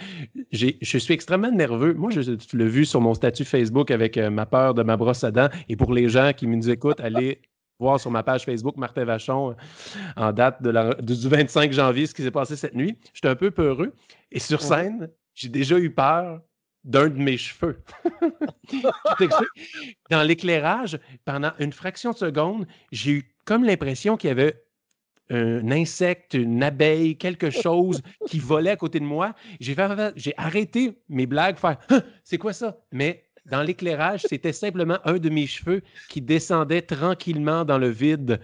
Je 0.52 0.98
suis 0.98 1.14
extrêmement 1.14 1.50
nerveux. 1.50 1.94
Moi, 1.94 2.10
je, 2.10 2.32
tu 2.32 2.56
l'as 2.56 2.64
vu 2.66 2.84
sur 2.84 3.00
mon 3.00 3.14
statut 3.14 3.44
Facebook 3.44 3.90
avec 3.90 4.16
euh, 4.16 4.30
ma 4.30 4.46
peur 4.46 4.74
de 4.74 4.82
ma 4.82 4.96
brosse 4.96 5.24
à 5.24 5.30
dents. 5.30 5.48
Et 5.68 5.76
pour 5.76 5.92
les 5.92 6.08
gens 6.08 6.32
qui 6.34 6.46
nous 6.46 6.70
écoutent, 6.70 7.00
allez 7.00 7.40
voir 7.78 7.98
sur 7.98 8.10
ma 8.10 8.22
page 8.22 8.44
Facebook 8.44 8.76
Martin 8.76 9.04
Vachon 9.04 9.50
euh, 9.50 9.54
en 10.16 10.32
date 10.32 10.62
de 10.62 11.00
du 11.00 11.28
25 11.28 11.72
janvier 11.72 12.06
ce 12.06 12.14
qui 12.14 12.22
s'est 12.22 12.30
passé 12.30 12.56
cette 12.56 12.74
nuit. 12.74 12.96
J'étais 13.14 13.28
un 13.28 13.36
peu 13.36 13.50
peureux. 13.50 13.92
Et 14.30 14.38
sur 14.38 14.62
scène, 14.62 15.08
j'ai 15.34 15.48
déjà 15.48 15.78
eu 15.78 15.90
peur 15.90 16.40
d'un 16.84 17.08
de 17.08 17.18
mes 17.18 17.36
cheveux. 17.36 17.82
Dans 20.10 20.22
l'éclairage, 20.22 20.98
pendant 21.24 21.52
une 21.58 21.72
fraction 21.72 22.12
de 22.12 22.16
seconde, 22.16 22.66
j'ai 22.90 23.12
eu 23.12 23.34
comme 23.44 23.64
l'impression 23.64 24.16
qu'il 24.16 24.28
y 24.28 24.30
avait 24.30 24.62
un 25.30 25.70
insecte, 25.70 26.34
une 26.34 26.62
abeille, 26.62 27.16
quelque 27.16 27.50
chose 27.50 28.02
qui 28.28 28.38
volait 28.38 28.70
à 28.70 28.76
côté 28.76 29.00
de 29.00 29.04
moi. 29.04 29.34
J'ai 29.60 29.74
j'ai 30.16 30.34
arrêté 30.36 30.98
mes 31.08 31.26
blagues, 31.26 31.58
faire 31.58 31.78
hein, 31.90 32.02
c'est 32.24 32.38
quoi 32.38 32.52
ça? 32.52 32.78
Mais 32.90 33.24
dans 33.46 33.62
l'éclairage, 33.62 34.22
c'était 34.28 34.52
simplement 34.52 34.98
un 35.04 35.18
de 35.18 35.28
mes 35.28 35.46
cheveux 35.46 35.82
qui 36.08 36.20
descendait 36.20 36.82
tranquillement 36.82 37.64
dans 37.64 37.78
le 37.78 37.88
vide. 37.88 38.40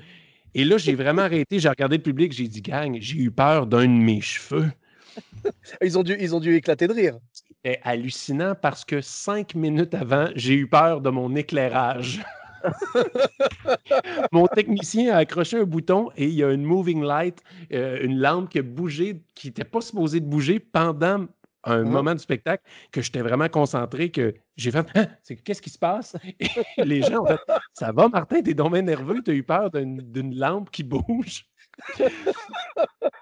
Et 0.55 0.65
là, 0.65 0.79
j'ai 0.79 0.95
vraiment 0.95 1.23
arrêté, 1.23 1.61
j'ai 1.61 1.69
regardé 1.69 1.99
le 1.99 2.03
public, 2.03 2.33
j'ai 2.33 2.49
dit, 2.49 2.63
gang, 2.63 2.97
j'ai 3.01 3.19
eu 3.19 3.31
peur 3.31 3.67
d'un 3.67 3.85
de 3.85 4.03
mes 4.03 4.21
cheveux. 4.21 4.71
ils, 5.83 5.99
ont 5.99 6.03
dû, 6.03 6.17
ils 6.19 6.35
ont 6.35 6.41
dû 6.41 6.55
éclater 6.55 6.89
de 6.89 6.93
rire. 6.93 7.19
C'était 7.33 7.81
hallucinant 7.83 8.55
parce 8.61 8.85
que 8.85 9.01
cinq 9.01 9.55
minutes 9.55 9.95
avant, 9.95 10.29
j'ai 10.35 10.55
eu 10.55 10.67
peur 10.67 11.01
de 11.01 11.11
mon 11.11 11.35
éclairage. 11.37 12.23
Mon 14.33 14.49
technicien 14.49 15.15
a 15.15 15.19
accroché 15.19 15.59
un 15.59 15.65
bouton 15.65 16.11
et 16.17 16.25
il 16.25 16.35
y 16.35 16.43
a 16.43 16.51
une 16.51 16.65
moving 16.65 17.03
light, 17.03 17.41
euh, 17.73 17.99
une 18.03 18.19
lampe 18.19 18.51
qui 18.51 18.59
a 18.59 18.63
bougé, 18.63 19.23
qui 19.37 19.47
n'était 19.49 19.65
pas 19.65 19.81
supposée 19.81 20.19
de 20.19 20.27
bouger 20.27 20.59
pendant 20.59 21.27
un 21.65 21.83
mmh 21.83 21.91
moment 21.91 22.15
du 22.15 22.21
spectacle 22.21 22.63
que 22.93 23.03
j'étais 23.03 23.21
vraiment 23.21 23.49
concentré, 23.49 24.11
que 24.11 24.35
j'ai 24.57 24.71
fait 24.71 24.87
hein, 24.95 25.07
qu'est-ce 25.45 25.63
qui 25.63 25.71
se 25.71 25.79
passe? 25.79 26.17
Et 26.41 26.85
les 26.85 27.03
gens 27.03 27.23
ont 27.23 27.27
fait 27.27 27.41
Ça 27.73 27.93
va, 27.93 28.09
Martin, 28.09 28.43
t'es 28.43 28.55
donc 28.55 28.73
nerveux, 28.73 29.23
t'as 29.25 29.33
eu 29.33 29.43
peur 29.43 29.71
d'une 29.71 30.35
lampe 30.35 30.71
qui 30.71 30.83
bouge. 30.85 31.47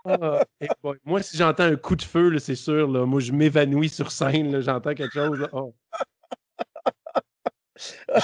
Ah, 0.08 0.44
moi, 1.04 1.20
si 1.20 1.36
j'entends 1.36 1.64
un 1.64 1.74
coup 1.74 1.96
de 1.96 2.02
feu, 2.02 2.38
c'est 2.38 2.54
sûr, 2.54 2.88
là, 2.88 3.04
moi 3.04 3.18
je 3.18 3.32
m'évanouis 3.32 3.88
sur 3.88 4.12
scène, 4.12 4.60
j'entends 4.60 4.94
quelque 4.94 5.12
chose. 5.12 5.48
Oh. 5.52 5.74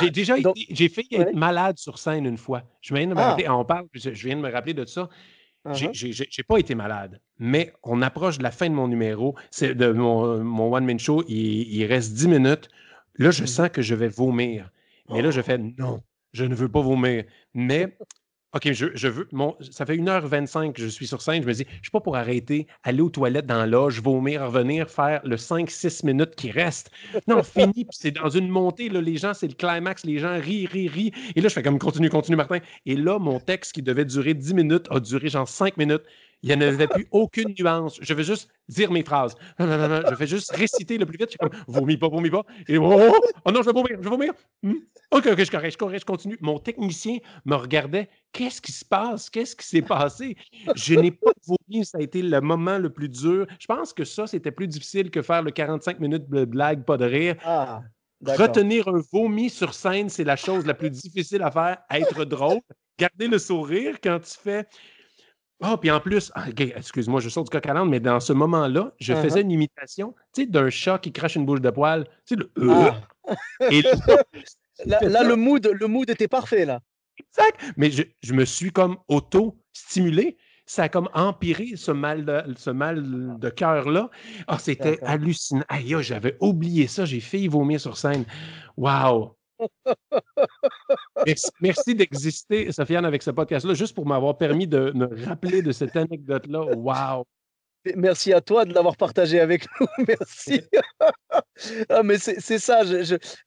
J'ai 0.00 0.10
déjà 0.10 0.34
j'ai 0.70 0.88
fait 0.88 1.04
être 1.10 1.34
malade 1.34 1.78
sur 1.78 1.98
scène 1.98 2.24
une 2.24 2.38
fois. 2.38 2.62
Je 2.80 2.94
viens 2.94 3.06
de 3.06 3.14
me 3.14 3.18
ah! 3.18 3.30
rappeler, 3.30 3.48
on 3.48 3.64
parle, 3.64 3.86
je, 3.92 4.10
viens 4.10 4.36
de 4.36 4.40
me 4.40 4.50
rappeler 4.50 4.74
de 4.74 4.84
ça. 4.84 5.08
Uh-huh. 5.64 5.90
J'ai 5.92 6.42
pas 6.42 6.58
été 6.58 6.74
malade, 6.74 7.20
mais 7.38 7.72
on 7.84 8.02
approche 8.02 8.38
de 8.38 8.42
la 8.42 8.50
fin 8.50 8.68
de 8.68 8.74
mon 8.74 8.88
numéro, 8.88 9.36
c'est 9.50 9.74
de 9.76 9.92
mon, 9.92 10.42
mon 10.42 10.74
one-man 10.74 10.98
show, 10.98 11.22
il, 11.28 11.84
reste 11.86 12.14
10 12.14 12.28
minutes. 12.28 12.68
Là, 13.16 13.30
je 13.30 13.44
mm-hmm. 13.44 13.46
sens 13.46 13.68
que 13.68 13.80
je 13.80 13.94
vais 13.94 14.08
vomir. 14.08 14.70
Mais 15.08 15.22
là, 15.22 15.30
je 15.30 15.40
oh! 15.40 15.44
fais 15.44 15.58
non, 15.58 16.02
je 16.32 16.44
ne 16.44 16.54
veux 16.54 16.68
pas 16.68 16.80
vomir. 16.80 17.24
Mais 17.54 17.96
OK, 18.54 18.70
je, 18.72 19.08
veux. 19.08 19.26
Mon, 19.32 19.56
ça 19.70 19.86
fait 19.86 19.96
1h25 19.96 20.74
que 20.74 20.82
je 20.82 20.88
suis 20.88 21.06
sur 21.06 21.22
scène. 21.22 21.42
Je 21.42 21.48
me 21.48 21.54
dis, 21.54 21.64
je 21.66 21.76
ne 21.76 21.82
suis 21.82 21.90
pas 21.90 22.00
pour 22.00 22.16
arrêter, 22.16 22.66
aller 22.82 23.00
aux 23.00 23.08
toilettes 23.08 23.46
dans 23.46 23.64
l'âge, 23.64 24.02
vomir, 24.02 24.42
revenir, 24.42 24.90
faire 24.90 25.22
le 25.24 25.36
5-6 25.36 26.04
minutes 26.04 26.34
qui 26.36 26.50
reste. 26.50 26.90
Non, 27.26 27.42
fini. 27.42 27.86
c'est 27.90 28.10
dans 28.10 28.28
une 28.28 28.48
montée. 28.48 28.90
Là, 28.90 29.00
les 29.00 29.16
gens, 29.16 29.32
c'est 29.32 29.48
le 29.48 29.54
climax. 29.54 30.04
Les 30.04 30.18
gens 30.18 30.38
rient, 30.38 30.66
rient, 30.66 30.88
rient. 30.88 31.12
Et 31.34 31.40
là, 31.40 31.48
je 31.48 31.54
fais 31.54 31.62
comme 31.62 31.78
continue, 31.78 32.10
continue, 32.10 32.36
Martin. 32.36 32.58
Et 32.84 32.96
là, 32.96 33.18
mon 33.18 33.40
texte 33.40 33.72
qui 33.72 33.80
devait 33.80 34.04
durer 34.04 34.34
10 34.34 34.52
minutes 34.52 34.86
a 34.90 35.00
duré 35.00 35.28
genre 35.28 35.48
5 35.48 35.78
minutes. 35.78 36.02
Il 36.42 36.48
n'y 36.48 36.64
en 36.64 36.68
avait 36.68 36.88
plus 36.88 37.06
aucune 37.12 37.54
nuance. 37.58 37.98
Je 38.00 38.14
vais 38.14 38.24
juste 38.24 38.50
dire 38.68 38.90
mes 38.90 39.04
phrases. 39.04 39.34
Je 39.58 40.14
vais 40.14 40.26
juste 40.26 40.50
réciter 40.50 40.98
le 40.98 41.06
plus 41.06 41.16
vite. 41.16 41.28
Je 41.28 41.30
suis 41.30 41.38
comme, 41.38 41.52
vomis 41.68 41.96
pas, 41.96 42.08
vomis 42.08 42.30
pas. 42.30 42.44
Et 42.66 42.78
oh, 42.78 42.90
oh, 42.92 43.16
oh, 43.44 43.52
non, 43.52 43.62
je 43.62 43.66
vais 43.66 43.72
vomir, 43.72 43.96
je 43.98 44.02
vais 44.02 44.10
vomir. 44.10 44.32
Hmm? 44.62 44.74
OK, 45.12 45.26
OK, 45.26 45.44
je 45.44 45.50
corrige, 45.50 45.76
je 45.80 45.98
je 45.98 46.04
continue. 46.04 46.38
Mon 46.40 46.58
technicien 46.58 47.18
me 47.44 47.54
regardait. 47.54 48.08
Qu'est-ce 48.32 48.60
qui 48.60 48.72
se 48.72 48.84
passe? 48.84 49.30
Qu'est-ce 49.30 49.54
qui 49.54 49.66
s'est 49.66 49.82
passé? 49.82 50.36
Je 50.74 50.94
n'ai 50.94 51.12
pas 51.12 51.30
vomi. 51.46 51.84
Ça 51.84 51.98
a 51.98 52.00
été 52.00 52.22
le 52.22 52.40
moment 52.40 52.78
le 52.78 52.90
plus 52.90 53.08
dur. 53.08 53.46
Je 53.60 53.66
pense 53.66 53.92
que 53.92 54.04
ça, 54.04 54.26
c'était 54.26 54.50
plus 54.50 54.66
difficile 54.66 55.10
que 55.10 55.22
faire 55.22 55.42
le 55.42 55.52
45 55.52 56.00
minutes 56.00 56.28
de 56.28 56.44
blague, 56.44 56.84
pas 56.84 56.96
de 56.96 57.04
rire. 57.04 57.36
Ah, 57.44 57.82
Retenir 58.24 58.88
un 58.88 59.00
vomi 59.12 59.50
sur 59.50 59.74
scène, 59.74 60.08
c'est 60.08 60.24
la 60.24 60.36
chose 60.36 60.64
la 60.64 60.74
plus 60.74 60.90
difficile 60.90 61.42
à 61.42 61.50
faire. 61.50 61.78
Être 61.90 62.24
drôle. 62.24 62.60
Garder 62.98 63.28
le 63.28 63.38
sourire 63.38 63.96
quand 64.02 64.18
tu 64.20 64.36
fais 64.38 64.66
ah, 65.62 65.76
puis 65.78 65.90
en 65.90 66.00
plus, 66.00 66.32
ah, 66.34 66.46
excuse-moi, 66.58 67.20
je 67.20 67.28
sors 67.28 67.44
du 67.44 67.50
coq 67.50 67.64
à 67.66 67.84
mais 67.84 68.00
dans 68.00 68.20
ce 68.20 68.32
moment-là, 68.32 68.92
je 69.00 69.12
uh-huh. 69.12 69.22
faisais 69.22 69.40
une 69.42 69.50
imitation, 69.50 70.14
tu 70.34 70.42
sais, 70.42 70.46
d'un 70.46 70.70
chat 70.70 70.98
qui 70.98 71.12
crache 71.12 71.36
une 71.36 71.46
bouche 71.46 71.60
de 71.60 71.70
poil. 71.70 72.04
Tu 72.26 72.34
sais, 72.34 72.36
le 72.36 72.70
ah. 72.70 73.00
Et 73.70 73.82
là, 74.84 75.22
le, 75.22 75.36
mood, 75.36 75.66
le 75.66 75.86
mood 75.86 76.10
était 76.10 76.28
parfait, 76.28 76.64
là. 76.64 76.80
Exact. 77.18 77.60
Mais 77.76 77.90
je, 77.90 78.32
me 78.32 78.44
suis 78.44 78.72
comme 78.72 78.96
auto-stimulé. 79.08 80.36
Ça 80.66 80.84
a 80.84 80.88
comme 80.88 81.08
empiré 81.12 81.72
ce 81.76 81.90
mal 81.90 82.24
de, 82.24 82.42
ce 82.56 82.70
mal 82.70 83.38
de 83.38 83.50
cœur-là. 83.50 84.10
Ah, 84.46 84.58
c'était 84.58 85.02
hallucinant. 85.02 85.64
Aïe, 85.68 85.94
j'avais 86.00 86.36
oublié 86.40 86.86
ça. 86.86 87.04
J'ai 87.04 87.20
fait 87.20 87.46
vomir 87.48 87.80
sur 87.80 87.96
scène. 87.96 88.24
Waouh! 88.76 89.34
Merci, 91.60 91.94
d'exister, 91.94 92.72
Sofiane, 92.72 93.04
avec 93.04 93.22
ce 93.22 93.30
podcast-là, 93.30 93.74
juste 93.74 93.94
pour 93.94 94.06
m'avoir 94.06 94.36
permis 94.38 94.66
de 94.66 94.92
me 94.94 95.24
rappeler 95.26 95.62
de 95.62 95.72
cette 95.72 95.96
anecdote-là. 95.96 96.76
Wow! 96.76 97.26
Merci 97.96 98.32
à 98.32 98.40
toi 98.40 98.64
de 98.64 98.72
l'avoir 98.72 98.96
partagé 98.96 99.40
avec 99.40 99.66
nous. 99.80 99.86
Merci. 100.06 100.62
ah, 101.88 102.02
mais 102.02 102.18
c'est 102.18 102.58
ça, 102.58 102.82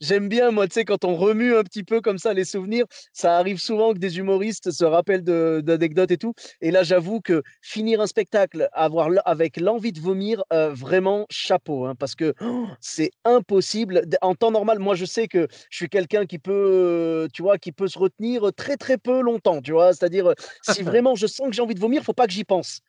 j'aime 0.01 0.27
bien, 0.27 0.51
moi, 0.51 0.67
tu 0.67 0.73
sais, 0.73 0.85
quand 0.85 1.05
on 1.05 1.15
remue 1.15 1.55
un 1.55 1.63
petit 1.63 1.83
peu 1.83 2.01
comme 2.01 2.17
ça 2.17 2.33
les 2.33 2.43
souvenirs, 2.43 2.85
ça 3.13 3.37
arrive 3.37 3.59
souvent 3.59 3.93
que 3.93 3.99
des 3.99 4.17
humoristes 4.17 4.71
se 4.71 4.83
rappellent 4.83 5.23
d'anecdotes 5.23 6.11
et 6.11 6.17
tout. 6.17 6.33
Et 6.61 6.71
là, 6.71 6.83
j'avoue 6.83 7.21
que 7.21 7.43
finir 7.61 8.01
un 8.01 8.07
spectacle 8.07 8.67
avoir, 8.73 9.09
avec 9.25 9.57
l'envie 9.57 9.93
de 9.93 9.99
vomir, 10.01 10.43
euh, 10.51 10.73
vraiment 10.73 11.25
chapeau, 11.29 11.85
hein, 11.85 11.95
parce 11.97 12.15
que 12.15 12.33
oh, 12.41 12.67
c'est 12.81 13.11
impossible. 13.23 14.01
En 14.21 14.35
temps 14.35 14.51
normal, 14.51 14.79
moi, 14.79 14.95
je 14.95 15.05
sais 15.05 15.27
que 15.27 15.47
je 15.69 15.77
suis 15.77 15.89
quelqu'un 15.89 16.25
qui 16.25 16.39
peut, 16.39 17.27
tu 17.33 17.41
vois, 17.41 17.57
qui 17.57 17.71
peut 17.71 17.87
se 17.87 17.97
retenir 17.97 18.51
très, 18.55 18.75
très 18.75 18.97
peu 18.97 19.21
longtemps, 19.21 19.61
tu 19.61 19.71
vois. 19.71 19.93
C'est-à-dire, 19.93 20.33
si 20.61 20.83
vraiment 20.83 21.15
je 21.15 21.27
sens 21.27 21.47
que 21.47 21.53
j'ai 21.53 21.61
envie 21.61 21.75
de 21.75 21.79
vomir, 21.79 22.03
faut 22.03 22.13
pas 22.13 22.27
que 22.27 22.33
j'y 22.33 22.43
pense. 22.43 22.81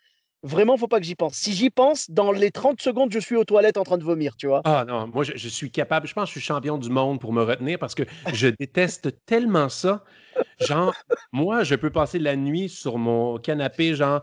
Vraiment, 0.47 0.77
faut 0.77 0.87
pas 0.87 1.01
que 1.01 1.07
j'y 1.07 1.17
pense. 1.17 1.35
Si 1.35 1.53
j'y 1.53 1.71
pense, 1.71 2.09
dans 2.09 2.31
les 2.31 2.53
30 2.53 2.81
secondes, 2.81 3.13
je 3.13 3.19
suis 3.19 3.35
aux 3.35 3.45
toilettes 3.45 3.79
en 3.79 3.83
train 3.83 3.99
de 3.99 4.05
vomir, 4.05 4.37
tu 4.37 4.47
vois. 4.47 4.63
Ah 4.65 4.85
non, 4.87 5.09
moi, 5.09 5.25
je, 5.25 5.49
suis 5.49 5.73
capable. 5.73 6.07
Je 6.07 6.15
pense 6.15 6.29
que 6.29 6.35
je 6.35 6.41
suis 6.41 6.47
champion 6.47 6.79
du 6.79 6.89
monde 6.89 7.21
pour 7.21 7.33
me 7.33 7.43
retenir 7.43 7.81
parce 7.81 7.97
que 7.97 8.05
je 8.33 8.47
déteste 8.61 9.25
tellement 9.27 9.69
ça. 9.69 10.05
Genre, 10.61 10.95
moi, 11.33 11.65
je 11.65 11.75
peux 11.75 11.91
passer 11.91 12.19
la 12.19 12.37
nuit 12.37 12.69
sur 12.69 12.99
mon 12.99 13.39
canapé, 13.39 13.95
genre, 13.95 14.23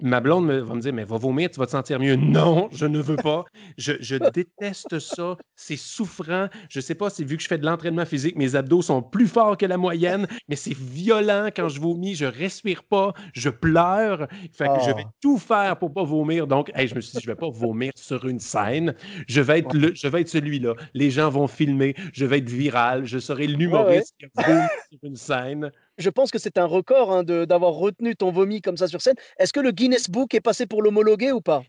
ma 0.00 0.20
blonde 0.20 0.50
va 0.50 0.74
me 0.74 0.80
dire, 0.80 0.92
mais 0.92 1.04
va 1.04 1.16
vomir, 1.16 1.50
tu 1.50 1.58
vas 1.58 1.66
te 1.66 1.72
sentir 1.72 1.98
mieux. 1.98 2.16
Non, 2.16 2.68
je 2.72 2.86
ne 2.86 3.00
veux 3.00 3.16
pas. 3.16 3.44
Je, 3.76 4.16
déteste 4.30 4.98
ça. 4.98 5.36
C'est 5.54 5.76
souffrant. 5.76 6.48
Je 6.68 6.80
sais 6.80 6.94
pas 6.94 7.10
si 7.10 7.24
vu 7.24 7.36
que 7.36 7.42
je 7.42 7.48
fais 7.48 7.58
de 7.58 7.64
l'entraînement 7.64 8.04
physique, 8.04 8.36
mes 8.36 8.54
abdos 8.54 8.82
sont 8.82 9.02
plus 9.02 9.26
forts 9.26 9.56
que 9.56 9.66
la 9.66 9.76
moyenne, 9.76 10.26
mais 10.48 10.56
c'est 10.56 10.76
violent 10.76 11.48
quand 11.54 11.68
je 11.68 11.80
vomis. 11.80 12.14
Je 12.14 12.26
respire 12.26 12.84
pas, 12.84 13.14
je 13.32 13.48
pleure. 13.48 14.28
Fait 14.52 14.66
que 14.66 14.84
je 14.84 14.90
vais 14.90 15.04
ah. 15.06 15.10
tout 15.20 15.38
faire 15.38 15.78
pour 15.78 15.92
pas 15.92 16.04
vomir. 16.04 16.46
Donc, 16.46 16.70
je 16.76 16.94
me 16.94 17.00
suis 17.00 17.12
dit, 17.16 17.22
je 17.22 17.26
vais 17.26 17.36
pas 17.36 17.50
vomir 17.50 17.92
sur 17.96 18.26
une 18.26 18.40
scène. 18.40 18.94
Je 19.28 19.40
vais 19.40 19.60
être, 19.60 19.74
le, 19.74 19.94
je 19.94 20.08
vais 20.08 20.20
être 20.20 20.28
celui-là. 20.28 20.74
Les 20.94 21.10
gens 21.10 21.30
vont 21.30 21.46
filmer. 21.46 21.94
Je 22.12 22.26
vais 22.26 22.38
être 22.38 22.50
viral. 22.50 23.06
Je 23.06 23.18
serai 23.18 23.46
l'humoriste 23.46 24.14
vomit 24.34 24.66
sur 24.98 25.08
une 25.08 25.16
scène 25.16 25.70
je 25.98 26.10
pense 26.10 26.30
que 26.30 26.38
c'est 26.38 26.58
un 26.58 26.66
record 26.66 27.12
hein, 27.12 27.24
d'avoir 27.24 27.72
retenu 27.72 28.16
ton 28.16 28.30
vomi 28.30 28.60
comme 28.60 28.76
ça 28.76 28.88
sur 28.88 29.00
scène. 29.00 29.14
Est-ce 29.38 29.52
que 29.52 29.60
le 29.60 29.70
Guinness 29.70 30.10
Book 30.10 30.34
est 30.34 30.40
passé 30.40 30.66
pour 30.66 30.82
l'homologuer 30.82 31.32
ou 31.32 31.40
pas? 31.40 31.62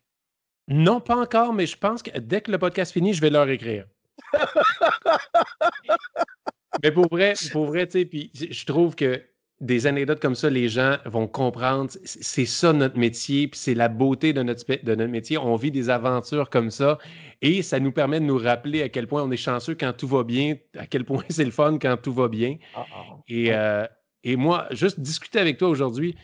Non, 0.67 0.99
pas 0.99 1.15
encore, 1.15 1.53
mais 1.53 1.65
je 1.65 1.77
pense 1.77 2.03
que 2.03 2.17
dès 2.17 2.41
que 2.41 2.51
le 2.51 2.57
podcast 2.57 2.91
finit, 2.91 3.13
je 3.13 3.21
vais 3.21 3.29
leur 3.29 3.47
écrire. 3.47 3.85
mais 6.83 6.91
pour 6.91 7.07
vrai, 7.07 7.35
pour 7.53 7.65
vrai, 7.65 7.87
tu 7.87 7.99
sais, 7.99 8.05
puis 8.05 8.31
je 8.33 8.65
trouve 8.65 8.95
que 8.95 9.23
des 9.59 9.87
anecdotes 9.87 10.19
comme 10.19 10.35
ça, 10.35 10.49
les 10.49 10.69
gens 10.69 10.97
vont 11.05 11.27
comprendre. 11.27 11.89
C'est 12.03 12.45
ça 12.45 12.73
notre 12.73 12.97
métier, 12.97 13.47
puis 13.47 13.59
c'est 13.59 13.73
la 13.73 13.87
beauté 13.87 14.31
de 14.33 14.43
notre, 14.43 14.63
de 14.65 14.95
notre 14.95 15.11
métier. 15.11 15.37
On 15.37 15.55
vit 15.55 15.71
des 15.71 15.89
aventures 15.89 16.49
comme 16.49 16.69
ça 16.69 16.99
et 17.41 17.61
ça 17.63 17.79
nous 17.79 17.91
permet 17.91 18.19
de 18.19 18.25
nous 18.25 18.37
rappeler 18.37 18.83
à 18.83 18.89
quel 18.89 19.07
point 19.07 19.23
on 19.23 19.31
est 19.31 19.37
chanceux 19.37 19.75
quand 19.75 19.93
tout 19.93 20.07
va 20.07 20.23
bien, 20.23 20.55
à 20.77 20.85
quel 20.85 21.05
point 21.05 21.23
c'est 21.29 21.45
le 21.45 21.51
fun 21.51 21.77
quand 21.79 21.97
tout 21.97 22.13
va 22.13 22.27
bien. 22.27 22.57
Ah, 22.75 22.85
ah. 22.93 23.01
Et, 23.27 23.53
euh, 23.53 23.87
et, 24.23 24.35
moi, 24.35 24.67
juste 24.71 24.99
discuter 24.99 25.39
avec 25.39 25.57
toi 25.57 25.69
aujourd'hui, 25.69 26.15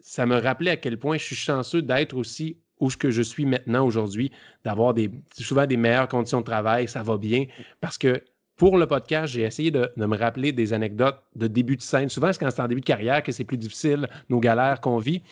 ça 0.00 0.26
me 0.26 0.38
rappelait 0.38 0.72
à 0.72 0.76
quel 0.76 0.98
point 0.98 1.16
je 1.16 1.24
suis 1.24 1.36
chanceux 1.36 1.82
d'être 1.82 2.16
aussi 2.16 2.58
où 2.80 2.88
que 2.90 3.10
je 3.10 3.22
suis 3.22 3.44
maintenant 3.44 3.84
aujourd'hui, 3.84 4.30
d'avoir 4.64 4.94
des, 4.94 5.10
souvent 5.36 5.66
des 5.66 5.76
meilleures 5.76 6.08
conditions 6.08 6.40
de 6.40 6.44
travail, 6.44 6.86
ça 6.86 7.02
va 7.02 7.18
bien, 7.18 7.46
parce 7.80 7.98
que 7.98 8.22
pour 8.58 8.76
le 8.76 8.86
podcast, 8.86 9.32
j'ai 9.32 9.42
essayé 9.42 9.70
de, 9.70 9.90
me 9.96 10.16
rappeler 10.16 10.50
des 10.52 10.72
anecdotes 10.72 11.22
de 11.36 11.46
début 11.46 11.76
de 11.76 11.80
scène. 11.80 12.08
Souvent, 12.08 12.32
c'est 12.32 12.40
quand 12.40 12.50
c'est 12.50 12.60
en 12.60 12.66
début 12.66 12.80
de 12.80 12.86
carrière 12.86 13.22
que 13.22 13.30
c'est 13.30 13.44
plus 13.44 13.56
difficile, 13.56 14.08
nos 14.28 14.40
galères 14.40 14.80
qu'on 14.80 14.98
vit. 14.98 15.22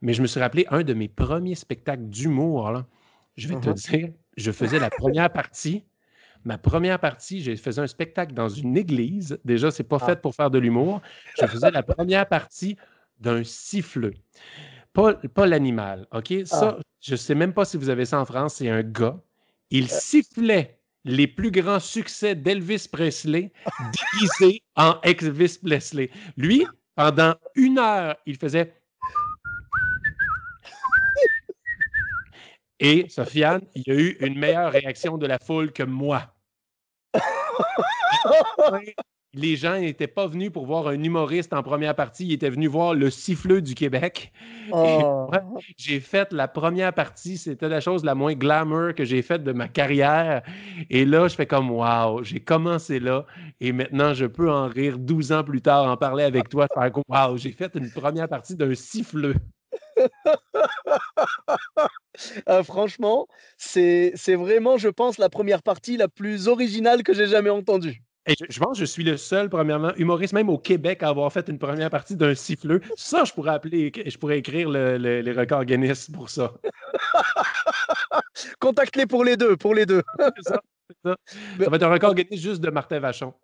Mais 0.00 0.14
je 0.14 0.22
me 0.22 0.28
suis 0.28 0.38
rappelé 0.38 0.64
un 0.70 0.84
de 0.84 0.94
mes 0.94 1.08
premiers 1.08 1.56
spectacles 1.56 2.04
d'humour. 2.04 2.84
Je 3.36 3.48
vais 3.48 3.56
te 3.56 3.68
uh-huh. 3.68 3.90
dire, 3.90 4.10
je 4.36 4.52
faisais 4.52 4.78
la 4.78 4.90
première 4.90 5.30
partie. 5.30 5.82
Ma 6.44 6.56
première 6.56 7.00
partie, 7.00 7.42
je 7.42 7.56
faisais 7.56 7.80
un 7.80 7.88
spectacle 7.88 8.32
dans 8.32 8.48
une 8.48 8.76
église. 8.76 9.40
Déjà, 9.44 9.72
c'est 9.72 9.82
pas 9.82 9.98
ah. 10.00 10.06
fait 10.06 10.22
pour 10.22 10.36
faire 10.36 10.52
de 10.52 10.60
l'humour. 10.60 11.02
Je 11.40 11.46
faisais 11.46 11.72
la 11.72 11.82
première 11.82 12.28
partie 12.28 12.76
d'un 13.18 13.42
siffleux. 13.42 14.14
Pas, 14.92 15.14
pas 15.14 15.48
l'animal, 15.48 16.06
OK? 16.12 16.32
Ça, 16.44 16.76
ah. 16.78 16.82
je 17.00 17.16
sais 17.16 17.34
même 17.34 17.52
pas 17.52 17.64
si 17.64 17.76
vous 17.76 17.88
avez 17.88 18.04
ça 18.04 18.20
en 18.20 18.24
France. 18.24 18.54
C'est 18.54 18.70
un 18.70 18.84
gars. 18.84 19.18
Il 19.70 19.84
euh. 19.86 19.88
sifflait 19.88 20.77
les 21.08 21.26
plus 21.26 21.50
grands 21.50 21.80
succès 21.80 22.34
d'Elvis 22.34 22.86
Presley 22.92 23.50
déguisé 24.12 24.62
en 24.76 25.00
ex-Elvis 25.02 25.58
Presley. 25.64 26.10
Lui, 26.36 26.66
pendant 26.94 27.34
une 27.56 27.78
heure, 27.78 28.14
il 28.26 28.36
faisait. 28.36 28.74
Et 32.78 33.08
Sofiane, 33.08 33.62
il 33.74 33.84
y 33.86 33.90
a 33.90 33.94
eu 33.94 34.18
une 34.20 34.38
meilleure 34.38 34.70
réaction 34.70 35.16
de 35.16 35.26
la 35.26 35.38
foule 35.38 35.72
que 35.72 35.82
moi. 35.82 36.34
les 39.34 39.56
gens 39.56 39.78
n'étaient 39.78 40.06
pas 40.06 40.26
venus 40.26 40.50
pour 40.50 40.66
voir 40.66 40.88
un 40.88 41.02
humoriste 41.02 41.52
en 41.52 41.62
première 41.62 41.94
partie, 41.94 42.26
ils 42.26 42.32
étaient 42.32 42.50
venus 42.50 42.70
voir 42.70 42.94
le 42.94 43.10
siffleux 43.10 43.62
du 43.62 43.74
Québec. 43.74 44.32
Oh. 44.70 45.30
J'ai 45.78 45.98
fait 45.98 46.30
la 46.30 46.46
première 46.46 46.92
partie, 46.92 47.38
c'était 47.38 47.70
la 47.70 47.80
chose 47.80 48.04
la 48.04 48.14
moins 48.14 48.34
glamour 48.34 48.94
que 48.94 49.02
j'ai 49.02 49.22
faite 49.22 49.42
de 49.42 49.52
ma 49.52 49.66
carrière. 49.66 50.42
Et 50.90 51.06
là, 51.06 51.26
je 51.26 51.34
fais 51.36 51.46
comme 51.46 51.70
wow, 51.70 52.22
j'ai 52.22 52.40
commencé 52.40 53.00
là 53.00 53.24
et 53.60 53.72
maintenant 53.72 54.12
je 54.12 54.26
peux 54.26 54.50
en 54.50 54.66
rire 54.68 54.98
12 54.98 55.32
ans 55.32 55.42
plus 55.42 55.62
tard, 55.62 55.90
en 55.90 55.96
parler 55.96 56.24
avec 56.24 56.50
toi, 56.50 56.66
faire 56.74 56.92
comme 56.92 57.02
wow, 57.08 57.38
j'ai 57.38 57.52
fait 57.52 57.74
une 57.76 57.90
première 57.90 58.28
partie 58.28 58.56
d'un 58.56 58.74
siffleux. 58.74 59.36
Ah, 62.46 62.64
franchement, 62.64 63.28
c'est 63.56 64.12
vraiment, 64.34 64.76
je 64.76 64.88
pense, 64.88 65.18
la 65.18 65.28
première 65.28 65.62
partie 65.62 65.96
la 65.96 66.08
plus 66.08 66.48
originale 66.48 67.04
que 67.04 67.14
j'ai 67.14 67.28
jamais 67.28 67.50
entendue 67.50 68.02
je, 68.28 68.58
pense 68.58 68.78
que 68.78 68.80
je 68.80 68.84
suis 68.84 69.04
le 69.04 69.16
seul, 69.16 69.48
premièrement, 69.48 69.92
humoriste, 69.96 70.32
même 70.32 70.48
au 70.48 70.58
Québec, 70.58 71.02
à 71.02 71.08
avoir 71.08 71.32
fait 71.32 71.48
une 71.48 71.58
première 71.58 71.90
partie 71.90 72.16
d'un 72.16 72.34
siffleux. 72.34 72.80
Ça, 72.96 73.24
je 73.24 73.32
pourrais 73.32 73.52
appeler, 73.52 73.92
je 74.06 74.18
pourrais 74.18 74.38
écrire 74.38 74.68
les 74.68 75.32
records 75.32 75.64
Guinness 75.64 76.10
pour 76.10 76.30
ça. 76.30 76.52
Contacte-les 78.60 79.06
pour 79.06 79.24
les 79.24 79.36
deux, 79.36 79.56
pour 79.56 79.74
les 79.74 79.86
deux. 79.86 80.02
ça. 80.40 80.60
ça 81.04 81.16
va 81.58 81.76
être 81.76 81.82
un 81.82 81.92
record 81.92 82.14
Guinness 82.14 82.40
juste 82.40 82.60
de 82.60 82.70
Martin 82.70 83.00
Vachon. 83.00 83.34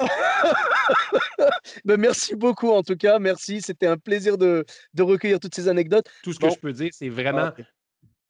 ben 1.84 1.96
merci 1.96 2.34
beaucoup 2.34 2.70
en 2.70 2.82
tout 2.82 2.96
cas, 2.96 3.18
merci. 3.18 3.60
C'était 3.60 3.86
un 3.86 3.96
plaisir 3.96 4.36
de, 4.36 4.64
recueillir 4.98 5.38
toutes 5.38 5.54
ces 5.54 5.68
anecdotes. 5.68 6.06
Tout 6.22 6.32
ce 6.32 6.38
que 6.38 6.50
je 6.50 6.58
peux 6.58 6.72
dire, 6.72 6.90
c'est 6.92 7.08
vraiment 7.08 7.52
ah, 7.56 7.62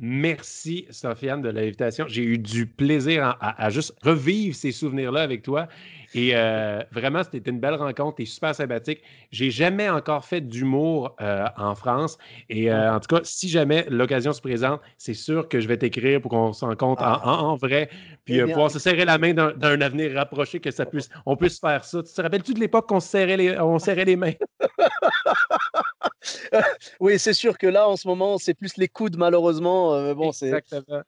Merci, 0.01 0.87
Sofiane, 0.91 1.41
de 1.41 1.49
l'invitation. 1.49 2.07
J'ai 2.09 2.25
eu 2.25 2.37
du 2.37 2.67
plaisir 2.67 3.37
à, 3.41 3.71
juste 3.71 3.95
revivre 4.03 4.55
ces 4.55 4.73
souvenirs-là 4.73 5.21
avec 5.21 5.43
toi. 5.43 5.69
Et 6.15 6.33
euh, 6.35 6.83
vraiment, 6.91 7.23
c'était 7.23 7.49
une 7.49 7.61
belle 7.61 7.77
rencontre. 7.77 8.21
Es 8.21 8.25
super 8.25 8.57
sympathique. 8.57 9.03
J'ai 9.31 9.53
jamais 9.53 9.89
encore 9.89 10.25
fait 10.25 10.41
d'humour 10.41 11.15
euh, 11.21 11.47
en 11.57 11.77
France. 11.77 12.19
Et 12.49 12.73
euh, 12.73 12.95
en 12.95 12.99
tout 12.99 13.15
cas, 13.15 13.21
si 13.23 13.49
jamais 13.49 13.87
l'occasion 13.89 14.33
se 14.33 14.41
présente, 14.41 14.81
c'est 14.99 15.15
sûr 15.15 15.49
que 15.49 15.61
je 15.61 15.69
vais 15.69 15.77
t'écrire 15.77 16.21
pour 16.21 16.33
qu'on 16.33 16.53
se 16.53 16.65
rencontre 16.65 17.03
en, 17.03 17.55
ah. 17.55 17.57
vrai. 17.61 17.89
Puis 18.25 18.39
eh 18.39 18.43
pouvoir 18.43 18.73
se 18.73 18.81
serrer 18.81 19.05
la 19.05 19.19
main 19.19 19.33
d'un 19.33 19.81
avenir 19.81 20.13
rapproché, 20.15 20.59
que 20.59 20.73
ça 20.73 20.87
puisse, 20.87 21.09
on 21.25 21.37
puisse 21.37 21.61
faire 21.61 21.85
ça. 21.85 22.03
Tu 22.03 22.13
te 22.13 22.21
rappelles-tu 22.21 22.55
de 22.55 22.61
l'époque 22.61 22.89
qu'on 22.89 23.01
serrait 23.01 23.37
les, 23.37 23.61
on 23.61 23.79
serrait 23.79 24.07
les 24.07 24.17
mains? 24.17 24.33
oui, 27.01 27.19
c'est 27.19 27.33
sûr 27.33 27.59
que 27.59 27.67
là, 27.67 27.89
en 27.89 27.97
ce 27.97 28.09
moment, 28.09 28.39
c'est 28.39 28.55
plus 28.55 28.77
les 28.77 28.89
coudes, 28.89 29.17
malheureusement. 29.17 30.15
bon, 30.15 30.33
c'est. 30.33 30.53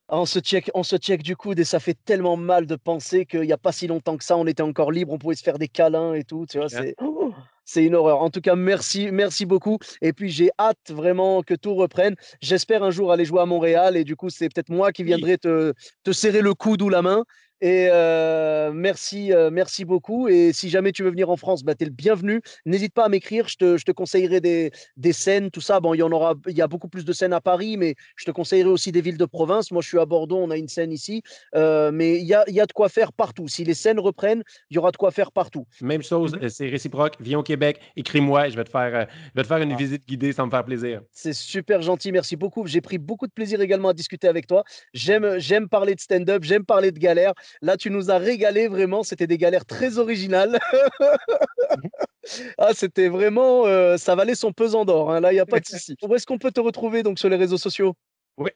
On 0.09 0.27
se 0.27 0.39
check, 0.39 0.71
on 0.75 0.83
se 0.83 0.97
check 0.97 1.23
du 1.23 1.37
coude 1.37 1.59
et 1.59 1.65
ça 1.65 1.81
fait 1.81 1.97
tellement 2.05 2.37
mal 2.37 2.67
de 2.67 2.77
penser 2.77 3.27
qu'il 3.27 3.43
n'y 3.43 3.53
a 3.53 3.59
pas 3.59 3.73
si 3.73 3.87
longtemps 3.87 4.17
que 4.17 4.25
ça, 4.25 4.37
on 4.37 4.47
était 4.47 4.63
encore 4.63 4.93
libre, 4.93 5.13
on 5.13 5.19
pouvait 5.19 5.35
se 5.35 5.43
faire 5.43 5.59
des 5.59 5.69
câlins 5.69 6.15
et 6.15 6.25
tout. 6.25 6.47
Tu 6.49 6.59
vois, 6.59 6.69
c'est. 6.69 6.95
Oh, 7.01 7.33
c'est 7.67 7.85
une 7.85 7.97
horreur. 7.97 8.23
En 8.23 8.31
tout 8.31 8.41
cas, 8.41 8.55
merci, 8.55 9.11
merci 9.11 9.45
beaucoup. 9.45 9.79
Et 10.01 10.13
puis, 10.13 10.31
j'ai 10.31 10.51
hâte 10.59 10.91
vraiment 10.91 11.43
que 11.43 11.55
tout 11.55 11.75
reprenne. 11.75 12.15
J'espère 12.41 12.85
un 12.85 12.91
jour 12.91 13.13
aller 13.13 13.25
jouer 13.25 13.41
à 13.41 13.47
Montréal. 13.47 13.97
Et 13.97 14.05
du 14.05 14.15
coup, 14.15 14.31
c'est 14.31 14.49
peut-être 14.49 14.71
moi 14.71 14.93
qui 14.93 15.03
viendrai 15.03 15.37
te, 15.37 15.75
te 16.05 16.13
serrer 16.13 16.43
le 16.43 16.55
coude 16.55 16.81
ou 16.81 16.89
la 16.89 17.03
main. 17.03 17.25
Et 17.61 17.89
euh, 17.91 18.71
merci, 18.73 19.33
euh, 19.33 19.51
merci 19.51 19.85
beaucoup. 19.85 20.29
Et 20.29 20.53
si 20.53 20.69
jamais 20.69 20.93
tu 20.93 21.03
veux 21.03 21.11
venir 21.11 21.31
en 21.31 21.37
France, 21.37 21.65
bah, 21.65 21.75
tu 21.75 21.85
es 21.85 21.87
le 21.87 21.93
bienvenu. 21.93 22.43
N'hésite 22.67 22.93
pas 22.93 23.05
à 23.05 23.09
m'écrire. 23.09 23.49
Je 23.49 23.57
te, 23.57 23.77
je 23.79 23.85
te 23.85 23.93
conseillerai 23.93 24.41
des, 24.41 24.71
des, 24.97 25.13
scènes, 25.13 25.51
tout 25.51 25.63
ça. 25.63 25.81
Bon, 25.81 25.95
il 25.95 25.99
y 25.99 26.03
en 26.03 26.13
aura, 26.13 26.35
il 26.47 26.57
y 26.57 26.61
a 26.61 26.67
beaucoup 26.67 26.89
plus 26.89 27.05
de 27.05 27.13
scènes 27.13 27.33
à 27.33 27.41
Paris, 27.41 27.77
mais 27.77 27.95
je 28.17 28.25
te 28.25 28.31
conseillerai 28.31 28.69
aussi 28.69 28.93
des 28.93 29.01
villes 29.01 29.17
de 29.17 29.25
province. 29.25 29.71
Moi, 29.71 29.81
je 29.81 29.89
suis 29.89 29.99
à 29.99 30.05
Bordeaux, 30.05 30.37
on 30.37 30.51
a 30.51 30.57
une 30.57 30.69
scène 30.69 30.93
ici. 30.93 31.23
Euh, 31.55 31.91
mais 31.93 32.19
il 32.19 32.27
y 32.27 32.35
a, 32.35 32.45
y 32.49 32.61
a, 32.61 32.67
de 32.67 32.73
quoi 32.73 32.89
faire 32.89 33.13
partout. 33.13 33.49
Si 33.49 33.65
les 33.65 33.75
scènes 33.75 34.01
reprennent, 34.01 34.43
il 34.71 34.75
y 34.75 34.79
aura 34.79 34.91
de 34.91 34.97
quoi 34.97 35.11
faire 35.11 35.33
partout. 35.33 35.67
Même 35.81 36.03
chose, 36.03 36.35
mmh 36.35 36.49
c'est 36.49 36.69
réciproque. 36.69 37.15
Viens 37.21 37.39
au 37.39 37.43
Québec, 37.43 37.81
écris-moi. 37.97 38.49
Je 38.51 38.57
vais 38.57 38.65
te 38.65 38.71
faire, 38.71 39.09
je 39.11 39.35
vais 39.35 39.43
te 39.43 39.49
faire 39.49 39.59
une 39.59 39.73
ah. 39.73 39.77
visite 39.77 40.07
guidée, 40.07 40.33
ça 40.33 40.45
me 40.45 40.51
faire 40.51 40.65
plaisir. 40.65 41.01
C'est 41.13 41.33
super 41.33 41.83
gentil. 41.83 42.13
Merci 42.13 42.37
beaucoup. 42.37 42.67
J'ai 42.67 42.81
pris 42.81 42.99
beaucoup 42.99 43.27
de 43.27 43.33
plaisir 43.33 43.61
également 43.61 43.89
à 43.89 43.95
discuter 43.95 44.29
avec 44.29 44.47
toi. 44.47 44.63
J'aime 44.93 45.69
parler 45.69 45.95
de 45.95 46.01
stand-up, 46.01 46.45
j'aime 46.45 46.65
parler 46.65 46.93
de 46.93 46.99
galère. 46.99 47.33
Là, 47.63 47.77
tu 47.77 47.91
nous 47.91 48.11
as 48.11 48.19
régalé 48.19 48.69
vraiment. 48.69 49.03
C'était 49.03 49.27
des 49.27 49.39
galères 49.39 49.65
très 49.65 49.99
originales. 49.99 50.59
ah, 52.59 52.71
c'était 52.75 53.09
vraiment, 53.09 53.67
euh, 53.67 53.97
ça 53.97 54.15
valait 54.15 54.35
son 54.35 54.53
pesant 54.53 54.85
d'or. 54.85 55.13
Hein. 55.13 55.21
Là, 55.21 55.33
il 55.33 55.37
n'y 55.37 55.41
a 55.41 55.47
pas 55.47 55.61
de 55.61 55.67
souci. 55.67 55.97
Où 56.03 56.15
est-ce 56.15 56.27
qu'on 56.27 56.39
peut 56.39 56.53
te 56.53 56.61
retrouver 56.61 57.03
donc 57.03 57.19
sur 57.19 57.29
les 57.29 57.37
réseaux 57.37 57.59
sociaux? 57.59 57.95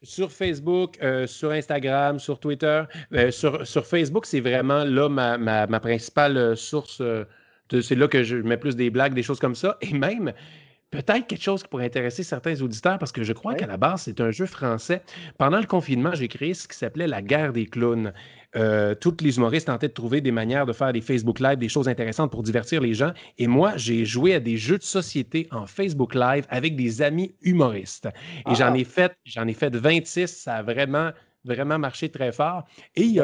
Sur 0.02 0.30
Facebook, 0.30 0.98
euh, 1.02 1.26
sur 1.26 1.52
Instagram, 1.52 2.18
sur 2.18 2.38
Twitter. 2.38 2.82
Euh, 3.14 3.30
sur, 3.30 3.66
sur, 3.66 3.86
Facebook, 3.86 4.26
c'est 4.26 4.40
vraiment 4.40 4.84
là 4.84 5.08
ma, 5.08 5.38
ma, 5.38 5.66
ma 5.66 5.80
principale 5.80 6.54
source. 6.56 7.00
c'est 7.70 7.94
là 7.94 8.08
que 8.08 8.22
je 8.22 8.36
mets 8.36 8.58
plus 8.58 8.76
des 8.76 8.90
blagues, 8.90 9.14
des 9.14 9.22
choses 9.22 9.40
comme 9.40 9.54
ça. 9.54 9.78
Et 9.80 9.94
même, 9.94 10.34
peut-être 10.90 11.26
quelque 11.26 11.42
chose 11.42 11.62
qui 11.62 11.68
pourrait 11.68 11.86
intéresser 11.86 12.22
certains 12.22 12.60
auditeurs 12.60 12.98
parce 12.98 13.12
que 13.12 13.22
je 13.22 13.32
crois 13.32 13.54
qu'à 13.54 13.66
la 13.66 13.76
base, 13.76 14.02
c'est 14.02 14.20
un 14.20 14.30
jeu 14.30 14.46
français. 14.46 15.02
Pendant 15.38 15.60
le 15.60 15.66
confinement, 15.66 16.12
j'ai 16.14 16.28
créé 16.28 16.54
ce 16.54 16.66
qui 16.66 16.76
s'appelait 16.76 17.06
la 17.06 17.22
guerre 17.22 17.52
des 17.52 17.66
clowns. 17.66 18.12
Euh, 18.56 18.96
toutes 18.96 19.22
les 19.22 19.36
humoristes 19.36 19.68
tentaient 19.68 19.88
de 19.88 19.92
trouver 19.92 20.20
des 20.20 20.32
manières 20.32 20.66
de 20.66 20.72
faire 20.72 20.92
des 20.92 21.00
Facebook 21.00 21.38
Live, 21.38 21.58
des 21.58 21.68
choses 21.68 21.88
intéressantes 21.88 22.32
pour 22.32 22.42
divertir 22.42 22.80
les 22.80 22.94
gens. 22.94 23.12
Et 23.38 23.46
moi, 23.46 23.76
j'ai 23.76 24.04
joué 24.04 24.34
à 24.34 24.40
des 24.40 24.56
jeux 24.56 24.78
de 24.78 24.82
société 24.82 25.46
en 25.52 25.66
Facebook 25.66 26.14
Live 26.14 26.46
avec 26.50 26.74
des 26.74 27.02
amis 27.02 27.34
humoristes. 27.42 28.08
Et 28.50 28.54
j'en 28.56 28.72
ah! 28.72 28.78
ai 28.78 28.84
fait, 28.84 29.16
j'en 29.24 29.46
ai 29.46 29.54
fait 29.54 29.74
26. 29.74 30.26
Ça 30.26 30.56
a 30.56 30.62
vraiment 30.62 31.10
vraiment 31.44 31.78
marché 31.78 32.08
très 32.08 32.32
fort. 32.32 32.64
Et 32.96 33.18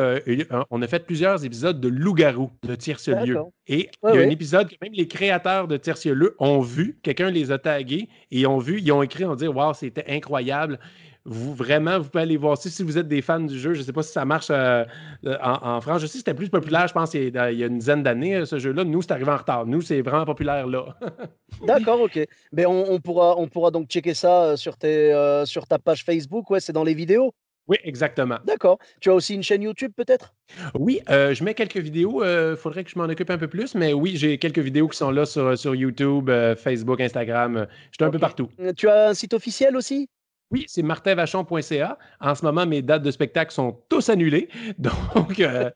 on 0.71 0.83
a 0.83 0.87
fait 0.87 1.05
plusieurs 1.05 1.45
épisodes 1.45 1.81
de 1.81 1.89
Loup-garou 1.89 2.51
de 2.63 2.75
Tierce-Lieu. 2.75 3.39
Et 3.67 3.91
il 4.05 4.15
y 4.15 4.19
a 4.19 4.21
un 4.21 4.31
épisode 4.31 4.69
que 4.69 4.77
même 4.81 4.93
les 4.93 5.09
créateurs 5.09 5.69
de 5.69 5.77
Tierce-Lieu 5.77 6.37
ont 6.39 6.61
vu, 6.61 6.99
quelqu'un 7.03 7.31
les 7.31 7.51
a 7.51 7.59
tagués 7.59 8.09
et 8.31 8.41
ils 8.41 8.47
ont 8.47 8.59
vu, 8.59 8.81
ils 8.81 8.93
ont 8.93 9.03
écrit, 9.03 9.25
on 9.25 9.35
dit 9.35 9.49
Waouh, 9.49 9.75
c'était 9.75 10.05
incroyable 10.09 10.79
vous 11.27 11.55
vraiment, 11.55 11.99
vous 11.99 12.09
pouvez 12.09 12.23
aller 12.23 12.37
voir 12.37 12.57
si, 12.57 12.71
si 12.71 12.85
vous 12.85 12.99
êtes 12.99 13.09
des 13.09 13.21
fans 13.21 13.41
du 13.41 13.59
jeu. 13.59 13.75
Je 13.75 13.81
ne 13.81 13.85
sais 13.85 13.93
pas 13.93 14.03
si 14.03 14.13
ça 14.13 14.25
marche 14.25 14.47
euh, 14.51 14.85
euh, 15.27 15.37
en, 15.43 15.81
France. 15.81 16.01
Je 16.01 16.07
sais 16.07 16.13
que 16.13 16.19
c'était 16.19 16.35
plus 16.35 16.49
populaire, 16.49 16.87
je 16.87 16.93
pense, 16.93 17.15
il 17.15 17.35
y 17.35 17.39
a, 17.39 17.51
une 17.51 17.79
dizaine 17.79 18.03
d'années, 18.05 18.37
euh, 18.37 18.45
ce 18.45 18.59
jeu-là. 18.59 18.85
Nous, 18.85 19.03
c'est 19.03 19.11
arrivé 19.11 19.31
en 19.31 19.37
retard. 19.37 19.67
Nous, 19.67 19.83
c'est 19.83 20.03
vraiment 20.03 20.25
populaire 20.25 20.69
là. 20.69 20.97
D'accord, 21.67 22.01
OK. 22.01 22.21
Mais 22.53 22.65
on, 22.65 23.01
pourra, 23.01 23.37
on 23.39 23.49
pourra 23.49 23.73
donc 23.73 23.89
checker 23.89 24.15
ça 24.15 24.57
sur, 24.57 24.77
tes, 24.77 25.43
sur 25.47 25.67
ta 25.67 25.79
page 25.79 26.05
Facebook. 26.05 26.49
Ouais, 26.51 26.61
c'est 26.61 26.73
dans 26.73 26.85
les 26.85 26.95
vidéos. 26.95 27.35
Oui, 27.69 27.77
exactement. 27.83 28.39
D'accord. 28.45 28.79
Tu 29.01 29.11
as 29.11 29.15
aussi 29.15 29.35
une 29.35 29.43
chaîne 29.43 29.63
YouTube 29.63 29.93
peut-être? 29.97 30.35
Oui, 30.79 31.01
je 31.09 31.43
mets 31.45 31.55
quelques 31.55 31.79
vidéos. 31.79 32.25
Il 32.25 32.57
faudrait 32.57 32.85
que 32.85 32.91
je 32.91 32.99
m'en 32.99 33.07
occupe 33.07 33.31
un 33.31 33.39
peu 33.39 33.49
plus, 33.49 33.75
mais 33.75 33.93
oui, 33.93 34.17
j'ai 34.17 34.39
quelques 34.39 34.61
vidéos 34.61 34.89
qui 34.89 34.97
sont 34.97 35.11
là 35.11 35.27
sur, 35.27 35.59
sur 35.59 35.75
YouTube, 35.75 36.31
Facebook, 36.57 37.01
Instagram. 37.01 37.67
je 37.91 37.97
suis 37.97 38.05
un 38.05 38.11
peu 38.11 38.19
partout. 38.19 38.49
Tu 38.77 38.89
as 38.89 39.09
un 39.09 39.15
site 39.15 39.35
officiel 39.35 39.77
aussi? 39.77 40.09
Oui, 40.53 40.65
c'est 40.69 40.83
martinvachon.ca. 40.83 41.99
En 42.21 42.35
ce 42.37 42.45
moment, 42.45 42.67
mes 42.67 42.81
dates 42.81 43.03
de 43.03 43.11
spectacle 43.11 43.53
sont 43.53 43.81
tous 43.89 44.09
annulées. 44.09 44.49
Donc, 44.79 45.41
euh, 45.41 45.71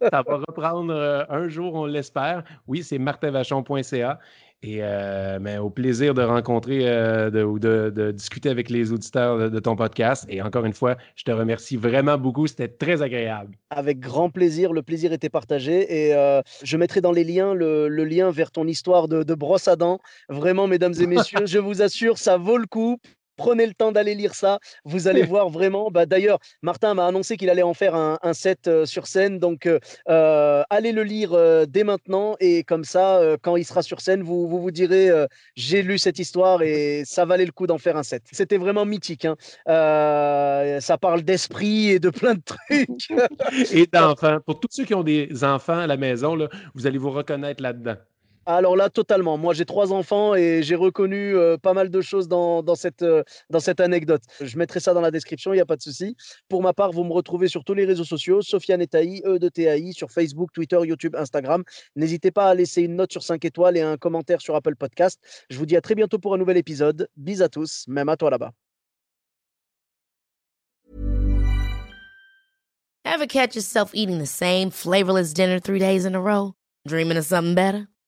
ça 0.00 0.22
va 0.22 0.36
reprendre 0.48 0.94
euh, 0.94 1.24
un 1.28 1.48
jour, 1.48 1.74
on 1.74 1.84
l'espère. 1.84 2.42
Oui, 2.66 2.82
c'est 2.82 2.98
martinvachon.ca. 2.98 4.18
Et 4.66 4.78
euh, 4.80 5.38
mais 5.42 5.58
au 5.58 5.68
plaisir 5.68 6.14
de 6.14 6.22
rencontrer 6.22 6.84
ou 7.44 7.58
de, 7.58 8.12
discuter 8.12 8.48
avec 8.48 8.70
les 8.70 8.92
auditeurs 8.92 9.50
de, 9.50 9.58
ton 9.58 9.76
podcast. 9.76 10.24
Et 10.30 10.40
encore 10.40 10.64
une 10.64 10.72
fois, 10.72 10.96
je 11.16 11.24
te 11.24 11.30
remercie 11.30 11.76
vraiment 11.76 12.16
beaucoup. 12.16 12.46
C'était 12.46 12.68
très 12.68 13.02
agréable. 13.02 13.54
Avec 13.68 14.00
grand 14.00 14.30
plaisir. 14.30 14.72
Le 14.72 14.82
plaisir 14.82 15.12
était 15.12 15.28
partagé. 15.28 16.08
Et 16.08 16.40
je 16.62 16.76
mettrai 16.78 17.02
dans 17.02 17.12
les 17.12 17.24
liens 17.24 17.52
le, 17.52 17.88
lien 17.88 18.30
vers 18.30 18.50
ton 18.50 18.66
histoire 18.66 19.06
de, 19.06 19.22
de 19.22 19.34
brosse 19.34 19.68
à 19.68 19.76
dents. 19.76 20.00
Vraiment, 20.30 20.66
mesdames 20.66 20.94
et 20.98 21.06
messieurs, 21.06 21.40
je 21.46 21.58
vous 21.58 21.82
assure, 21.82 22.16
ça 22.16 22.38
vaut 22.38 22.58
le 22.58 22.66
coup. 22.66 22.98
Prenez 23.36 23.66
le 23.66 23.74
temps 23.74 23.92
d'aller 23.92 24.14
lire 24.14 24.34
ça. 24.34 24.58
Vous 24.84 25.08
allez 25.08 25.22
voir 25.34 25.48
vraiment. 25.48 25.90
Bah, 25.90 26.06
D'ailleurs, 26.06 26.38
Martin 26.62 26.94
m'a 26.94 27.06
annoncé 27.06 27.36
qu'il 27.36 27.50
allait 27.50 27.62
en 27.62 27.74
faire 27.74 27.94
un, 27.94 28.18
set 28.32 28.68
euh, 28.68 28.86
sur 28.86 29.06
scène. 29.06 29.38
Donc, 29.38 29.66
euh, 29.66 29.78
euh, 30.08 30.62
allez 30.70 30.92
le 30.92 31.02
lire 31.02 31.36
dès 31.66 31.84
maintenant. 31.84 32.36
Et 32.40 32.64
comme 32.64 32.84
ça, 32.84 33.20
quand 33.42 33.56
il 33.56 33.64
sera 33.64 33.82
sur 33.82 34.00
scène, 34.00 34.22
vous 34.22 34.48
vous, 34.48 34.60
vous 34.60 34.70
direz 34.70 35.10
J'ai 35.56 35.82
lu 35.82 35.98
cette 35.98 36.18
histoire 36.18 36.62
et 36.62 37.02
ça 37.04 37.24
valait 37.24 37.46
le 37.46 37.52
coup 37.52 37.66
d'en 37.66 37.78
faire 37.78 37.96
un 37.96 38.02
set. 38.02 38.22
C'était 38.32 38.58
vraiment 38.58 38.84
mythique. 38.84 39.24
Hein. 39.24 39.36
ça 40.80 40.98
parle 41.00 41.22
d'esprit 41.22 41.90
et 41.90 41.98
de 41.98 42.10
plein 42.10 42.34
de 42.34 42.42
trucs. 42.44 43.10
et 43.72 43.86
d'enfants. 43.86 44.38
Pour 44.44 44.60
tous 44.60 44.68
ceux 44.70 44.84
qui 44.84 44.94
ont 44.94 45.02
des 45.02 45.44
enfants 45.44 45.78
à 45.78 45.86
la 45.86 45.96
maison, 45.96 46.34
là, 46.34 46.48
vous 46.74 46.86
allez 46.86 46.98
vous 46.98 47.10
reconnaître 47.10 47.62
là-dedans. 47.62 47.96
Alors 48.46 48.76
là, 48.76 48.90
totalement. 48.90 49.38
Moi, 49.38 49.54
j'ai 49.54 49.64
trois 49.64 49.92
enfants 49.92 50.34
et 50.34 50.62
j'ai 50.62 50.74
reconnu 50.74 51.34
euh, 51.34 51.56
pas 51.56 51.72
mal 51.72 51.88
de 51.88 52.00
choses 52.00 52.28
dans, 52.28 52.62
cette, 52.74 53.02
euh, 53.02 53.22
dans 53.48 53.60
cette 53.60 53.80
anecdote. 53.80 54.22
Je 54.40 54.58
mettrai 54.58 54.80
ça 54.80 54.92
dans 54.92 55.00
la 55.00 55.10
description, 55.10 55.52
il 55.52 55.56
n'y 55.56 55.62
a 55.62 55.66
pas 55.66 55.76
de 55.76 55.82
souci. 55.82 56.16
Pour 56.48 56.62
ma 56.62 56.74
part, 56.74 56.92
vous 56.92 57.04
me 57.04 57.12
retrouvez 57.12 57.48
sur 57.48 57.64
tous 57.64 57.74
les 57.74 57.86
réseaux 57.86 58.04
sociaux, 58.04 58.42
Sofiane 58.42 58.82
Etaï, 58.82 59.22
E 59.24 59.38
de 59.38 59.48
TAI, 59.48 59.92
sur 59.92 60.10
Facebook, 60.10 60.50
Twitter, 60.52 60.78
YouTube, 60.84 61.16
Instagram. 61.16 61.64
N'hésitez 61.96 62.30
pas 62.30 62.48
à 62.48 62.54
laisser 62.54 62.82
une 62.82 62.96
note 62.96 63.12
sur 63.12 63.22
5 63.22 63.44
étoiles 63.44 63.76
et 63.76 63.82
un 63.82 63.96
commentaire 63.96 64.40
sur 64.40 64.54
Apple 64.54 64.76
Podcast. 64.76 65.20
Je 65.48 65.58
vous 65.58 65.66
dis 65.66 65.76
à 65.76 65.80
très 65.80 65.94
bientôt 65.94 66.18
pour 66.18 66.34
un 66.34 66.38
nouvel 66.38 66.58
épisode. 66.58 67.08
Bis 67.16 67.40
à 67.40 67.48
tous, 67.48 67.84
même 67.88 68.08
à 68.10 68.16
toi 68.16 68.30
là-bas. 68.30 68.52
Dreaming 76.86 77.16
of 77.16 77.24
something 77.24 77.54
better? 77.54 77.88